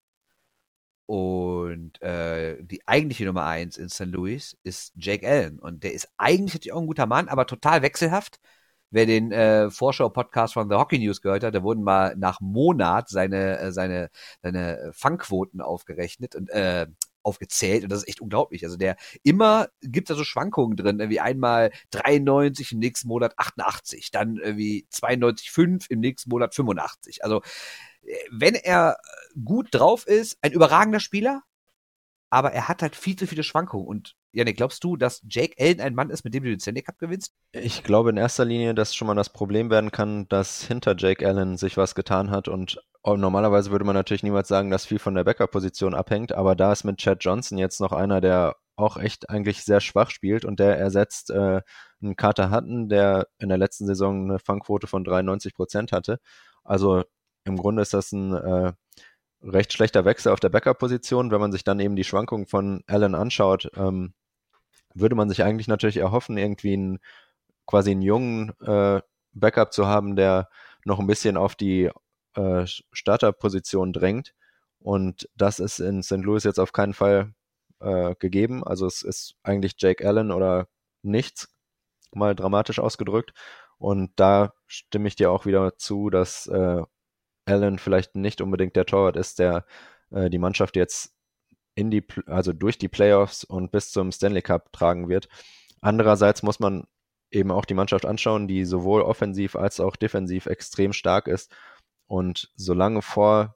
Und 1.06 2.02
äh, 2.02 2.63
die 2.63 2.88
eigentliche 2.88 3.26
Nummer 3.26 3.46
eins 3.46 3.78
in 3.78 3.89
St. 3.89 4.06
Louis 4.06 4.58
ist 4.63 4.94
Jake 4.96 5.28
Allen. 5.28 5.60
Und 5.60 5.84
der 5.84 5.94
ist 5.94 6.10
eigentlich 6.18 6.54
natürlich 6.54 6.74
auch 6.74 6.82
ein 6.82 6.88
guter 6.88 7.06
Mann, 7.08 7.28
aber 7.28 7.46
total 7.46 7.82
wechselhaft. 7.82 8.39
Wer 8.89 9.06
den 9.08 9.32
äh, 9.32 9.70
Vorschau-Podcast 9.72 10.54
von 10.54 10.70
The 10.70 10.76
Hockey 10.76 11.00
News 11.00 11.22
gehört 11.22 11.44
hat, 11.44 11.56
da 11.56 11.63
wurden 11.63 11.84
mal 11.84 12.16
nach 12.16 12.39
Monat 12.42 13.10
seine, 13.10 13.58
äh, 13.60 13.72
seine, 13.72 14.12
seine 14.42 14.92
Fangquoten 14.94 15.62
aufgerechnet 15.62 16.36
und 16.36 16.50
äh, 16.52 16.88
aufgezählt 17.24 17.84
und 17.84 17.92
das 17.92 18.00
ist 18.00 18.08
echt 18.08 18.22
unglaublich. 18.22 18.64
Also 18.64 18.78
der 18.78 18.96
immer 19.24 19.68
gibt 19.82 20.10
da 20.10 20.16
so 20.16 20.24
Schwankungen 20.24 20.78
drin, 20.78 21.10
wie 21.10 21.20
einmal 21.20 21.72
93 21.92 22.74
im 22.74 22.80
nächsten 22.80 23.08
Monat 23.08 23.38
88, 23.38 24.12
dann 24.12 24.38
irgendwie 24.38 24.88
92,5 24.92 25.90
im 25.90 26.00
nächsten 26.00 26.30
Monat 26.30 26.54
85. 26.56 27.24
Also 27.24 27.42
äh, 28.04 28.16
wenn 28.32 28.56
er 28.56 28.98
gut 29.44 29.70
drauf 29.72 30.06
ist, 30.08 30.38
ein 30.42 30.52
überragender 30.52 31.00
Spieler, 31.00 31.44
aber 32.30 32.52
er 32.52 32.68
hat 32.68 32.82
halt 32.82 32.96
viel 32.96 33.16
zu 33.16 33.28
viele 33.28 33.44
Schwankungen. 33.44 33.88
Und 33.88 34.16
Janik, 34.34 34.58
glaubst 34.58 34.84
du, 34.84 34.98
dass 34.98 35.22
Jake 35.30 35.56
Allen 35.60 35.80
ein 35.80 35.93
Mann 35.93 36.10
ist, 36.10 36.24
mit 36.24 36.34
dem 36.34 36.43
du 36.43 36.50
den 36.50 36.60
Stanley 36.60 36.82
Cup 36.82 36.98
gewinnst? 36.98 37.34
Ich 37.52 37.84
glaube 37.84 38.10
in 38.10 38.17
erster 38.17 38.46
Linie, 38.46 38.74
dass 38.74 38.96
schon 38.96 39.08
mal 39.08 39.13
das 39.13 39.30
Problem 39.30 39.69
werden 39.69 39.91
kann, 39.91 40.28
dass 40.28 40.63
hinter 40.63 40.96
Jake 40.98 41.26
Allen 41.26 41.58
sich 41.58 41.78
was 41.78 41.93
getan 41.93 42.32
hat 42.32 42.48
und 42.48 42.82
normalerweise 43.06 43.69
würde 43.69 43.86
man 43.86 43.96
natürlich 43.96 44.24
niemals 44.24 44.48
sagen, 44.48 44.72
dass 44.72 44.88
viel 44.88 44.98
von 44.98 45.13
der 45.13 45.24
Backup-Position 45.24 45.93
abhängt, 45.93 46.32
aber 46.32 46.56
da 46.56 46.72
ist 46.72 46.84
mit 46.84 46.98
Chad 46.98 47.19
Johnson 47.22 47.60
jetzt 47.60 47.80
noch 47.80 47.91
einer, 47.91 48.22
der 48.22 48.56
auch 48.76 48.98
echt 48.98 49.30
eigentlich 49.30 49.63
sehr 49.63 49.82
schwach 49.82 50.10
spielt 50.10 50.46
und 50.46 50.60
der 50.60 50.80
ersetzt 50.80 51.30
äh, 51.30 51.62
einen 52.02 52.15
Carter 52.15 52.52
Hutton, 52.52 52.89
der 52.89 53.28
in 53.38 53.50
der 53.50 53.60
letzten 53.60 53.86
Saison 53.86 54.30
eine 54.30 54.39
Fangquote 54.39 54.88
von 54.88 55.04
93 55.04 55.54
Prozent 55.54 55.91
hatte. 55.91 56.19
Also 56.63 57.04
im 57.43 57.58
Grunde 57.58 57.82
ist 57.84 57.93
das 57.93 58.12
ein 58.12 58.34
äh, 58.34 58.74
recht 59.43 59.74
schlechter 59.74 60.06
Wechsel 60.06 60.32
auf 60.32 60.39
der 60.39 60.50
Backup-Position. 60.50 61.32
Wenn 61.32 61.41
man 61.41 61.52
sich 61.52 61.63
dann 61.63 61.80
eben 61.80 61.96
die 61.96 62.04
Schwankungen 62.04 62.48
von 62.48 62.84
Allen 62.88 63.15
anschaut, 63.15 63.69
ähm, 63.76 64.13
würde 64.96 65.16
man 65.16 65.30
sich 65.30 65.44
eigentlich 65.44 65.68
natürlich 65.68 65.98
erhoffen, 65.98 66.38
irgendwie 66.38 66.74
einen 66.74 67.00
quasi 67.66 67.92
einen 67.92 68.02
jungen, 68.02 68.54
äh, 68.62 69.02
Backup 69.34 69.74
zu 69.74 69.88
haben, 69.88 70.16
der 70.16 70.50
noch 70.86 71.00
ein 71.00 71.08
bisschen 71.08 71.38
auf 71.38 71.56
die 71.56 71.90
äh, 72.36 72.66
Starterposition 72.66 73.94
drängt. 73.94 74.34
Und 74.80 75.30
das 75.36 75.60
ist 75.60 75.80
in 75.80 76.04
St. 76.04 76.18
Louis 76.18 76.44
jetzt 76.44 76.60
auf 76.60 76.74
keinen 76.74 76.94
Fall 76.94 77.34
äh, 77.80 78.16
gegeben. 78.16 78.64
Also 78.64 78.86
es 78.86 79.02
ist 79.02 79.36
eigentlich 79.44 79.76
Jake 79.78 80.06
Allen 80.08 80.32
oder 80.32 80.68
nichts, 81.02 81.50
mal 82.14 82.36
dramatisch 82.36 82.80
ausgedrückt. 82.80 83.34
Und 83.78 84.12
da 84.18 84.54
stimme 84.68 85.08
ich 85.08 85.16
dir 85.16 85.32
auch 85.32 85.46
wieder 85.46 85.78
zu, 85.78 86.10
dass 86.10 86.48
äh, 86.48 86.82
Allen 87.46 87.80
vielleicht 87.80 88.16
nicht 88.16 88.42
unbedingt 88.42 88.76
der 88.76 88.86
Torwart 88.86 89.18
ist, 89.18 89.40
der 89.40 89.66
äh, 90.12 90.30
die 90.30 90.38
Mannschaft 90.38 90.76
jetzt 90.76 91.14
in 91.76 91.92
die, 91.92 92.06
also 92.28 92.54
durch 92.54 92.78
die 92.78 92.88
Playoffs 92.88 93.44
und 93.44 93.72
bis 93.72 93.92
zum 93.92 94.12
Stanley 94.12 94.42
Cup 94.42 94.72
tragen 94.74 95.10
wird. 95.10 95.28
Andererseits 95.82 96.44
muss 96.44 96.60
man 96.60 96.86
eben 97.32 97.52
auch 97.52 97.66
die 97.66 97.74
Mannschaft 97.74 98.06
anschauen, 98.06 98.48
die 98.48 98.64
sowohl 98.66 99.02
offensiv 99.02 99.56
als 99.56 99.80
auch 99.80 99.96
defensiv 99.96 100.46
extrem 100.46 100.94
stark 100.94 101.28
ist. 101.28 101.52
Und 102.08 102.52
solange 102.56 103.02
vor, 103.02 103.56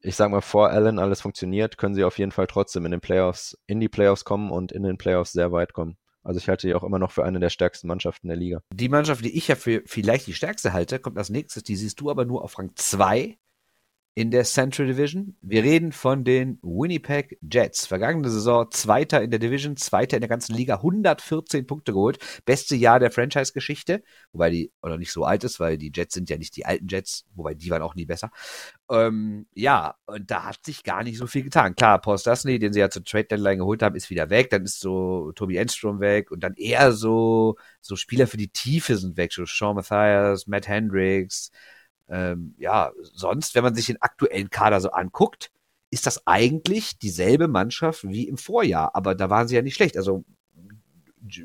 ich 0.00 0.16
sag 0.16 0.30
mal, 0.30 0.40
vor 0.40 0.70
Allen 0.70 0.98
alles 0.98 1.20
funktioniert, 1.20 1.78
können 1.78 1.94
sie 1.94 2.04
auf 2.04 2.18
jeden 2.18 2.32
Fall 2.32 2.46
trotzdem 2.46 2.84
in 2.84 2.90
den 2.90 3.00
Playoffs, 3.00 3.56
in 3.66 3.80
die 3.80 3.88
Playoffs 3.88 4.24
kommen 4.24 4.50
und 4.50 4.72
in 4.72 4.82
den 4.82 4.98
Playoffs 4.98 5.32
sehr 5.32 5.52
weit 5.52 5.72
kommen. 5.72 5.96
Also 6.24 6.38
ich 6.38 6.48
halte 6.48 6.66
die 6.66 6.74
auch 6.74 6.82
immer 6.82 6.98
noch 6.98 7.12
für 7.12 7.24
eine 7.24 7.38
der 7.38 7.50
stärksten 7.50 7.86
Mannschaften 7.86 8.26
der 8.26 8.36
Liga. 8.36 8.60
Die 8.74 8.88
Mannschaft, 8.88 9.24
die 9.24 9.36
ich 9.36 9.46
ja 9.46 9.54
für 9.54 9.82
vielleicht 9.86 10.26
die 10.26 10.34
stärkste 10.34 10.72
halte, 10.72 10.98
kommt 10.98 11.18
als 11.18 11.30
nächstes. 11.30 11.62
Die 11.62 11.76
siehst 11.76 12.00
du 12.00 12.10
aber 12.10 12.24
nur 12.24 12.42
auf 12.42 12.58
Rang 12.58 12.72
2 12.74 13.38
in 14.16 14.30
der 14.30 14.44
Central 14.44 14.88
Division. 14.88 15.36
Wir 15.42 15.62
reden 15.62 15.92
von 15.92 16.24
den 16.24 16.58
Winnipeg 16.62 17.38
Jets. 17.42 17.86
Vergangene 17.86 18.30
Saison 18.30 18.66
Zweiter 18.70 19.20
in 19.20 19.30
der 19.30 19.38
Division, 19.38 19.76
Zweiter 19.76 20.16
in 20.16 20.22
der 20.22 20.30
ganzen 20.30 20.54
Liga, 20.54 20.76
114 20.76 21.66
Punkte 21.66 21.92
geholt. 21.92 22.18
Beste 22.46 22.76
Jahr 22.76 22.98
der 22.98 23.10
Franchise-Geschichte, 23.10 24.02
wobei 24.32 24.48
die, 24.48 24.72
oder 24.80 24.96
nicht 24.96 25.12
so 25.12 25.24
alt 25.24 25.44
ist, 25.44 25.60
weil 25.60 25.76
die 25.76 25.92
Jets 25.94 26.14
sind 26.14 26.30
ja 26.30 26.38
nicht 26.38 26.56
die 26.56 26.64
alten 26.64 26.88
Jets, 26.88 27.26
wobei 27.34 27.52
die 27.52 27.68
waren 27.68 27.82
auch 27.82 27.94
nie 27.94 28.06
besser. 28.06 28.30
Ähm, 28.90 29.48
ja, 29.52 29.96
und 30.06 30.30
da 30.30 30.44
hat 30.44 30.64
sich 30.64 30.82
gar 30.82 31.02
nicht 31.02 31.18
so 31.18 31.26
viel 31.26 31.42
getan. 31.42 31.74
Klar, 31.74 32.00
Paul 32.00 32.16
Stasny, 32.16 32.58
den 32.58 32.72
sie 32.72 32.80
ja 32.80 32.88
zur 32.88 33.04
Trade 33.04 33.24
Deadline 33.24 33.58
geholt 33.58 33.82
haben, 33.82 33.96
ist 33.96 34.08
wieder 34.08 34.30
weg. 34.30 34.48
Dann 34.48 34.64
ist 34.64 34.80
so 34.80 35.32
Toby 35.32 35.58
Enstrom 35.58 36.00
weg 36.00 36.30
und 36.30 36.40
dann 36.40 36.54
eher 36.54 36.92
so, 36.92 37.56
so 37.82 37.96
Spieler 37.96 38.26
für 38.26 38.38
die 38.38 38.48
Tiefe 38.48 38.96
sind 38.96 39.18
weg. 39.18 39.34
So 39.34 39.44
Sean 39.44 39.76
Mathias, 39.76 40.46
Matt 40.46 40.68
Hendricks, 40.68 41.50
ähm, 42.08 42.54
ja, 42.58 42.92
sonst, 43.02 43.54
wenn 43.54 43.64
man 43.64 43.74
sich 43.74 43.86
den 43.86 44.00
aktuellen 44.00 44.50
Kader 44.50 44.80
so 44.80 44.90
anguckt, 44.90 45.50
ist 45.90 46.06
das 46.06 46.26
eigentlich 46.26 46.98
dieselbe 46.98 47.48
Mannschaft 47.48 48.04
wie 48.04 48.28
im 48.28 48.38
Vorjahr. 48.38 48.94
Aber 48.94 49.14
da 49.14 49.30
waren 49.30 49.48
sie 49.48 49.56
ja 49.56 49.62
nicht 49.62 49.74
schlecht. 49.74 49.96
Also 49.96 50.24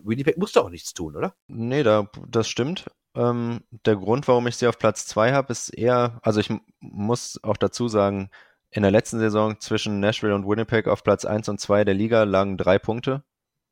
Winnipeg 0.03 0.37
musste 0.37 0.61
auch 0.61 0.69
nichts 0.69 0.93
tun, 0.93 1.15
oder? 1.15 1.35
Nee, 1.47 1.83
da, 1.83 2.09
das 2.27 2.47
stimmt. 2.47 2.85
Ähm, 3.15 3.63
der 3.85 3.95
Grund, 3.95 4.27
warum 4.27 4.47
ich 4.47 4.55
sie 4.55 4.67
auf 4.67 4.77
Platz 4.77 5.05
2 5.07 5.33
habe, 5.33 5.51
ist 5.51 5.69
eher, 5.69 6.19
also 6.23 6.39
ich 6.39 6.49
muss 6.79 7.39
auch 7.43 7.57
dazu 7.57 7.87
sagen, 7.87 8.29
in 8.69 8.83
der 8.83 8.91
letzten 8.91 9.19
Saison 9.19 9.59
zwischen 9.59 9.99
Nashville 9.99 10.33
und 10.33 10.47
Winnipeg 10.47 10.87
auf 10.87 11.03
Platz 11.03 11.25
1 11.25 11.49
und 11.49 11.59
2 11.59 11.83
der 11.83 11.93
Liga 11.93 12.23
lagen 12.23 12.57
drei 12.57 12.79
Punkte 12.79 13.23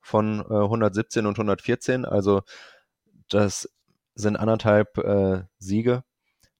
von 0.01 0.39
äh, 0.49 0.53
117 0.53 1.25
und 1.25 1.35
114. 1.35 2.05
Also 2.05 2.41
das 3.29 3.69
sind 4.15 4.35
anderthalb 4.35 4.97
äh, 4.97 5.43
Siege. 5.57 6.03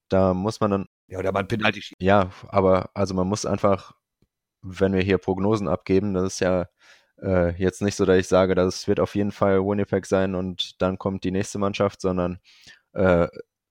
Da 0.10 0.34
muss 0.34 0.60
man 0.60 0.72
dann. 0.72 0.86
Ja, 1.08 1.20
oder 1.20 1.32
man 1.32 1.48
Penalty 1.48 1.82
schießt. 1.82 2.02
Ja, 2.02 2.32
aber 2.48 2.90
also 2.94 3.14
man 3.14 3.28
muss 3.28 3.46
einfach, 3.46 3.94
wenn 4.62 4.94
wir 4.94 5.02
hier 5.02 5.18
Prognosen 5.18 5.68
abgeben, 5.68 6.14
das 6.14 6.34
ist 6.34 6.40
ja 6.40 6.68
äh, 7.22 7.52
jetzt 7.62 7.82
nicht 7.82 7.96
so, 7.96 8.06
dass 8.06 8.18
ich 8.18 8.28
sage, 8.28 8.56
das 8.56 8.88
wird 8.88 9.00
auf 9.00 9.16
jeden 9.16 9.32
Fall 9.32 9.60
Winnipeg 9.60 10.06
sein 10.06 10.36
und 10.36 10.82
dann 10.82 10.98
kommt 10.98 11.24
die 11.24 11.32
nächste 11.32 11.60
Mannschaft, 11.60 12.02
sondern 12.02 12.40
äh, 12.94 13.28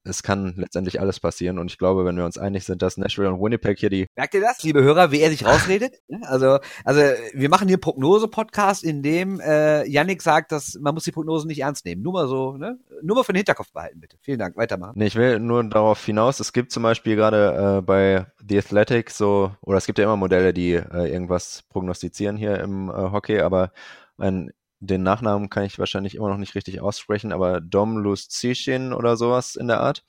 es 0.08 0.22
kann 0.22 0.54
letztendlich 0.56 1.00
alles 1.00 1.20
passieren. 1.20 1.58
Und 1.58 1.70
ich 1.70 1.78
glaube, 1.78 2.04
wenn 2.04 2.16
wir 2.16 2.24
uns 2.24 2.38
einig 2.38 2.64
sind, 2.64 2.82
dass 2.82 2.96
Nashville 2.96 3.32
und 3.32 3.40
Winnipeg 3.40 3.78
hier 3.78 3.90
die. 3.90 4.06
Merkt 4.16 4.34
ihr 4.34 4.40
das, 4.40 4.62
liebe 4.62 4.82
Hörer, 4.82 5.12
wie 5.12 5.20
er 5.20 5.30
sich 5.30 5.44
rausredet? 5.44 6.00
Also, 6.22 6.58
also 6.84 7.00
wir 7.32 7.48
machen 7.48 7.68
hier 7.68 7.78
Prognose-Podcast, 7.78 8.82
in 8.82 9.02
dem 9.02 9.40
äh, 9.40 9.84
Yannick 9.88 10.20
sagt, 10.20 10.52
dass 10.52 10.76
man 10.80 10.94
muss 10.94 11.04
die 11.04 11.12
Prognosen 11.12 11.48
nicht 11.48 11.60
ernst 11.60 11.84
nehmen. 11.84 12.02
Nur 12.02 12.12
mal 12.12 12.28
so, 12.28 12.56
ne? 12.56 12.78
Nur 13.02 13.16
mal 13.16 13.22
für 13.22 13.32
den 13.32 13.38
Hinterkopf 13.38 13.72
behalten, 13.72 14.00
bitte. 14.00 14.16
Vielen 14.20 14.38
Dank. 14.38 14.56
Weitermachen. 14.56 14.94
Nee, 14.96 15.06
ich 15.06 15.16
will 15.16 15.38
nur 15.38 15.62
darauf 15.64 16.04
hinaus, 16.04 16.40
es 16.40 16.52
gibt 16.52 16.72
zum 16.72 16.82
Beispiel 16.82 17.16
gerade 17.16 17.78
äh, 17.78 17.82
bei 17.82 18.26
The 18.46 18.58
Athletic 18.58 19.10
so, 19.10 19.52
oder 19.62 19.78
es 19.78 19.86
gibt 19.86 19.98
ja 19.98 20.04
immer 20.04 20.16
Modelle, 20.16 20.52
die 20.52 20.72
äh, 20.72 21.12
irgendwas 21.12 21.62
prognostizieren 21.68 22.36
hier 22.36 22.58
im 22.60 22.88
äh, 22.88 22.92
Hockey, 22.92 23.40
aber 23.40 23.72
ein 24.18 24.50
den 24.80 25.02
Nachnamen 25.02 25.50
kann 25.50 25.64
ich 25.64 25.78
wahrscheinlich 25.78 26.14
immer 26.14 26.28
noch 26.28 26.36
nicht 26.36 26.54
richtig 26.54 26.80
aussprechen, 26.80 27.32
aber 27.32 27.60
Dom 27.60 27.98
Lustishin 27.98 28.92
oder 28.92 29.16
sowas 29.16 29.56
in 29.56 29.68
der 29.68 29.80
Art. 29.80 30.04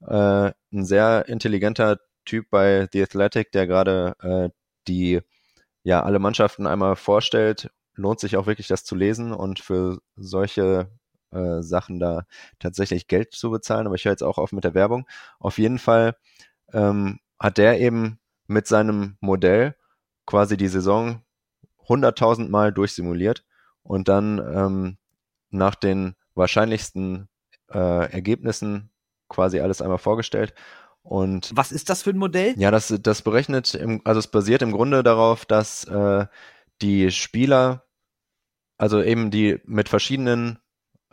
Äh, 0.00 0.52
ein 0.72 0.84
sehr 0.84 1.28
intelligenter 1.28 1.98
Typ 2.24 2.50
bei 2.50 2.88
The 2.92 3.02
Athletic, 3.02 3.52
der 3.52 3.66
gerade 3.66 4.14
äh, 4.20 4.50
die 4.88 5.20
ja 5.82 6.02
alle 6.02 6.18
Mannschaften 6.18 6.66
einmal 6.66 6.96
vorstellt. 6.96 7.70
Lohnt 7.94 8.20
sich 8.20 8.36
auch 8.36 8.46
wirklich, 8.46 8.68
das 8.68 8.84
zu 8.84 8.94
lesen 8.94 9.32
und 9.32 9.60
für 9.60 9.98
solche 10.16 10.90
äh, 11.32 11.62
Sachen 11.62 12.00
da 12.00 12.26
tatsächlich 12.58 13.08
Geld 13.08 13.32
zu 13.34 13.50
bezahlen. 13.50 13.86
Aber 13.86 13.96
ich 13.96 14.04
höre 14.04 14.12
jetzt 14.12 14.22
auch 14.22 14.38
auf 14.38 14.52
mit 14.52 14.64
der 14.64 14.74
Werbung. 14.74 15.06
Auf 15.38 15.58
jeden 15.58 15.78
Fall 15.78 16.16
ähm, 16.72 17.20
hat 17.38 17.58
der 17.58 17.80
eben 17.80 18.18
mit 18.46 18.66
seinem 18.66 19.16
Modell 19.20 19.76
quasi 20.26 20.56
die 20.56 20.68
Saison 20.68 21.22
100.000 21.86 22.48
Mal 22.48 22.72
durchsimuliert 22.72 23.44
und 23.86 24.08
dann 24.08 24.38
ähm, 24.38 24.98
nach 25.50 25.74
den 25.74 26.14
wahrscheinlichsten 26.34 27.28
äh, 27.72 28.12
Ergebnissen 28.12 28.90
quasi 29.28 29.60
alles 29.60 29.80
einmal 29.80 29.98
vorgestellt. 29.98 30.54
Und 31.02 31.50
was 31.54 31.72
ist 31.72 31.88
das 31.88 32.02
für 32.02 32.10
ein 32.10 32.18
Modell? 32.18 32.54
Ja, 32.58 32.70
das, 32.70 32.92
das 33.00 33.22
berechnet, 33.22 33.74
im, 33.74 34.02
also 34.04 34.18
es 34.18 34.26
basiert 34.26 34.62
im 34.62 34.72
Grunde 34.72 35.02
darauf, 35.02 35.44
dass 35.44 35.84
äh, 35.84 36.26
die 36.82 37.10
Spieler, 37.10 37.84
also 38.76 39.00
eben 39.02 39.30
die 39.30 39.60
mit 39.64 39.88
verschiedenen 39.88 40.58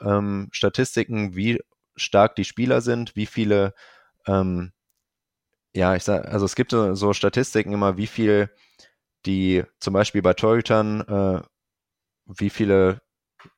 ähm, 0.02 0.50
Statistiken, 0.52 1.36
wie 1.36 1.62
stark 1.96 2.36
die 2.36 2.44
Spieler 2.44 2.82
sind, 2.82 3.16
wie 3.16 3.28
viele, 3.28 3.76
ähm, 4.26 4.72
ja, 5.76 5.96
ich 5.96 6.04
sag, 6.04 6.26
also 6.28 6.46
es 6.46 6.56
gibt 6.56 6.72
so, 6.72 6.96
so 6.96 7.14
Statistiken 7.14 7.74
immer, 7.74 7.98
wie 7.98 8.08
viel 8.08 8.50
die 9.26 9.64
zum 9.80 9.94
Beispiel 9.94 10.22
bei 10.22 10.34
Torhütern 10.34 11.02
äh, 11.02 11.42
wie 12.26 12.50
viele 12.50 13.02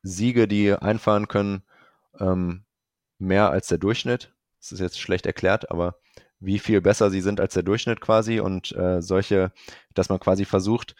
Siege 0.01 0.47
die 0.47 0.73
einfahren 0.73 1.27
können, 1.27 1.63
ähm, 2.19 2.65
mehr 3.17 3.51
als 3.51 3.67
der 3.67 3.77
Durchschnitt. 3.77 4.33
Das 4.59 4.71
ist 4.71 4.79
jetzt 4.79 4.99
schlecht 4.99 5.25
erklärt, 5.25 5.71
aber 5.71 5.99
wie 6.39 6.59
viel 6.59 6.81
besser 6.81 7.09
sie 7.09 7.21
sind 7.21 7.39
als 7.39 7.53
der 7.53 7.63
Durchschnitt 7.63 8.01
quasi 8.01 8.39
und 8.39 8.71
äh, 8.73 9.01
solche, 9.01 9.51
dass 9.93 10.09
man 10.09 10.19
quasi 10.19 10.45
versucht, 10.45 10.95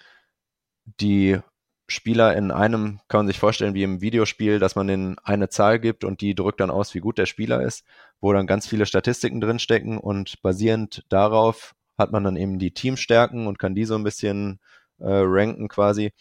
die 0.99 1.39
Spieler 1.87 2.35
in 2.35 2.51
einem, 2.51 2.99
kann 3.07 3.19
man 3.19 3.27
sich 3.27 3.39
vorstellen, 3.39 3.75
wie 3.75 3.83
im 3.83 4.01
Videospiel, 4.01 4.59
dass 4.59 4.75
man 4.75 4.87
denen 4.87 5.19
eine 5.19 5.49
Zahl 5.49 5.79
gibt 5.79 6.03
und 6.03 6.21
die 6.21 6.33
drückt 6.33 6.59
dann 6.59 6.71
aus, 6.71 6.93
wie 6.95 6.99
gut 6.99 7.17
der 7.17 7.27
Spieler 7.27 7.61
ist, 7.61 7.85
wo 8.19 8.33
dann 8.33 8.47
ganz 8.47 8.67
viele 8.67 8.85
Statistiken 8.85 9.39
drinstecken 9.39 9.97
und 9.97 10.41
basierend 10.41 11.05
darauf 11.09 11.75
hat 11.97 12.11
man 12.11 12.23
dann 12.23 12.37
eben 12.37 12.59
die 12.59 12.73
Teamstärken 12.73 13.47
und 13.47 13.59
kann 13.59 13.75
die 13.75 13.85
so 13.85 13.95
ein 13.95 14.03
bisschen 14.03 14.59
äh, 14.97 15.05
ranken 15.07 15.67
quasi. 15.67 16.11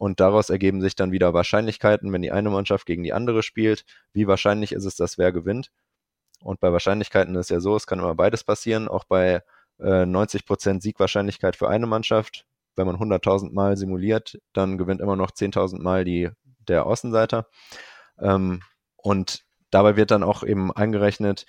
Und 0.00 0.18
daraus 0.18 0.48
ergeben 0.48 0.80
sich 0.80 0.94
dann 0.94 1.12
wieder 1.12 1.34
Wahrscheinlichkeiten, 1.34 2.10
wenn 2.10 2.22
die 2.22 2.32
eine 2.32 2.48
Mannschaft 2.48 2.86
gegen 2.86 3.02
die 3.02 3.12
andere 3.12 3.42
spielt. 3.42 3.84
Wie 4.14 4.26
wahrscheinlich 4.26 4.72
ist 4.72 4.86
es, 4.86 4.96
dass 4.96 5.18
wer 5.18 5.30
gewinnt? 5.30 5.70
Und 6.42 6.58
bei 6.58 6.72
Wahrscheinlichkeiten 6.72 7.34
ist 7.34 7.50
ja 7.50 7.60
so, 7.60 7.76
es 7.76 7.86
kann 7.86 7.98
immer 7.98 8.14
beides 8.14 8.42
passieren. 8.42 8.88
Auch 8.88 9.04
bei 9.04 9.42
äh, 9.78 10.04
90% 10.06 10.80
Siegwahrscheinlichkeit 10.80 11.54
für 11.54 11.68
eine 11.68 11.86
Mannschaft. 11.86 12.46
Wenn 12.76 12.86
man 12.86 12.96
100.000 12.96 13.52
Mal 13.52 13.76
simuliert, 13.76 14.40
dann 14.54 14.78
gewinnt 14.78 15.02
immer 15.02 15.16
noch 15.16 15.32
10.000 15.32 15.82
Mal 15.82 16.06
die, 16.06 16.30
der 16.66 16.86
Außenseiter. 16.86 17.46
Ähm, 18.18 18.62
und 18.96 19.44
dabei 19.70 19.96
wird 19.96 20.12
dann 20.12 20.22
auch 20.22 20.44
eben 20.44 20.72
eingerechnet, 20.72 21.44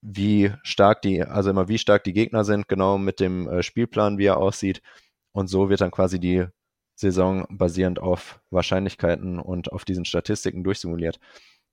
wie 0.00 0.52
stark 0.64 1.02
die, 1.02 1.22
also 1.22 1.50
immer 1.50 1.68
wie 1.68 1.78
stark 1.78 2.02
die 2.02 2.14
Gegner 2.14 2.42
sind, 2.42 2.66
genau 2.66 2.98
mit 2.98 3.20
dem 3.20 3.48
äh, 3.48 3.62
Spielplan, 3.62 4.18
wie 4.18 4.26
er 4.26 4.38
aussieht. 4.38 4.82
Und 5.30 5.46
so 5.46 5.70
wird 5.70 5.82
dann 5.82 5.92
quasi 5.92 6.18
die 6.18 6.48
Saison 6.94 7.46
basierend 7.50 7.98
auf 7.98 8.40
Wahrscheinlichkeiten 8.50 9.38
und 9.38 9.72
auf 9.72 9.84
diesen 9.84 10.04
Statistiken 10.04 10.64
durchsimuliert. 10.64 11.18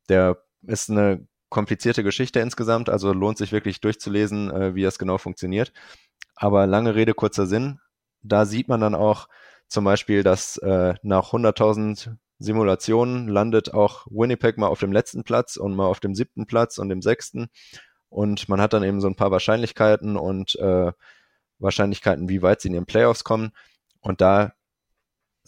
Der 0.08 0.44
ist 0.64 0.90
eine 0.90 1.28
komplizierte 1.50 2.04
Geschichte 2.04 2.40
insgesamt, 2.40 2.90
also 2.90 3.12
lohnt 3.12 3.38
sich 3.38 3.52
wirklich 3.52 3.82
durchzulesen, 3.82 4.52
äh, 4.52 4.76
wie 4.76 4.84
das 4.84 5.00
genau 5.00 5.18
funktioniert. 5.18 5.74
Aber 6.36 6.68
lange 6.68 6.96
Rede, 6.96 7.14
kurzer 7.14 7.48
Sinn. 7.48 7.80
Da 8.22 8.46
sieht 8.46 8.68
man 8.68 8.82
dann 8.82 8.96
auch 8.96 9.28
zum 9.68 9.84
Beispiel, 9.84 10.24
dass 10.24 10.58
äh, 10.58 10.96
nach 11.04 11.32
100.000 11.32 12.16
Simulationen 12.40 13.28
landet 13.28 13.74
auch 13.74 14.08
Winnipeg 14.10 14.58
mal 14.58 14.68
auf 14.68 14.80
dem 14.80 14.94
letzten 14.94 15.24
Platz 15.24 15.58
und 15.58 15.76
mal 15.76 15.88
auf 15.88 16.00
dem 16.00 16.16
siebten 16.16 16.46
Platz 16.46 16.78
und 16.78 16.90
dem 16.90 17.02
sechsten. 17.02 17.50
Und 18.08 18.50
man 18.50 18.62
hat 18.62 18.74
dann 18.74 18.84
eben 18.84 19.02
so 19.02 19.08
ein 19.08 19.16
paar 19.16 19.32
Wahrscheinlichkeiten 19.32 20.16
und 20.18 20.56
äh, 20.56 20.92
Wahrscheinlichkeiten, 21.60 22.30
wie 22.30 22.42
weit 22.42 22.62
sie 22.62 22.70
in 22.70 22.74
den 22.74 22.86
Playoffs 22.86 23.24
kommen. 23.24 23.52
Und 24.00 24.22
da 24.22 24.54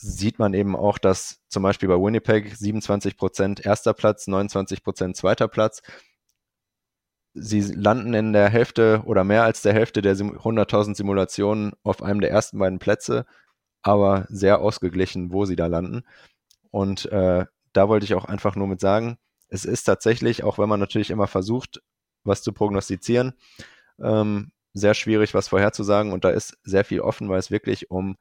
sieht 0.01 0.39
man 0.39 0.53
eben 0.53 0.75
auch, 0.75 0.97
dass 0.97 1.41
zum 1.47 1.63
Beispiel 1.63 1.87
bei 1.87 1.95
Winnipeg 1.95 2.55
27 2.55 3.17
Prozent 3.17 3.65
erster 3.65 3.93
Platz, 3.93 4.27
29 4.27 4.83
Prozent 4.83 5.15
zweiter 5.15 5.47
Platz. 5.47 5.81
sie 7.33 7.61
landen 7.61 8.13
in 8.13 8.33
der 8.33 8.49
Hälfte 8.49 9.03
oder 9.05 9.23
mehr 9.23 9.43
als 9.43 9.61
der 9.61 9.73
Hälfte 9.73 10.01
der 10.01 10.15
100.000 10.15 10.95
Simulationen 10.95 11.73
auf 11.83 12.03
einem 12.03 12.19
der 12.19 12.31
ersten 12.31 12.57
beiden 12.59 12.79
Plätze, 12.79 13.25
aber 13.83 14.25
sehr 14.29 14.59
ausgeglichen, 14.59 15.31
wo 15.31 15.45
sie 15.45 15.55
da 15.55 15.67
landen. 15.67 16.03
Und 16.71 17.05
äh, 17.11 17.45
da 17.73 17.89
wollte 17.89 18.05
ich 18.05 18.15
auch 18.15 18.25
einfach 18.25 18.55
nur 18.55 18.67
mit 18.67 18.81
sagen, 18.81 19.17
es 19.47 19.65
ist 19.65 19.83
tatsächlich, 19.83 20.43
auch 20.43 20.57
wenn 20.57 20.69
man 20.69 20.79
natürlich 20.79 21.11
immer 21.11 21.27
versucht, 21.27 21.81
was 22.23 22.41
zu 22.41 22.53
prognostizieren, 22.53 23.33
ähm, 24.01 24.51
sehr 24.73 24.93
schwierig, 24.93 25.33
was 25.33 25.49
vorherzusagen. 25.49 26.11
Und 26.11 26.23
da 26.23 26.31
ist 26.31 26.57
sehr 26.63 26.85
viel 26.85 27.01
offen, 27.01 27.29
weil 27.29 27.39
es 27.39 27.51
wirklich 27.51 27.91
um 27.91 28.17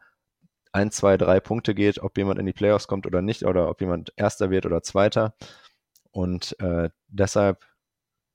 ein, 0.72 0.90
zwei, 0.90 1.16
drei 1.16 1.40
Punkte 1.40 1.74
geht, 1.74 2.00
ob 2.00 2.16
jemand 2.16 2.38
in 2.38 2.46
die 2.46 2.52
Playoffs 2.52 2.86
kommt 2.86 3.06
oder 3.06 3.22
nicht, 3.22 3.44
oder 3.44 3.68
ob 3.68 3.80
jemand 3.80 4.12
Erster 4.16 4.50
wird 4.50 4.66
oder 4.66 4.82
Zweiter. 4.82 5.34
Und 6.12 6.58
äh, 6.60 6.90
deshalb 7.08 7.64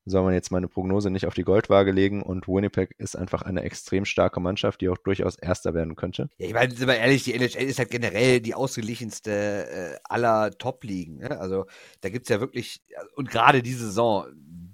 soll 0.06 0.24
man 0.24 0.34
jetzt 0.34 0.52
meine 0.52 0.68
Prognose 0.68 1.10
nicht 1.10 1.26
auf 1.26 1.34
die 1.34 1.44
Goldwaage 1.44 1.92
legen 1.92 2.22
und 2.22 2.48
Winnipeg 2.48 2.94
ist 3.00 3.16
einfach 3.16 3.42
eine 3.42 3.64
extrem 3.64 4.06
starke 4.06 4.40
Mannschaft, 4.40 4.82
die 4.82 4.90
auch 4.90 4.98
durchaus 4.98 5.36
Erster 5.36 5.74
werden 5.74 5.96
könnte. 5.96 6.30
Ja, 6.38 6.48
ich 6.48 6.54
meine, 6.54 6.74
sind 6.76 6.88
wir 6.88 6.98
ehrlich, 6.98 7.24
die 7.24 7.34
NHL 7.34 7.64
ist 7.64 7.80
halt 7.80 7.90
generell 7.90 8.40
die 8.40 8.54
ausgeglichenste 8.54 9.32
äh, 9.32 9.98
aller 10.04 10.52
Top-Ligen. 10.52 11.18
Ne? 11.18 11.40
Also 11.40 11.66
da 12.02 12.10
gibt 12.10 12.26
es 12.26 12.30
ja 12.30 12.40
wirklich, 12.40 12.84
und 13.16 13.32
gerade 13.32 13.64
diese 13.64 13.86
Saison, 13.86 14.28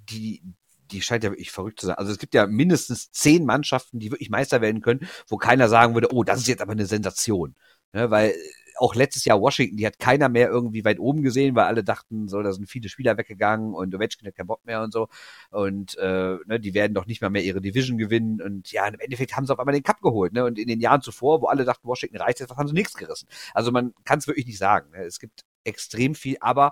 die, 0.09 0.43
die 0.92 1.02
scheint 1.02 1.24
ja 1.24 1.32
wirklich 1.32 1.52
verrückt 1.52 1.80
zu 1.80 1.88
sein. 1.88 1.96
Also 1.96 2.12
es 2.12 2.20
gibt 2.20 2.34
ja 2.34 2.48
mindestens 2.48 3.12
zehn 3.12 3.46
Mannschaften, 3.46 4.00
die 4.00 4.12
wirklich 4.12 4.30
Meister 4.30 4.62
werden 4.62 4.82
können, 4.82 5.08
wo 5.28 5.38
keiner 5.38 5.70
sagen 5.70 5.94
würde, 5.94 6.14
oh, 6.14 6.24
das 6.24 6.39
ist 6.39 6.48
jetzt 6.48 6.62
aber 6.62 6.74
eine 6.74 6.86
Sensation. 6.86 7.56
Ne? 7.94 8.12
Weil 8.12 8.36
auch 8.78 8.96
letztes 8.96 9.26
Jahr 9.26 9.39
Washington, 9.39 9.78
die 9.78 9.86
hat 9.86 10.00
keiner 10.00 10.28
mehr 10.28 10.50
irgendwie 10.50 10.84
weit 10.84 11.00
oben 11.00 11.22
gesehen, 11.22 11.56
weil 11.56 11.66
alle 11.66 11.84
dachten, 11.84 12.28
so, 12.28 12.42
da 12.42 12.52
sind 12.52 12.68
viele 12.68 12.89
Spieler 12.89 13.16
weggegangen 13.18 13.76
und 13.76 13.94
Ovechkin 13.94 14.28
hat 14.28 14.36
keinen 14.36 14.48
Bock 14.48 14.66
mehr 14.66 14.82
und 14.82 14.92
so. 14.92 15.08
Und 15.52 15.98
äh, 15.98 16.38
ne, 16.46 16.60
die 16.60 16.74
werden 16.74 16.94
doch 16.96 17.06
nicht 17.06 17.22
mal 17.22 17.30
mehr 17.30 17.44
ihre 17.44 17.62
Division 17.62 17.98
gewinnen. 18.00 18.42
Und 18.42 18.72
ja, 18.72 18.88
im 18.88 19.00
Endeffekt 19.00 19.36
haben 19.36 19.46
sie 19.46 19.54
auf 19.54 19.60
einmal 19.60 19.74
den 19.74 19.84
Cup 19.84 20.02
geholt. 20.02 20.34
Ne? 20.34 20.46
Und 20.46 20.58
in 20.58 20.68
den 20.68 20.80
Jahren 20.80 21.02
zuvor, 21.02 21.42
wo 21.42 21.48
alle 21.48 21.64
dachten, 21.64 21.88
Washington 21.88 22.18
reicht 22.18 22.39
jetzt, 22.39 22.56
haben 22.56 22.68
sie 22.68 22.74
nichts 22.74 22.96
gerissen. 22.96 23.28
Also 23.54 23.72
man 23.72 23.94
kann 24.04 24.20
es 24.20 24.28
wirklich 24.28 24.48
nicht 24.48 24.58
sagen. 24.58 24.89
Ne? 24.92 25.04
Es 25.04 25.20
gibt 25.20 25.42
extrem 25.64 26.16
viel, 26.16 26.38
aber 26.39 26.72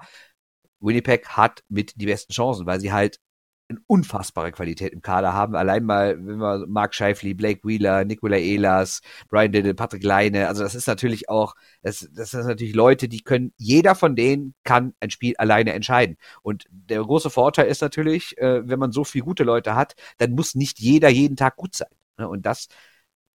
Winnipeg 0.80 1.28
hat 1.30 1.64
mit 1.70 1.94
die 2.02 2.06
besten 2.06 2.34
Chancen, 2.34 2.66
weil 2.66 2.80
sie 2.80 2.92
halt 2.92 3.20
eine 3.70 3.80
unfassbare 3.86 4.52
Qualität 4.52 4.94
im 4.94 5.02
Kader 5.02 5.34
haben. 5.34 5.56
Allein 5.56 5.84
mal, 5.84 6.18
wenn 6.18 6.38
wir 6.38 6.66
Mark 6.68 6.96
Scheifly, 6.96 7.36
Blake 7.36 7.62
Wheeler, 7.64 8.04
Nikola 8.04 8.38
Ehlers, 8.38 9.02
Brian 9.30 9.52
Diddle, 9.52 9.76
Patrick 9.76 10.04
Leine, 10.04 10.48
also 10.48 10.64
das 10.64 10.74
ist 10.74 10.88
natürlich 10.88 11.30
auch, 11.30 11.56
das, 11.84 12.10
das 12.12 12.32
sind 12.32 12.48
natürlich 12.48 12.74
Leute, 12.74 13.08
die 13.08 13.22
können, 13.22 13.54
jeder 13.58 13.94
von 13.94 14.16
denen 14.16 14.56
kann 14.64 14.94
ein 15.00 15.12
Spiel 15.12 15.36
alleine 15.38 15.74
entscheiden. 15.74 16.18
Und 16.42 16.66
der 16.70 17.02
große 17.02 17.30
Vorteil 17.30 17.68
ist 17.68 17.82
natürlich, 17.82 18.38
äh, 18.40 18.68
wenn 18.68 18.80
man 18.80 18.92
so 18.92 19.04
viele 19.04 19.26
gute 19.26 19.44
Leute 19.44 19.76
hat, 19.76 19.96
dann 20.18 20.32
muss 20.32 20.56
nicht 20.56 20.80
jeder 20.80 21.10
jeden 21.10 21.36
Tag 21.36 21.56
gut 21.56 21.76
sein. 21.76 21.90
Ne? 22.18 22.28
Und 22.28 22.46
das 22.46 22.70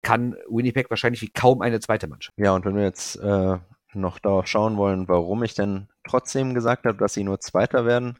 kann 0.02 0.36
Winnipeg 0.48 0.90
wahrscheinlich 0.90 1.22
wie 1.22 1.30
kaum 1.30 1.62
eine 1.62 1.80
zweite 1.80 2.08
Mannschaft. 2.08 2.36
Ja, 2.36 2.52
und 2.54 2.64
wenn 2.64 2.76
wir 2.76 2.82
jetzt 2.82 3.16
äh, 3.16 3.58
noch 3.94 4.18
darauf 4.18 4.48
schauen 4.48 4.76
wollen, 4.76 5.08
warum 5.08 5.44
ich 5.44 5.54
denn 5.54 5.88
trotzdem 6.06 6.54
gesagt 6.54 6.84
habe, 6.86 6.98
dass 6.98 7.14
sie 7.14 7.24
nur 7.24 7.40
Zweiter 7.40 7.86
werden, 7.86 8.18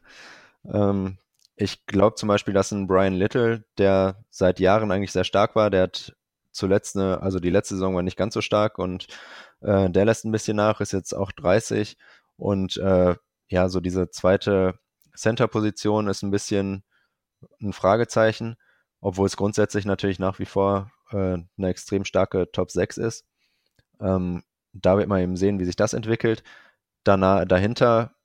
ähm, 0.73 1.17
ich 1.55 1.85
glaube 1.85 2.15
zum 2.15 2.27
Beispiel, 2.27 2.53
dass 2.53 2.71
ein 2.71 2.87
Brian 2.87 3.13
Little, 3.13 3.63
der 3.77 4.23
seit 4.29 4.59
Jahren 4.59 4.91
eigentlich 4.91 5.11
sehr 5.11 5.23
stark 5.23 5.55
war, 5.55 5.69
der 5.69 5.83
hat 5.83 6.15
zuletzt 6.51 6.95
eine, 6.97 7.21
also 7.21 7.39
die 7.39 7.49
letzte 7.49 7.75
Saison 7.75 7.95
war 7.95 8.03
nicht 8.03 8.17
ganz 8.17 8.33
so 8.33 8.41
stark 8.41 8.77
und 8.79 9.07
äh, 9.61 9.89
der 9.89 10.05
lässt 10.05 10.25
ein 10.25 10.31
bisschen 10.31 10.57
nach, 10.57 10.81
ist 10.81 10.93
jetzt 10.93 11.13
auch 11.13 11.31
30 11.31 11.97
und 12.37 12.77
äh, 12.77 13.15
ja, 13.47 13.69
so 13.69 13.79
diese 13.79 14.09
zweite 14.09 14.79
Center-Position 15.15 16.07
ist 16.07 16.23
ein 16.23 16.31
bisschen 16.31 16.83
ein 17.61 17.73
Fragezeichen, 17.73 18.57
obwohl 19.01 19.27
es 19.27 19.37
grundsätzlich 19.37 19.85
natürlich 19.85 20.19
nach 20.19 20.39
wie 20.39 20.45
vor 20.45 20.91
äh, 21.11 21.37
eine 21.57 21.67
extrem 21.69 22.05
starke 22.05 22.51
Top 22.51 22.71
6 22.71 22.97
ist. 22.97 23.25
Ähm, 23.99 24.43
da 24.73 24.97
wird 24.97 25.07
man 25.07 25.21
eben 25.21 25.37
sehen, 25.37 25.59
wie 25.59 25.65
sich 25.65 25.75
das 25.75 25.93
entwickelt. 25.93 26.43
Danach, 27.03 27.45
dahinter 27.45 28.15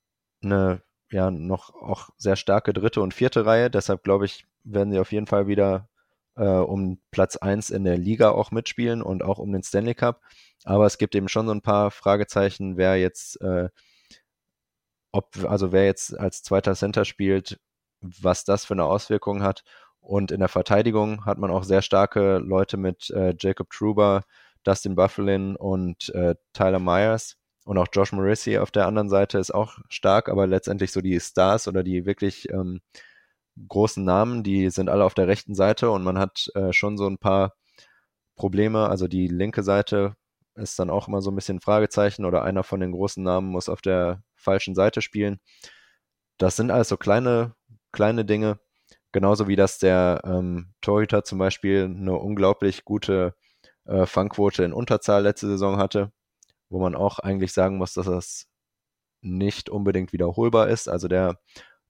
eine 0.43 0.83
ja 1.13 1.31
noch 1.31 1.75
auch 1.75 2.11
sehr 2.17 2.37
starke 2.37 2.73
dritte 2.73 3.01
und 3.01 3.15
vierte 3.15 3.47
Reihe. 3.47 3.71
Deshalb 3.71 4.05
glaube 4.05 4.27
ich, 4.27 4.47
werden 4.65 4.93
sie 4.93 4.99
auf 4.99 5.13
jeden 5.13 5.27
Fall 5.27 5.47
wieder 5.47 5.89
äh, 6.37 6.45
um 6.45 7.01
Platz 7.11 7.37
1 7.37 7.71
in 7.71 7.85
der 7.85 7.99
Liga 7.99 8.31
auch 8.31 8.51
mitspielen 8.51 9.03
und 9.03 9.23
auch 9.23 9.39
um 9.39 9.53
den 9.53 9.63
Stanley 9.63 9.95
Cup. 9.95 10.23
Aber 10.65 10.87
es 10.87 10.99
gibt 10.99 11.15
eben 11.15 11.29
schon 11.29 11.47
so 11.47 11.53
ein 11.53 11.63
paar 11.63 11.91
Fragezeichen, 11.91 12.77
wer 12.77 12.97
jetzt, 12.97 13.41
äh, 13.41 13.69
ob, 15.13 15.37
also 15.45 15.73
wer 15.73 15.87
jetzt 15.87 16.19
als 16.19 16.43
zweiter 16.43 16.75
Center 16.75 17.05
spielt, 17.05 17.61
was 18.01 18.45
das 18.45 18.65
für 18.65 18.75
eine 18.75 18.85
Auswirkung 18.85 19.43
hat. 19.43 19.65
Und 20.01 20.33
in 20.33 20.41
der 20.41 20.49
Verteidigung 20.49 21.27
hat 21.27 21.39
man 21.39 21.51
auch 21.51 21.65
sehr 21.65 21.83
starke 21.83 22.39
Leute 22.39 22.77
mit 22.77 23.11
äh, 23.11 23.35
Jacob 23.39 23.71
Truber, 23.71 24.23
Dustin 24.65 24.95
Bufflin 24.95 25.57
und 25.57 26.11
äh, 26.15 26.35
Tyler 26.53 26.79
Myers 26.79 27.40
und 27.71 27.79
auch 27.79 27.87
Josh 27.93 28.11
Morrissey 28.11 28.59
auf 28.59 28.73
der 28.73 28.89
anderen 28.89 29.09
Seite 29.09 29.39
ist 29.39 29.55
auch 29.55 29.79
stark, 29.89 30.29
aber 30.29 30.49
letztendlich 30.49 30.91
so 30.91 31.01
die 31.01 31.21
Stars 31.21 31.69
oder 31.69 31.85
die 31.85 32.05
wirklich 32.05 32.51
ähm, 32.51 32.81
großen 33.69 34.05
Namen, 34.05 34.43
die 34.43 34.71
sind 34.71 34.89
alle 34.89 35.05
auf 35.05 35.15
der 35.15 35.29
rechten 35.29 35.55
Seite 35.55 35.93
und 35.93 36.03
man 36.03 36.19
hat 36.19 36.51
äh, 36.57 36.73
schon 36.73 36.99
so 36.99 37.07
ein 37.07 37.19
paar 37.19 37.55
Probleme. 38.35 38.89
Also 38.89 39.07
die 39.07 39.29
linke 39.29 39.63
Seite 39.63 40.17
ist 40.57 40.81
dann 40.81 40.91
auch 40.91 41.07
immer 41.07 41.23
so 41.23 41.31
ein 41.31 41.37
bisschen 41.37 41.61
Fragezeichen 41.61 42.25
oder 42.25 42.43
einer 42.43 42.65
von 42.65 42.81
den 42.81 42.91
großen 42.91 43.23
Namen 43.23 43.47
muss 43.53 43.69
auf 43.69 43.83
der 43.83 44.25
falschen 44.35 44.75
Seite 44.75 45.01
spielen. 45.01 45.39
Das 46.39 46.57
sind 46.57 46.73
alles 46.73 46.89
so 46.89 46.97
kleine, 46.97 47.55
kleine 47.93 48.25
Dinge. 48.25 48.59
Genauso 49.13 49.47
wie 49.47 49.55
dass 49.55 49.79
der 49.79 50.23
ähm, 50.25 50.75
Torhüter 50.81 51.23
zum 51.23 51.39
Beispiel 51.39 51.85
eine 51.85 52.17
unglaublich 52.17 52.85
gute 52.85 53.37
äh, 53.85 54.07
Fangquote 54.07 54.65
in 54.65 54.73
Unterzahl 54.73 55.23
letzte 55.23 55.47
Saison 55.47 55.77
hatte 55.77 56.11
wo 56.71 56.81
man 56.81 56.95
auch 56.95 57.19
eigentlich 57.19 57.53
sagen 57.53 57.77
muss, 57.77 57.95
dass 57.95 58.07
das 58.07 58.47
nicht 59.23 59.69
unbedingt 59.69 60.13
wiederholbar 60.13 60.69
ist. 60.69 60.89
Also 60.89 61.09
der, 61.09 61.39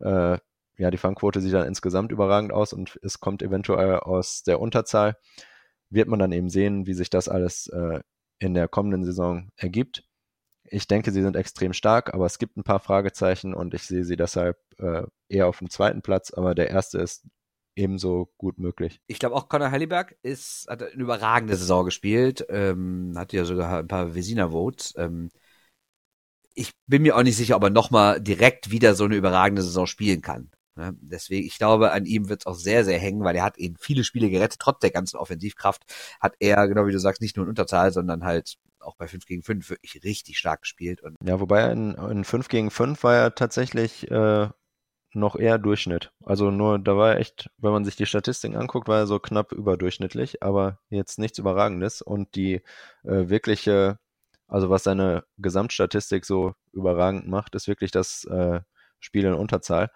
äh, 0.01 0.39
ja, 0.79 0.91
die 0.91 0.97
Fangquote 0.97 1.41
sieht 1.41 1.53
dann 1.53 1.67
insgesamt 1.67 2.11
überragend 2.11 2.53
aus 2.53 2.73
und 2.73 2.99
es 3.03 3.21
kommt 3.21 3.43
eventuell 3.43 4.01
aus 4.01 4.43
der 4.43 4.61
Unterzahl. 4.61 5.17
Wird 5.91 6.09
man 6.09 6.19
dann 6.19 6.33
eben 6.33 6.49
sehen, 6.49 6.87
wie 6.87 6.95
sich 6.95 7.11
das 7.11 7.29
alles 7.29 7.69
äh, 7.69 8.01
in 8.39 8.55
der 8.55 8.69
kommenden 8.69 9.05
Saison 9.05 9.51
ergibt. 9.57 10.05
Ich 10.65 10.87
denke, 10.89 11.11
sie 11.11 11.23
sind 11.23 11.37
extrem 11.37 11.73
stark, 11.73 12.15
aber 12.15 12.27
es 12.27 12.39
gibt 12.39 12.57
ein 12.57 12.65
paar 12.65 12.81
Fragezeichen 12.81 13.55
und 13.55 13.75
ich 13.75 13.83
sehe 13.83 14.05
sie 14.05 14.17
deshalb 14.17 14.59
äh, 14.79 15.03
eher 15.29 15.47
auf 15.49 15.59
dem 15.59 15.69
zweiten 15.69 16.01
Platz, 16.03 16.33
aber 16.33 16.55
der 16.55 16.71
erste 16.71 16.99
ist 16.99 17.27
ebenso 17.81 18.33
gut 18.39 18.59
möglich. 18.59 19.01
Ich 19.07 19.19
glaube 19.19 19.35
auch 19.35 19.49
Conor 19.49 19.71
Halliberg 19.71 20.17
ist, 20.23 20.67
hat 20.69 20.83
eine 20.83 20.93
überragende 20.93 21.57
Saison 21.57 21.85
gespielt, 21.85 22.47
ähm, 22.49 23.15
hat 23.17 23.33
ja 23.33 23.45
sogar 23.45 23.81
ein 23.81 23.89
paar 23.89 24.15
Vesina-Votes. 24.15 24.95
Ähm, 24.97 25.31
ich 26.55 26.73
bin 26.87 27.03
mir 27.03 27.17
auch 27.17 27.23
nicht 27.23 27.37
sicher, 27.37 27.57
ob 27.57 27.63
er 27.63 27.71
nochmal 27.71 28.21
direkt 28.21 28.71
wieder 28.71 28.95
so 28.95 29.05
eine 29.05 29.17
überragende 29.17 29.63
Saison 29.63 29.87
spielen 29.87 30.21
kann. 30.21 30.51
Ne? 30.77 30.95
Deswegen, 31.01 31.47
ich 31.47 31.59
glaube, 31.59 31.93
an 31.93 32.07
ihm 32.07 32.29
wird 32.29 32.43
es 32.43 32.47
auch 32.47 32.55
sehr, 32.55 32.85
sehr 32.85 32.99
hängen, 32.99 33.25
weil 33.25 33.37
er 33.37 33.45
hat 33.45 33.59
eben 33.59 33.77
viele 33.79 34.05
Spiele 34.05 34.31
gerettet, 34.31 34.61
trotz 34.61 34.81
der 34.81 34.91
ganzen 34.91 35.17
Offensivkraft 35.17 35.83
hat 36.21 36.35
er, 36.39 36.67
genau 36.69 36.87
wie 36.87 36.93
du 36.93 36.99
sagst, 36.99 37.23
nicht 37.23 37.37
nur 37.37 37.45
in 37.47 37.51
Unterzahl, 37.51 37.93
sondern 37.93 38.25
halt 38.25 38.57
auch 38.81 38.97
bei 38.97 39.09
5 39.09 39.27
gegen 39.27 39.43
5 39.43 39.71
wirklich 39.71 40.03
richtig 40.05 40.39
stark 40.39 40.63
gespielt. 40.63 41.03
Und 41.03 41.17
ja, 41.25 41.39
wobei 41.39 41.71
in, 41.71 41.95
in 41.95 42.25
5 42.25 42.49
gegen 42.49 42.71
5 42.71 43.03
war 43.03 43.15
er 43.15 43.35
tatsächlich 43.35 44.11
äh, 44.11 44.49
noch 45.13 45.37
eher 45.37 45.59
Durchschnitt. 45.59 46.13
Also 46.25 46.51
nur, 46.51 46.79
da 46.79 46.97
war 46.97 47.13
er 47.13 47.19
echt, 47.19 47.51
wenn 47.59 47.73
man 47.73 47.85
sich 47.85 47.97
die 47.97 48.07
Statistiken 48.07 48.57
anguckt, 48.57 48.89
war 48.89 48.99
er 48.99 49.07
so 49.07 49.19
knapp 49.19 49.53
überdurchschnittlich, 49.53 50.43
aber 50.43 50.79
jetzt 50.89 51.19
nichts 51.19 51.39
Überragendes. 51.39 52.03
Und 52.03 52.35
die 52.35 52.57
äh, 53.05 53.29
wirkliche, 53.29 53.99
also 54.47 54.71
was 54.71 54.85
seine 54.85 55.25
Gesamtstatistik 55.39 56.25
so 56.25 56.55
überragend 56.73 57.29
macht, 57.29 57.55
ist 57.55 57.69
wirklich 57.69 57.91
das 57.91 58.25
äh, 58.25 58.61
Spiel 59.01 59.25
in 59.25 59.35
Unterzahl, 59.35 59.91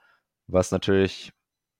was 0.46 0.70
natürlich, 0.70 1.32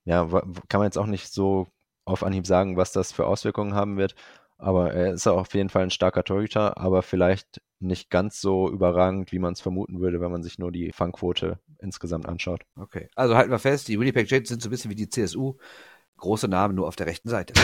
ja, 0.05 0.27
kann 0.69 0.81
man 0.81 0.85
jetzt 0.85 0.99
auch 0.99 1.07
nicht 1.07 1.33
so 1.33 1.67
auf 2.05 2.23
Anhieb 2.23 2.47
sagen, 2.47 2.77
was 2.77 2.93
das 2.93 3.13
für 3.13 3.27
Auswirkungen 3.27 3.75
haben 3.75 3.97
wird. 3.97 4.15
Aber 4.57 4.93
er 4.93 5.13
ist 5.13 5.27
auf 5.27 5.53
jeden 5.55 5.69
Fall 5.69 5.83
ein 5.83 5.91
starker 5.91 6.25
Torhüter, 6.25 6.79
aber 6.79 7.03
vielleicht 7.03 7.61
nicht 7.81 8.11
ganz 8.11 8.41
so 8.41 8.71
überragend, 8.71 9.33
wie 9.33 9.39
man 9.39 9.53
es 9.53 9.61
vermuten 9.61 10.01
würde, 10.01 10.21
wenn 10.21 10.31
man 10.31 10.43
sich 10.43 10.59
nur 10.59 10.73
die 10.73 10.93
Fangquote 10.93 11.59
insgesamt 11.79 12.27
anschaut. 12.27 12.63
Okay, 12.77 13.09
also 13.15 13.37
halten 13.37 13.51
wir 13.51 13.59
fest, 13.59 13.89
die 13.89 13.99
Winnipeg 13.99 14.31
Jets 14.31 14.49
sind 14.49 14.63
so 14.63 14.69
ein 14.69 14.71
bisschen 14.71 14.91
wie 14.91 14.97
die 14.97 15.09
CSU. 15.09 15.57
Große 16.17 16.49
Namen 16.49 16.77
nur 16.77 16.87
auf 16.87 16.97
der 16.97 17.07
rechten 17.07 17.29
Seite. 17.29 17.55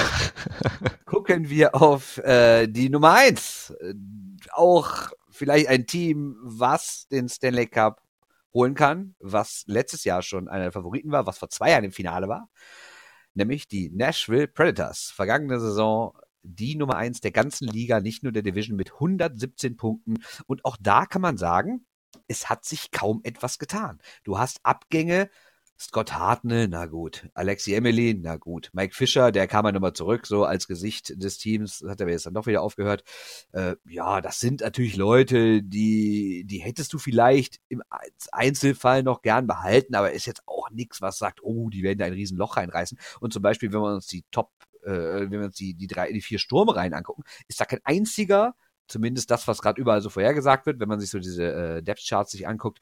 Gucken 1.07 1.49
wir 1.49 1.75
auf 1.75 2.19
äh, 2.19 2.67
die 2.67 2.91
Nummer 2.91 3.15
eins. 3.15 3.73
Auch 4.53 5.11
vielleicht 5.31 5.69
ein 5.69 5.87
Team, 5.87 6.37
was 6.43 7.07
den 7.09 7.29
Stanley 7.29 7.69
Cup 7.69 8.03
holen 8.53 8.75
kann, 8.75 9.15
was 9.21 9.65
letztes 9.67 10.05
Jahr 10.05 10.23
schon 10.23 10.49
einer 10.49 10.65
der 10.65 10.73
Favoriten 10.73 11.13
war, 11.13 11.27
was 11.27 11.39
vor 11.39 11.49
zwei 11.49 11.71
Jahren 11.71 11.85
im 11.85 11.93
Finale 11.93 12.29
war, 12.29 12.49
nämlich 13.35 13.69
die 13.69 13.91
Nashville 13.91 14.49
Predators. 14.49 15.13
Vergangene 15.15 15.61
Saison 15.61 16.13
die 16.43 16.77
Nummer 16.77 16.97
eins 16.97 17.21
der 17.21 17.33
ganzen 17.33 17.69
Liga, 17.69 18.01
nicht 18.01 18.23
nur 18.23 18.33
der 18.33 18.43
Division 18.43 18.77
mit 18.77 18.93
117 18.95 19.77
Punkten. 19.77 20.19
Und 20.47 20.65
auch 20.65 20.77
da 20.81 21.07
kann 21.07 21.23
man 21.23 21.37
sagen, 21.37 21.87
es 22.29 22.49
hat 22.49 22.65
sich 22.65 22.91
kaum 22.91 23.21
etwas 23.25 23.59
getan. 23.59 23.99
Du 24.25 24.39
hast 24.39 24.61
Abgänge 24.63 25.31
Scott 25.81 26.13
Hartnell, 26.13 26.69
na 26.69 26.85
gut. 26.85 27.31
Alexi 27.33 27.73
Emily, 27.73 28.15
na 28.15 28.37
gut. 28.37 28.69
Mike 28.75 28.95
Fischer, 28.95 29.33
der 29.33 29.47
kam 29.47 29.65
ja 29.65 29.73
nochmal 29.73 29.95
zurück, 29.95 30.27
so 30.27 30.45
als 30.45 30.69
Gesicht 30.69 31.15
des 31.23 31.39
Teams, 31.39 31.83
hat 31.89 32.03
er 32.03 32.09
jetzt 32.11 32.27
dann 32.27 32.35
doch 32.35 32.47
wieder 32.47 32.61
aufgehört. 32.61 33.03
Äh, 33.53 33.77
ja, 33.89 34.21
das 34.21 34.41
sind 34.41 34.61
natürlich 34.61 34.97
Leute, 34.97 35.63
die, 35.63 36.45
die 36.45 36.59
hättest 36.59 36.93
du 36.93 36.99
vielleicht 36.99 37.61
im 37.71 37.83
Einzelfall 38.31 39.03
noch 39.03 39.23
gern 39.23 39.47
behalten, 39.47 39.95
aber 39.95 40.13
ist 40.13 40.27
jetzt 40.27 40.43
auch 40.45 40.69
nichts, 40.69 41.01
was 41.01 41.17
sagt, 41.17 41.43
oh, 41.43 41.71
die 41.71 41.83
werden 41.83 41.99
da 41.99 42.05
ein 42.05 42.13
Riesenloch 42.13 42.59
reinreißen. 42.59 42.99
Und 43.21 43.33
zum 43.33 43.41
Beispiel, 43.41 43.73
wenn 43.73 43.81
wir 43.81 43.95
uns 43.95 44.07
die 44.07 44.27
Top, 44.31 44.51
äh, 44.85 45.23
wenn 45.23 45.31
wir 45.31 45.45
uns 45.45 45.57
die, 45.57 45.75
die 45.75 45.87
drei, 45.87 46.13
die 46.13 46.21
vier 46.21 46.39
Sturme 46.39 46.77
rein 46.77 46.95
angucken, 46.95 47.23
ist 47.49 47.61
da 47.61 47.65
kein 47.65 47.81
einziger, 47.85 48.55
zumindest 48.89 49.31
das, 49.31 49.47
was 49.49 49.63
gerade 49.63 49.81
überall 49.81 50.01
so 50.01 50.11
vorhergesagt 50.11 50.67
wird, 50.67 50.81
wenn 50.81 50.89
man 50.89 51.01
sich 51.01 51.11
so 51.11 51.19
diese 51.19 51.45
äh, 51.45 51.83
Depth-Charts 51.83 52.33
sich 52.33 52.47
anguckt, 52.47 52.81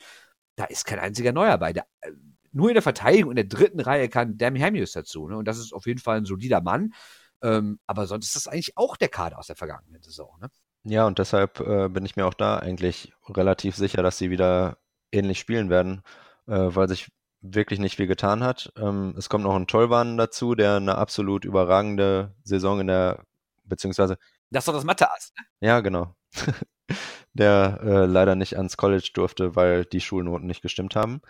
da 0.56 0.64
ist 0.64 0.84
kein 0.84 0.98
einziger 0.98 1.32
Neuer 1.32 1.58
bei. 1.58 1.72
Der, 1.72 1.86
äh, 2.00 2.10
nur 2.52 2.68
in 2.68 2.74
der 2.74 2.82
Verteidigung 2.82 3.32
in 3.32 3.36
der 3.36 3.44
dritten 3.44 3.80
Reihe 3.80 4.08
kann 4.08 4.38
Dam 4.38 4.56
Hamius 4.56 4.92
dazu. 4.92 5.28
Ne? 5.28 5.36
Und 5.36 5.46
das 5.46 5.58
ist 5.58 5.72
auf 5.72 5.86
jeden 5.86 6.00
Fall 6.00 6.18
ein 6.18 6.24
solider 6.24 6.60
Mann. 6.60 6.94
Ähm, 7.42 7.78
aber 7.86 8.06
sonst 8.06 8.26
ist 8.26 8.36
das 8.36 8.48
eigentlich 8.48 8.76
auch 8.76 8.96
der 8.96 9.08
Kader 9.08 9.38
aus 9.38 9.46
der 9.46 9.56
vergangenen 9.56 10.02
Saison. 10.02 10.36
Ne? 10.40 10.48
Ja, 10.84 11.06
und 11.06 11.18
deshalb 11.18 11.60
äh, 11.60 11.88
bin 11.88 12.04
ich 12.04 12.16
mir 12.16 12.26
auch 12.26 12.34
da 12.34 12.58
eigentlich 12.58 13.12
relativ 13.28 13.76
sicher, 13.76 14.02
dass 14.02 14.18
sie 14.18 14.30
wieder 14.30 14.78
ähnlich 15.12 15.38
spielen 15.38 15.70
werden, 15.70 16.02
äh, 16.46 16.52
weil 16.52 16.88
sich 16.88 17.08
wirklich 17.40 17.78
nicht 17.78 17.96
viel 17.96 18.06
getan 18.06 18.42
hat. 18.42 18.72
Ähm, 18.76 19.14
es 19.16 19.28
kommt 19.28 19.44
noch 19.44 19.54
ein 19.54 19.66
Tollwan 19.66 20.16
dazu, 20.16 20.54
der 20.54 20.76
eine 20.76 20.96
absolut 20.96 21.44
überragende 21.44 22.34
Saison 22.44 22.80
in 22.80 22.88
der, 22.88 23.24
beziehungsweise. 23.64 24.18
Das 24.50 24.62
ist 24.62 24.68
doch 24.68 24.74
das 24.74 24.84
Mathe-Ass, 24.84 25.32
ne? 25.38 25.44
Ja, 25.60 25.80
genau. 25.80 26.14
der 27.32 27.80
äh, 27.82 28.06
leider 28.06 28.34
nicht 28.34 28.56
ans 28.56 28.76
College 28.76 29.10
durfte, 29.14 29.56
weil 29.56 29.84
die 29.84 30.00
Schulnoten 30.00 30.46
nicht 30.46 30.62
gestimmt 30.62 30.96
haben. 30.96 31.20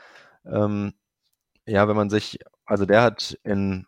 Ähm, 0.46 0.94
ja, 1.66 1.88
wenn 1.88 1.96
man 1.96 2.10
sich, 2.10 2.38
also 2.64 2.86
der 2.86 3.02
hat 3.02 3.38
in 3.44 3.86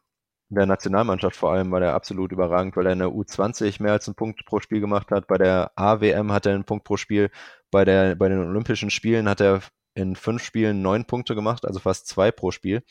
der 0.50 0.66
Nationalmannschaft 0.66 1.36
vor 1.36 1.52
allem 1.52 1.70
war 1.70 1.80
der 1.80 1.94
absolut 1.94 2.32
überragend, 2.32 2.76
weil 2.76 2.86
er 2.86 2.92
in 2.92 2.98
der 2.98 3.08
U20 3.08 3.82
mehr 3.82 3.92
als 3.92 4.08
einen 4.08 4.16
Punkt 4.16 4.44
pro 4.44 4.60
Spiel 4.60 4.80
gemacht 4.80 5.10
hat. 5.10 5.28
Bei 5.28 5.38
der 5.38 5.70
AWM 5.76 6.32
hat 6.32 6.46
er 6.46 6.54
einen 6.54 6.64
Punkt 6.64 6.84
pro 6.84 6.96
Spiel. 6.96 7.30
Bei, 7.70 7.84
der, 7.84 8.16
bei 8.16 8.28
den 8.28 8.40
Olympischen 8.40 8.90
Spielen 8.90 9.28
hat 9.28 9.40
er 9.40 9.62
in 9.94 10.16
fünf 10.16 10.42
Spielen 10.42 10.82
neun 10.82 11.04
Punkte 11.04 11.34
gemacht, 11.34 11.64
also 11.64 11.80
fast 11.80 12.06
zwei 12.06 12.30
pro 12.30 12.50
Spiel. 12.50 12.82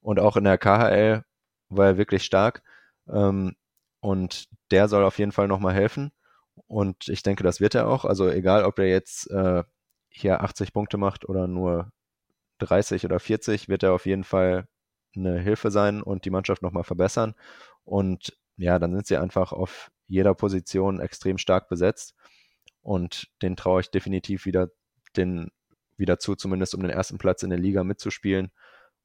Und 0.00 0.18
auch 0.18 0.36
in 0.36 0.44
der 0.44 0.58
KHL 0.58 1.24
war 1.68 1.86
er 1.86 1.96
wirklich 1.98 2.24
stark. 2.24 2.62
Ähm, 3.08 3.54
und 4.00 4.48
der 4.70 4.88
soll 4.88 5.04
auf 5.04 5.18
jeden 5.18 5.32
Fall 5.32 5.48
nochmal 5.48 5.74
helfen. 5.74 6.12
Und 6.66 7.08
ich 7.08 7.22
denke, 7.22 7.44
das 7.44 7.60
wird 7.60 7.74
er 7.74 7.88
auch. 7.88 8.04
Also 8.04 8.28
egal, 8.28 8.64
ob 8.64 8.78
er 8.78 8.88
jetzt 8.88 9.30
äh, 9.30 9.62
hier 10.10 10.42
80 10.42 10.72
Punkte 10.72 10.98
macht 10.98 11.28
oder 11.28 11.46
nur 11.46 11.92
30 12.58 13.04
oder 13.04 13.20
40 13.20 13.68
wird 13.68 13.82
er 13.82 13.92
auf 13.92 14.06
jeden 14.06 14.24
Fall 14.24 14.66
eine 15.16 15.38
Hilfe 15.40 15.70
sein 15.70 16.02
und 16.02 16.24
die 16.24 16.30
Mannschaft 16.30 16.62
nochmal 16.62 16.84
verbessern. 16.84 17.34
Und 17.84 18.36
ja, 18.56 18.78
dann 18.78 18.94
sind 18.94 19.06
sie 19.06 19.16
einfach 19.16 19.52
auf 19.52 19.90
jeder 20.06 20.34
Position 20.34 21.00
extrem 21.00 21.38
stark 21.38 21.68
besetzt. 21.68 22.14
Und 22.82 23.28
den 23.42 23.56
traue 23.56 23.80
ich 23.80 23.90
definitiv 23.90 24.44
wieder, 24.44 24.68
den 25.16 25.50
wieder 25.96 26.18
zu, 26.18 26.34
zumindest 26.34 26.74
um 26.74 26.82
den 26.82 26.90
ersten 26.90 27.18
Platz 27.18 27.42
in 27.42 27.50
der 27.50 27.58
Liga 27.58 27.84
mitzuspielen. 27.84 28.50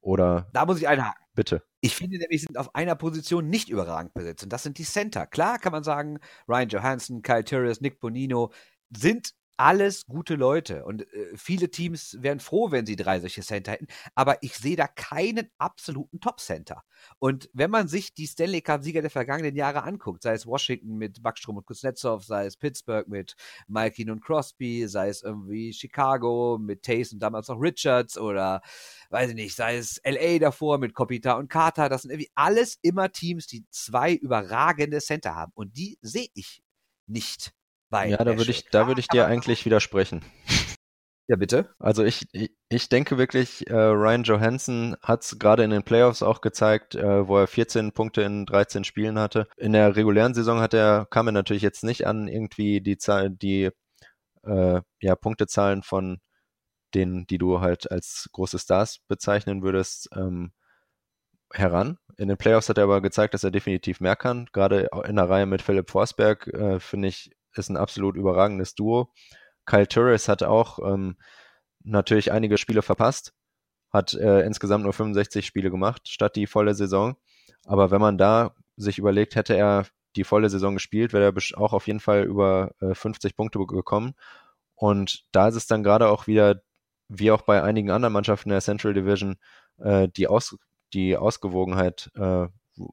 Oder. 0.00 0.48
Da 0.52 0.64
muss 0.64 0.78
ich 0.78 0.88
einhaken. 0.88 1.24
Bitte. 1.34 1.62
Ich 1.80 1.94
finde 1.94 2.18
nämlich, 2.18 2.42
sind 2.42 2.58
auf 2.58 2.74
einer 2.74 2.96
Position 2.96 3.48
nicht 3.48 3.68
überragend 3.68 4.14
besetzt. 4.14 4.42
Und 4.42 4.52
das 4.52 4.62
sind 4.62 4.78
die 4.78 4.84
Center. 4.84 5.26
Klar 5.26 5.58
kann 5.58 5.72
man 5.72 5.84
sagen, 5.84 6.18
Ryan 6.48 6.68
Johansson, 6.68 7.22
Kyle 7.22 7.44
Turris, 7.44 7.80
Nick 7.80 8.00
Bonino 8.00 8.52
sind 8.96 9.34
alles 9.58 10.06
gute 10.06 10.36
Leute 10.36 10.84
und 10.84 11.02
äh, 11.12 11.36
viele 11.36 11.70
Teams 11.70 12.16
wären 12.20 12.40
froh, 12.40 12.70
wenn 12.70 12.86
sie 12.86 12.96
drei 12.96 13.18
solche 13.20 13.42
Center 13.42 13.72
hätten, 13.72 13.88
aber 14.14 14.42
ich 14.42 14.54
sehe 14.54 14.76
da 14.76 14.86
keinen 14.86 15.50
absoluten 15.58 16.20
Top-Center. 16.20 16.84
Und 17.18 17.50
wenn 17.52 17.70
man 17.70 17.88
sich 17.88 18.14
die 18.14 18.28
Stanley 18.28 18.62
Cup-Sieger 18.62 19.02
der 19.02 19.10
vergangenen 19.10 19.56
Jahre 19.56 19.82
anguckt, 19.82 20.22
sei 20.22 20.34
es 20.34 20.46
Washington 20.46 20.96
mit 20.96 21.22
Backstrom 21.22 21.56
und 21.56 21.66
Kuznetsov, 21.66 22.24
sei 22.24 22.46
es 22.46 22.56
Pittsburgh 22.56 23.08
mit 23.08 23.34
Malkin 23.66 24.10
und 24.10 24.22
Crosby, 24.22 24.86
sei 24.86 25.08
es 25.08 25.22
irgendwie 25.22 25.72
Chicago 25.72 26.58
mit 26.60 26.84
Tays 26.84 27.12
und 27.12 27.18
damals 27.18 27.48
noch 27.48 27.60
Richards 27.60 28.16
oder 28.16 28.62
weiß 29.10 29.30
ich 29.30 29.36
nicht, 29.36 29.56
sei 29.56 29.76
es 29.76 30.00
LA 30.04 30.38
davor 30.38 30.78
mit 30.78 30.94
Kopita 30.94 31.32
und 31.32 31.48
Carter, 31.48 31.88
das 31.88 32.02
sind 32.02 32.12
irgendwie 32.12 32.30
alles 32.36 32.78
immer 32.82 33.10
Teams, 33.10 33.48
die 33.48 33.64
zwei 33.70 34.14
überragende 34.14 35.00
Center 35.00 35.34
haben 35.34 35.52
und 35.54 35.76
die 35.76 35.98
sehe 36.00 36.28
ich 36.34 36.62
nicht 37.06 37.57
bei 37.90 38.08
Ja, 38.08 38.18
da 38.18 38.36
würde 38.36 38.50
ich, 38.50 38.68
da 38.70 38.86
würde 38.86 39.00
ich 39.00 39.08
dir 39.08 39.26
eigentlich 39.26 39.64
widersprechen. 39.64 40.24
Ja, 41.30 41.36
bitte. 41.36 41.68
Also 41.78 42.04
ich, 42.04 42.26
ich, 42.32 42.50
ich 42.70 42.88
denke 42.88 43.18
wirklich, 43.18 43.68
äh, 43.68 43.74
Ryan 43.74 44.22
Johansson 44.22 44.96
hat 45.02 45.24
es 45.24 45.38
gerade 45.38 45.62
in 45.62 45.70
den 45.70 45.82
Playoffs 45.82 46.22
auch 46.22 46.40
gezeigt, 46.40 46.94
äh, 46.94 47.28
wo 47.28 47.36
er 47.36 47.46
14 47.46 47.92
Punkte 47.92 48.22
in 48.22 48.46
13 48.46 48.82
Spielen 48.84 49.18
hatte. 49.18 49.46
In 49.58 49.74
der 49.74 49.94
regulären 49.94 50.32
Saison 50.32 50.60
hat 50.60 50.72
er, 50.72 51.06
kam 51.10 51.28
er 51.28 51.32
natürlich 51.32 51.62
jetzt 51.62 51.84
nicht 51.84 52.06
an 52.06 52.28
irgendwie 52.28 52.80
die 52.80 52.96
Zahl, 52.96 53.28
die 53.28 53.68
äh, 54.44 54.80
ja, 55.02 55.16
Punktezahlen 55.16 55.82
von 55.82 56.20
denen, 56.94 57.26
die 57.26 57.38
du 57.38 57.60
halt 57.60 57.90
als 57.90 58.28
große 58.32 58.58
Stars 58.58 59.00
bezeichnen 59.08 59.62
würdest, 59.62 60.08
ähm, 60.16 60.52
heran. 61.52 61.98
In 62.16 62.28
den 62.28 62.38
Playoffs 62.38 62.68
hat 62.68 62.78
er 62.78 62.84
aber 62.84 63.00
gezeigt, 63.02 63.34
dass 63.34 63.44
er 63.44 63.50
definitiv 63.50 64.00
mehr 64.00 64.16
kann. 64.16 64.48
Gerade 64.52 64.88
in 65.06 65.16
der 65.16 65.28
Reihe 65.28 65.46
mit 65.46 65.62
Philipp 65.62 65.90
Forsberg, 65.90 66.46
äh, 66.48 66.80
finde 66.80 67.08
ich, 67.08 67.32
ist 67.58 67.68
ein 67.68 67.76
absolut 67.76 68.16
überragendes 68.16 68.74
Duo. 68.74 69.12
Kyle 69.66 69.88
Turris 69.88 70.28
hat 70.28 70.42
auch 70.42 70.78
ähm, 70.78 71.16
natürlich 71.84 72.32
einige 72.32 72.58
Spiele 72.58 72.82
verpasst, 72.82 73.34
hat 73.90 74.14
äh, 74.14 74.40
insgesamt 74.40 74.84
nur 74.84 74.92
65 74.92 75.46
Spiele 75.46 75.70
gemacht, 75.70 76.08
statt 76.08 76.36
die 76.36 76.46
volle 76.46 76.74
Saison. 76.74 77.16
Aber 77.66 77.90
wenn 77.90 78.00
man 78.00 78.18
da 78.18 78.54
sich 78.76 78.98
überlegt, 78.98 79.34
hätte 79.34 79.54
er 79.54 79.86
die 80.16 80.24
volle 80.24 80.48
Saison 80.50 80.74
gespielt, 80.74 81.12
wäre 81.12 81.32
er 81.32 81.60
auch 81.60 81.72
auf 81.72 81.86
jeden 81.86 82.00
Fall 82.00 82.24
über 82.24 82.72
äh, 82.80 82.94
50 82.94 83.36
Punkte 83.36 83.58
gekommen. 83.58 84.14
Und 84.74 85.24
da 85.32 85.48
ist 85.48 85.56
es 85.56 85.66
dann 85.66 85.82
gerade 85.82 86.08
auch 86.08 86.26
wieder, 86.26 86.62
wie 87.08 87.30
auch 87.30 87.42
bei 87.42 87.62
einigen 87.62 87.90
anderen 87.90 88.12
Mannschaften 88.12 88.50
der 88.50 88.60
Central 88.60 88.94
Division, 88.94 89.36
äh, 89.78 90.08
die, 90.08 90.28
Aus 90.28 90.56
die 90.92 91.16
Ausgewogenheit 91.16 92.10
äh, 92.14 92.46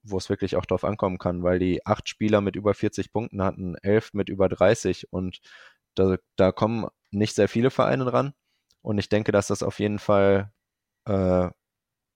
wo 0.04 0.18
es 0.18 0.30
wirklich 0.30 0.56
auch 0.56 0.66
drauf 0.66 0.84
ankommen 0.84 1.18
kann, 1.18 1.44
weil 1.44 1.60
die 1.60 1.86
acht 1.86 2.10
Spieler 2.10 2.42
mit 2.42 2.56
über 2.56 2.74
40 2.74 3.12
Punkten 3.12 3.44
hatten, 3.44 3.76
elf 3.82 4.14
mit 4.14 4.30
über 4.30 4.50
30 4.50 5.12
und 5.12 5.40
da, 5.96 6.18
da 6.36 6.52
kommen 6.52 6.88
nicht 7.12 7.36
sehr 7.36 7.48
viele 7.48 7.72
Vereine 7.72 8.06
dran. 8.06 8.34
Und 8.82 8.98
ich 8.98 9.10
denke, 9.10 9.32
dass 9.32 9.48
das 9.48 9.64
auf 9.64 9.80
jeden 9.80 10.00
Fall 10.00 10.52
äh, 11.08 11.50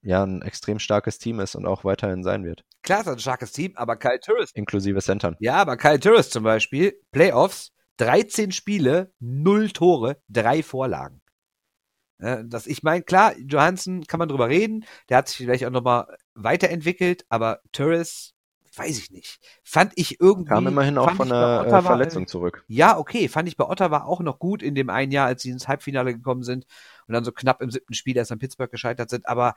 ja 0.02 0.24
ein 0.24 0.42
extrem 0.42 0.80
starkes 0.80 1.18
Team 1.18 1.40
ist 1.40 1.56
und 1.56 1.66
auch 1.66 1.84
weiterhin 1.84 2.24
sein 2.24 2.44
wird. 2.46 2.64
Klar, 2.84 3.02
es 3.02 3.08
ist 3.08 3.14
ein 3.14 3.20
starkes 3.20 3.52
Team, 3.52 3.74
aber 3.76 3.98
Kyle 3.98 4.20
Turris. 4.20 4.52
Inklusive 4.54 5.02
Centern. 5.02 5.36
Ja, 5.40 5.56
aber 5.56 5.78
Kyle 5.78 6.00
Turris 6.00 6.30
zum 6.30 6.44
Beispiel, 6.44 7.00
Playoffs, 7.12 7.74
13 7.98 8.52
Spiele, 8.52 9.14
0 9.20 9.72
Tore, 9.72 10.22
3 10.30 10.64
Vorlagen. 10.64 11.22
Äh, 12.20 12.44
das, 12.46 12.68
ich 12.68 12.84
meine, 12.84 13.04
klar, 13.04 13.38
Johansson 13.38 14.06
kann 14.06 14.20
man 14.20 14.30
drüber 14.30 14.50
reden, 14.50 14.86
der 15.10 15.18
hat 15.18 15.28
sich 15.28 15.38
vielleicht 15.38 15.66
auch 15.66 15.72
nochmal 15.72 16.18
weiterentwickelt, 16.36 17.26
aber 17.30 17.62
Turris, 17.72 18.34
weiß 18.76 18.98
ich 18.98 19.12
nicht. 19.12 19.40
Fand 19.64 19.94
ich 19.96 20.20
irgendwie. 20.22 20.50
Kam 20.50 20.68
immerhin 20.68 20.98
auch 20.98 21.12
von 21.12 21.32
einer 21.32 21.66
äh, 21.66 21.82
Verletzung 21.82 22.28
zurück. 22.28 22.64
Ja, 22.68 22.98
okay, 22.98 23.28
fand 23.28 23.48
ich 23.48 23.58
bei 23.58 23.68
Ottawa 23.68 24.04
auch 24.04 24.22
noch 24.22 24.40
gut 24.40 24.62
in 24.62 24.76
dem 24.76 24.90
einen 24.90 25.12
Jahr, 25.12 25.28
als 25.28 25.42
sie 25.42 25.50
ins 25.50 25.68
Halbfinale 25.68 26.14
gekommen 26.14 26.44
sind 26.44 26.66
und 27.08 27.14
dann 27.14 27.24
so 27.24 27.32
knapp 27.32 27.62
im 27.62 27.72
siebten 27.72 27.94
Spiel 27.94 28.16
erst 28.16 28.32
an 28.32 28.40
Pittsburgh 28.40 28.72
gescheitert 28.72 29.10
sind, 29.10 29.28
aber 29.28 29.56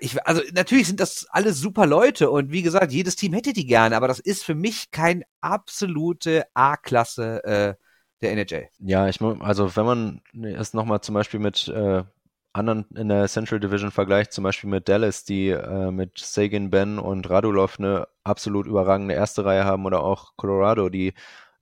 ich, 0.00 0.24
also 0.26 0.42
natürlich 0.52 0.86
sind 0.86 1.00
das 1.00 1.26
alles 1.30 1.58
super 1.58 1.86
Leute 1.86 2.30
und 2.30 2.52
wie 2.52 2.62
gesagt, 2.62 2.92
jedes 2.92 3.16
Team 3.16 3.32
hätte 3.32 3.52
die 3.52 3.66
gerne, 3.66 3.96
aber 3.96 4.08
das 4.08 4.20
ist 4.20 4.44
für 4.44 4.54
mich 4.54 4.90
kein 4.90 5.24
absolute 5.40 6.44
A-Klasse 6.54 7.44
äh, 7.44 7.74
der 8.22 8.32
NHL. 8.32 8.68
Ja, 8.78 9.08
ich 9.08 9.20
also 9.20 9.76
wenn 9.76 9.86
man 9.86 10.22
es 10.56 10.74
nochmal 10.74 11.00
zum 11.00 11.14
Beispiel 11.14 11.40
mit 11.40 11.68
äh, 11.68 12.04
anderen 12.52 12.86
in 12.94 13.08
der 13.08 13.26
Central 13.28 13.60
Division 13.60 13.90
vergleicht, 13.90 14.32
zum 14.32 14.44
Beispiel 14.44 14.70
mit 14.70 14.88
Dallas, 14.88 15.24
die 15.24 15.48
äh, 15.48 15.90
mit 15.90 16.18
Sagan 16.18 16.70
Ben 16.70 16.98
und 16.98 17.28
Radulov 17.28 17.78
eine 17.78 18.06
absolut 18.22 18.66
überragende 18.66 19.14
erste 19.14 19.44
Reihe 19.44 19.64
haben 19.64 19.84
oder 19.84 20.02
auch 20.02 20.32
Colorado, 20.36 20.88
die 20.88 21.14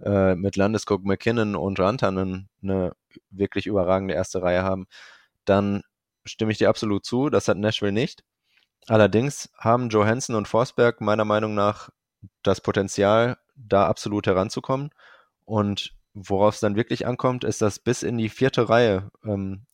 äh, 0.03 0.35
mit 0.35 0.57
Landeskog, 0.57 1.05
McKinnon 1.05 1.57
und 1.57 1.81
Rantanen 1.81 2.49
eine 2.63 2.93
wirklich 3.31 3.67
überragende 3.67 4.15
erste 4.15 4.43
Reihe 4.43 4.63
haben, 4.63 4.87
dann 5.45 5.83
stimme 6.25 6.53
ich 6.53 6.59
dir 6.59 6.69
absolut 6.69 7.05
zu. 7.05 7.31
Das 7.31 7.49
hat 7.49 7.57
Nashville 7.57 7.93
nicht. 7.93 8.23
Allerdings 8.89 9.51
haben 9.59 9.89
Johansson 9.89 10.37
und 10.37 10.49
Forsberg 10.49 11.01
meiner 11.01 11.25
Meinung 11.25 11.55
nach 11.55 11.91
das 12.43 12.61
Potenzial, 12.61 13.39
da 13.55 13.87
absolut 13.87 14.27
heranzukommen. 14.27 14.91
Und 15.45 15.95
worauf 16.15 16.55
es 16.55 16.61
dann 16.61 16.77
wirklich 16.77 17.07
ankommt, 17.07 17.45
ist, 17.45 17.63
dass 17.63 17.79
bis 17.79 18.03
in 18.03 18.19
die 18.19 18.29
vierte 18.29 18.69
Reihe 18.69 19.11
ähm, 19.25 19.67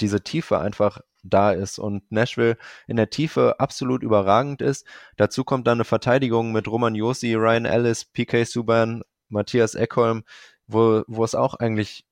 diese 0.00 0.22
Tiefe 0.22 0.58
einfach 0.58 1.00
da 1.22 1.52
ist 1.52 1.78
und 1.78 2.10
Nashville 2.10 2.56
in 2.86 2.96
der 2.96 3.10
Tiefe 3.10 3.60
absolut 3.60 4.02
überragend 4.02 4.60
ist. 4.60 4.86
Dazu 5.16 5.44
kommt 5.44 5.66
dann 5.66 5.78
eine 5.78 5.84
Verteidigung 5.84 6.52
mit 6.52 6.68
Roman 6.68 6.94
Josi, 6.94 7.34
Ryan 7.34 7.64
Ellis, 7.64 8.04
PK 8.04 8.44
Subban, 8.44 9.02
Matthias 9.28 9.74
Eckholm, 9.74 10.24
wo, 10.66 11.02
wo 11.06 11.24
es 11.24 11.34
auch 11.34 11.54
eigentlich, 11.54 12.04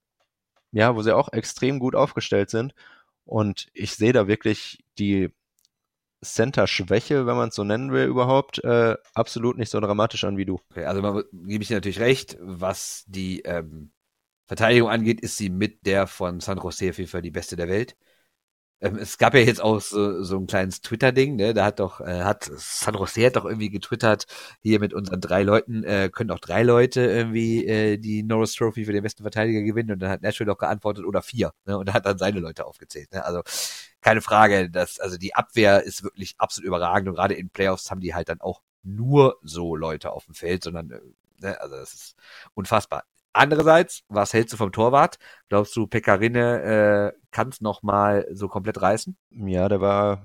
ja, 0.73 0.95
wo 0.95 1.03
sie 1.03 1.15
auch 1.15 1.33
extrem 1.33 1.79
gut 1.79 1.95
aufgestellt 1.95 2.51
sind. 2.51 2.75
Und 3.25 3.69
ich 3.75 3.93
sehe 3.93 4.13
da 4.13 4.29
wirklich 4.29 4.85
die 4.99 5.31
Center-Schwäche, 6.23 7.27
wenn 7.27 7.37
man 7.37 7.49
es 7.49 7.55
so 7.55 7.65
nennen 7.65 7.93
will, 7.93 8.07
überhaupt 8.07 8.63
äh, 8.65 8.97
absolut 9.15 9.59
nicht 9.59 9.71
so 9.71 9.81
dramatisch 9.81 10.25
an 10.25 10.37
wie 10.37 10.45
du. 10.45 10.61
Okay, 10.71 10.85
also 10.85 11.23
gebe 11.33 11.63
ich 11.63 11.69
dir 11.69 11.77
natürlich 11.77 12.01
recht, 12.01 12.37
was 12.41 13.05
die 13.07 13.41
ähm, 13.41 13.93
Verteidigung 14.47 14.91
angeht, 14.91 15.21
ist 15.21 15.37
sie 15.37 15.49
mit 15.51 15.87
der 15.87 16.07
von 16.07 16.41
San 16.41 16.59
Jose 16.59 16.91
auf 16.91 16.99
jeden 16.99 17.11
Fall 17.11 17.23
die 17.23 17.31
beste 17.31 17.57
der 17.57 17.69
Welt. 17.69 17.97
Ähm, 18.83 18.97
es 18.97 19.19
gab 19.19 19.35
ja 19.35 19.41
jetzt 19.41 19.61
auch 19.61 19.81
so, 19.81 20.23
so 20.23 20.39
ein 20.39 20.47
kleines 20.47 20.81
Twitter-Ding, 20.81 21.37
ne? 21.37 21.53
Da 21.55 21.67
hat 21.67 21.81
doch, 21.81 22.01
äh, 22.01 22.23
hat 22.23 22.51
San 22.57 22.95
Jose 22.95 23.27
hat 23.27 23.37
doch 23.37 23.45
irgendwie 23.45 23.71
getwittert, 23.71 24.27
hier 24.63 24.81
mit 24.81 24.95
unseren 24.95 25.21
drei 25.21 25.43
Leuten, 25.43 25.85
äh, 25.85 26.09
können 26.13 26.31
auch 26.31 26.39
drei 26.39 26.63
Leute 26.63 27.03
irgendwie 27.03 27.67
äh, 27.67 27.99
die 27.99 28.23
Norris 28.23 28.55
Trophy 28.55 28.87
für 28.87 28.93
den 28.93 29.03
besten 29.03 29.23
Verteidiger 29.23 29.63
gewinnen 29.63 29.93
und 29.93 30.01
dann 30.01 30.11
hat 30.11 30.23
Nashville 30.23 30.51
doch 30.51 30.59
geantwortet, 30.59 31.05
oder 31.05 31.23
vier, 31.23 31.53
ne? 31.67 31.79
Und 31.79 31.89
er 31.89 31.95
hat 31.95 32.07
dann 32.07 32.19
seine 32.19 32.41
Leute 32.41 32.67
aufgezählt. 32.67 33.13
Ne? 33.13 33.25
Also 33.25 33.43
keine 34.01 34.23
Frage, 34.23 34.71
dass, 34.71 34.99
also 34.99 35.17
die 35.19 35.35
Abwehr 35.35 35.83
ist 35.83 36.03
wirklich 36.03 36.35
absolut 36.39 36.67
überragend 36.67 37.09
und 37.09 37.15
gerade 37.15 37.35
in 37.35 37.51
Playoffs 37.51 37.91
haben 37.91 38.01
die 38.01 38.15
halt 38.15 38.29
dann 38.29 38.41
auch 38.41 38.63
nur 38.83 39.39
so 39.43 39.77
Leute 39.77 40.13
auf 40.13 40.25
dem 40.25 40.35
Feld, 40.35 40.65
sondern 40.65 40.91
äh, 40.91 41.01
ne, 41.41 41.61
also 41.61 41.77
das 41.77 41.95
ist 41.95 42.17
unfassbar. 42.55 43.05
Andererseits, 43.33 44.03
was 44.09 44.33
hältst 44.33 44.53
du 44.53 44.57
vom 44.57 44.73
Torwart? 44.73 45.19
Glaubst 45.49 45.77
du, 45.77 45.87
Pekarine 45.87 47.13
äh, 47.15 47.19
kann 47.31 47.49
es 47.49 47.61
nochmal 47.61 48.27
so 48.33 48.49
komplett 48.49 48.83
reißen? 48.83 49.17
Ja, 49.31 49.69
der 49.69 49.81
war, 49.81 50.25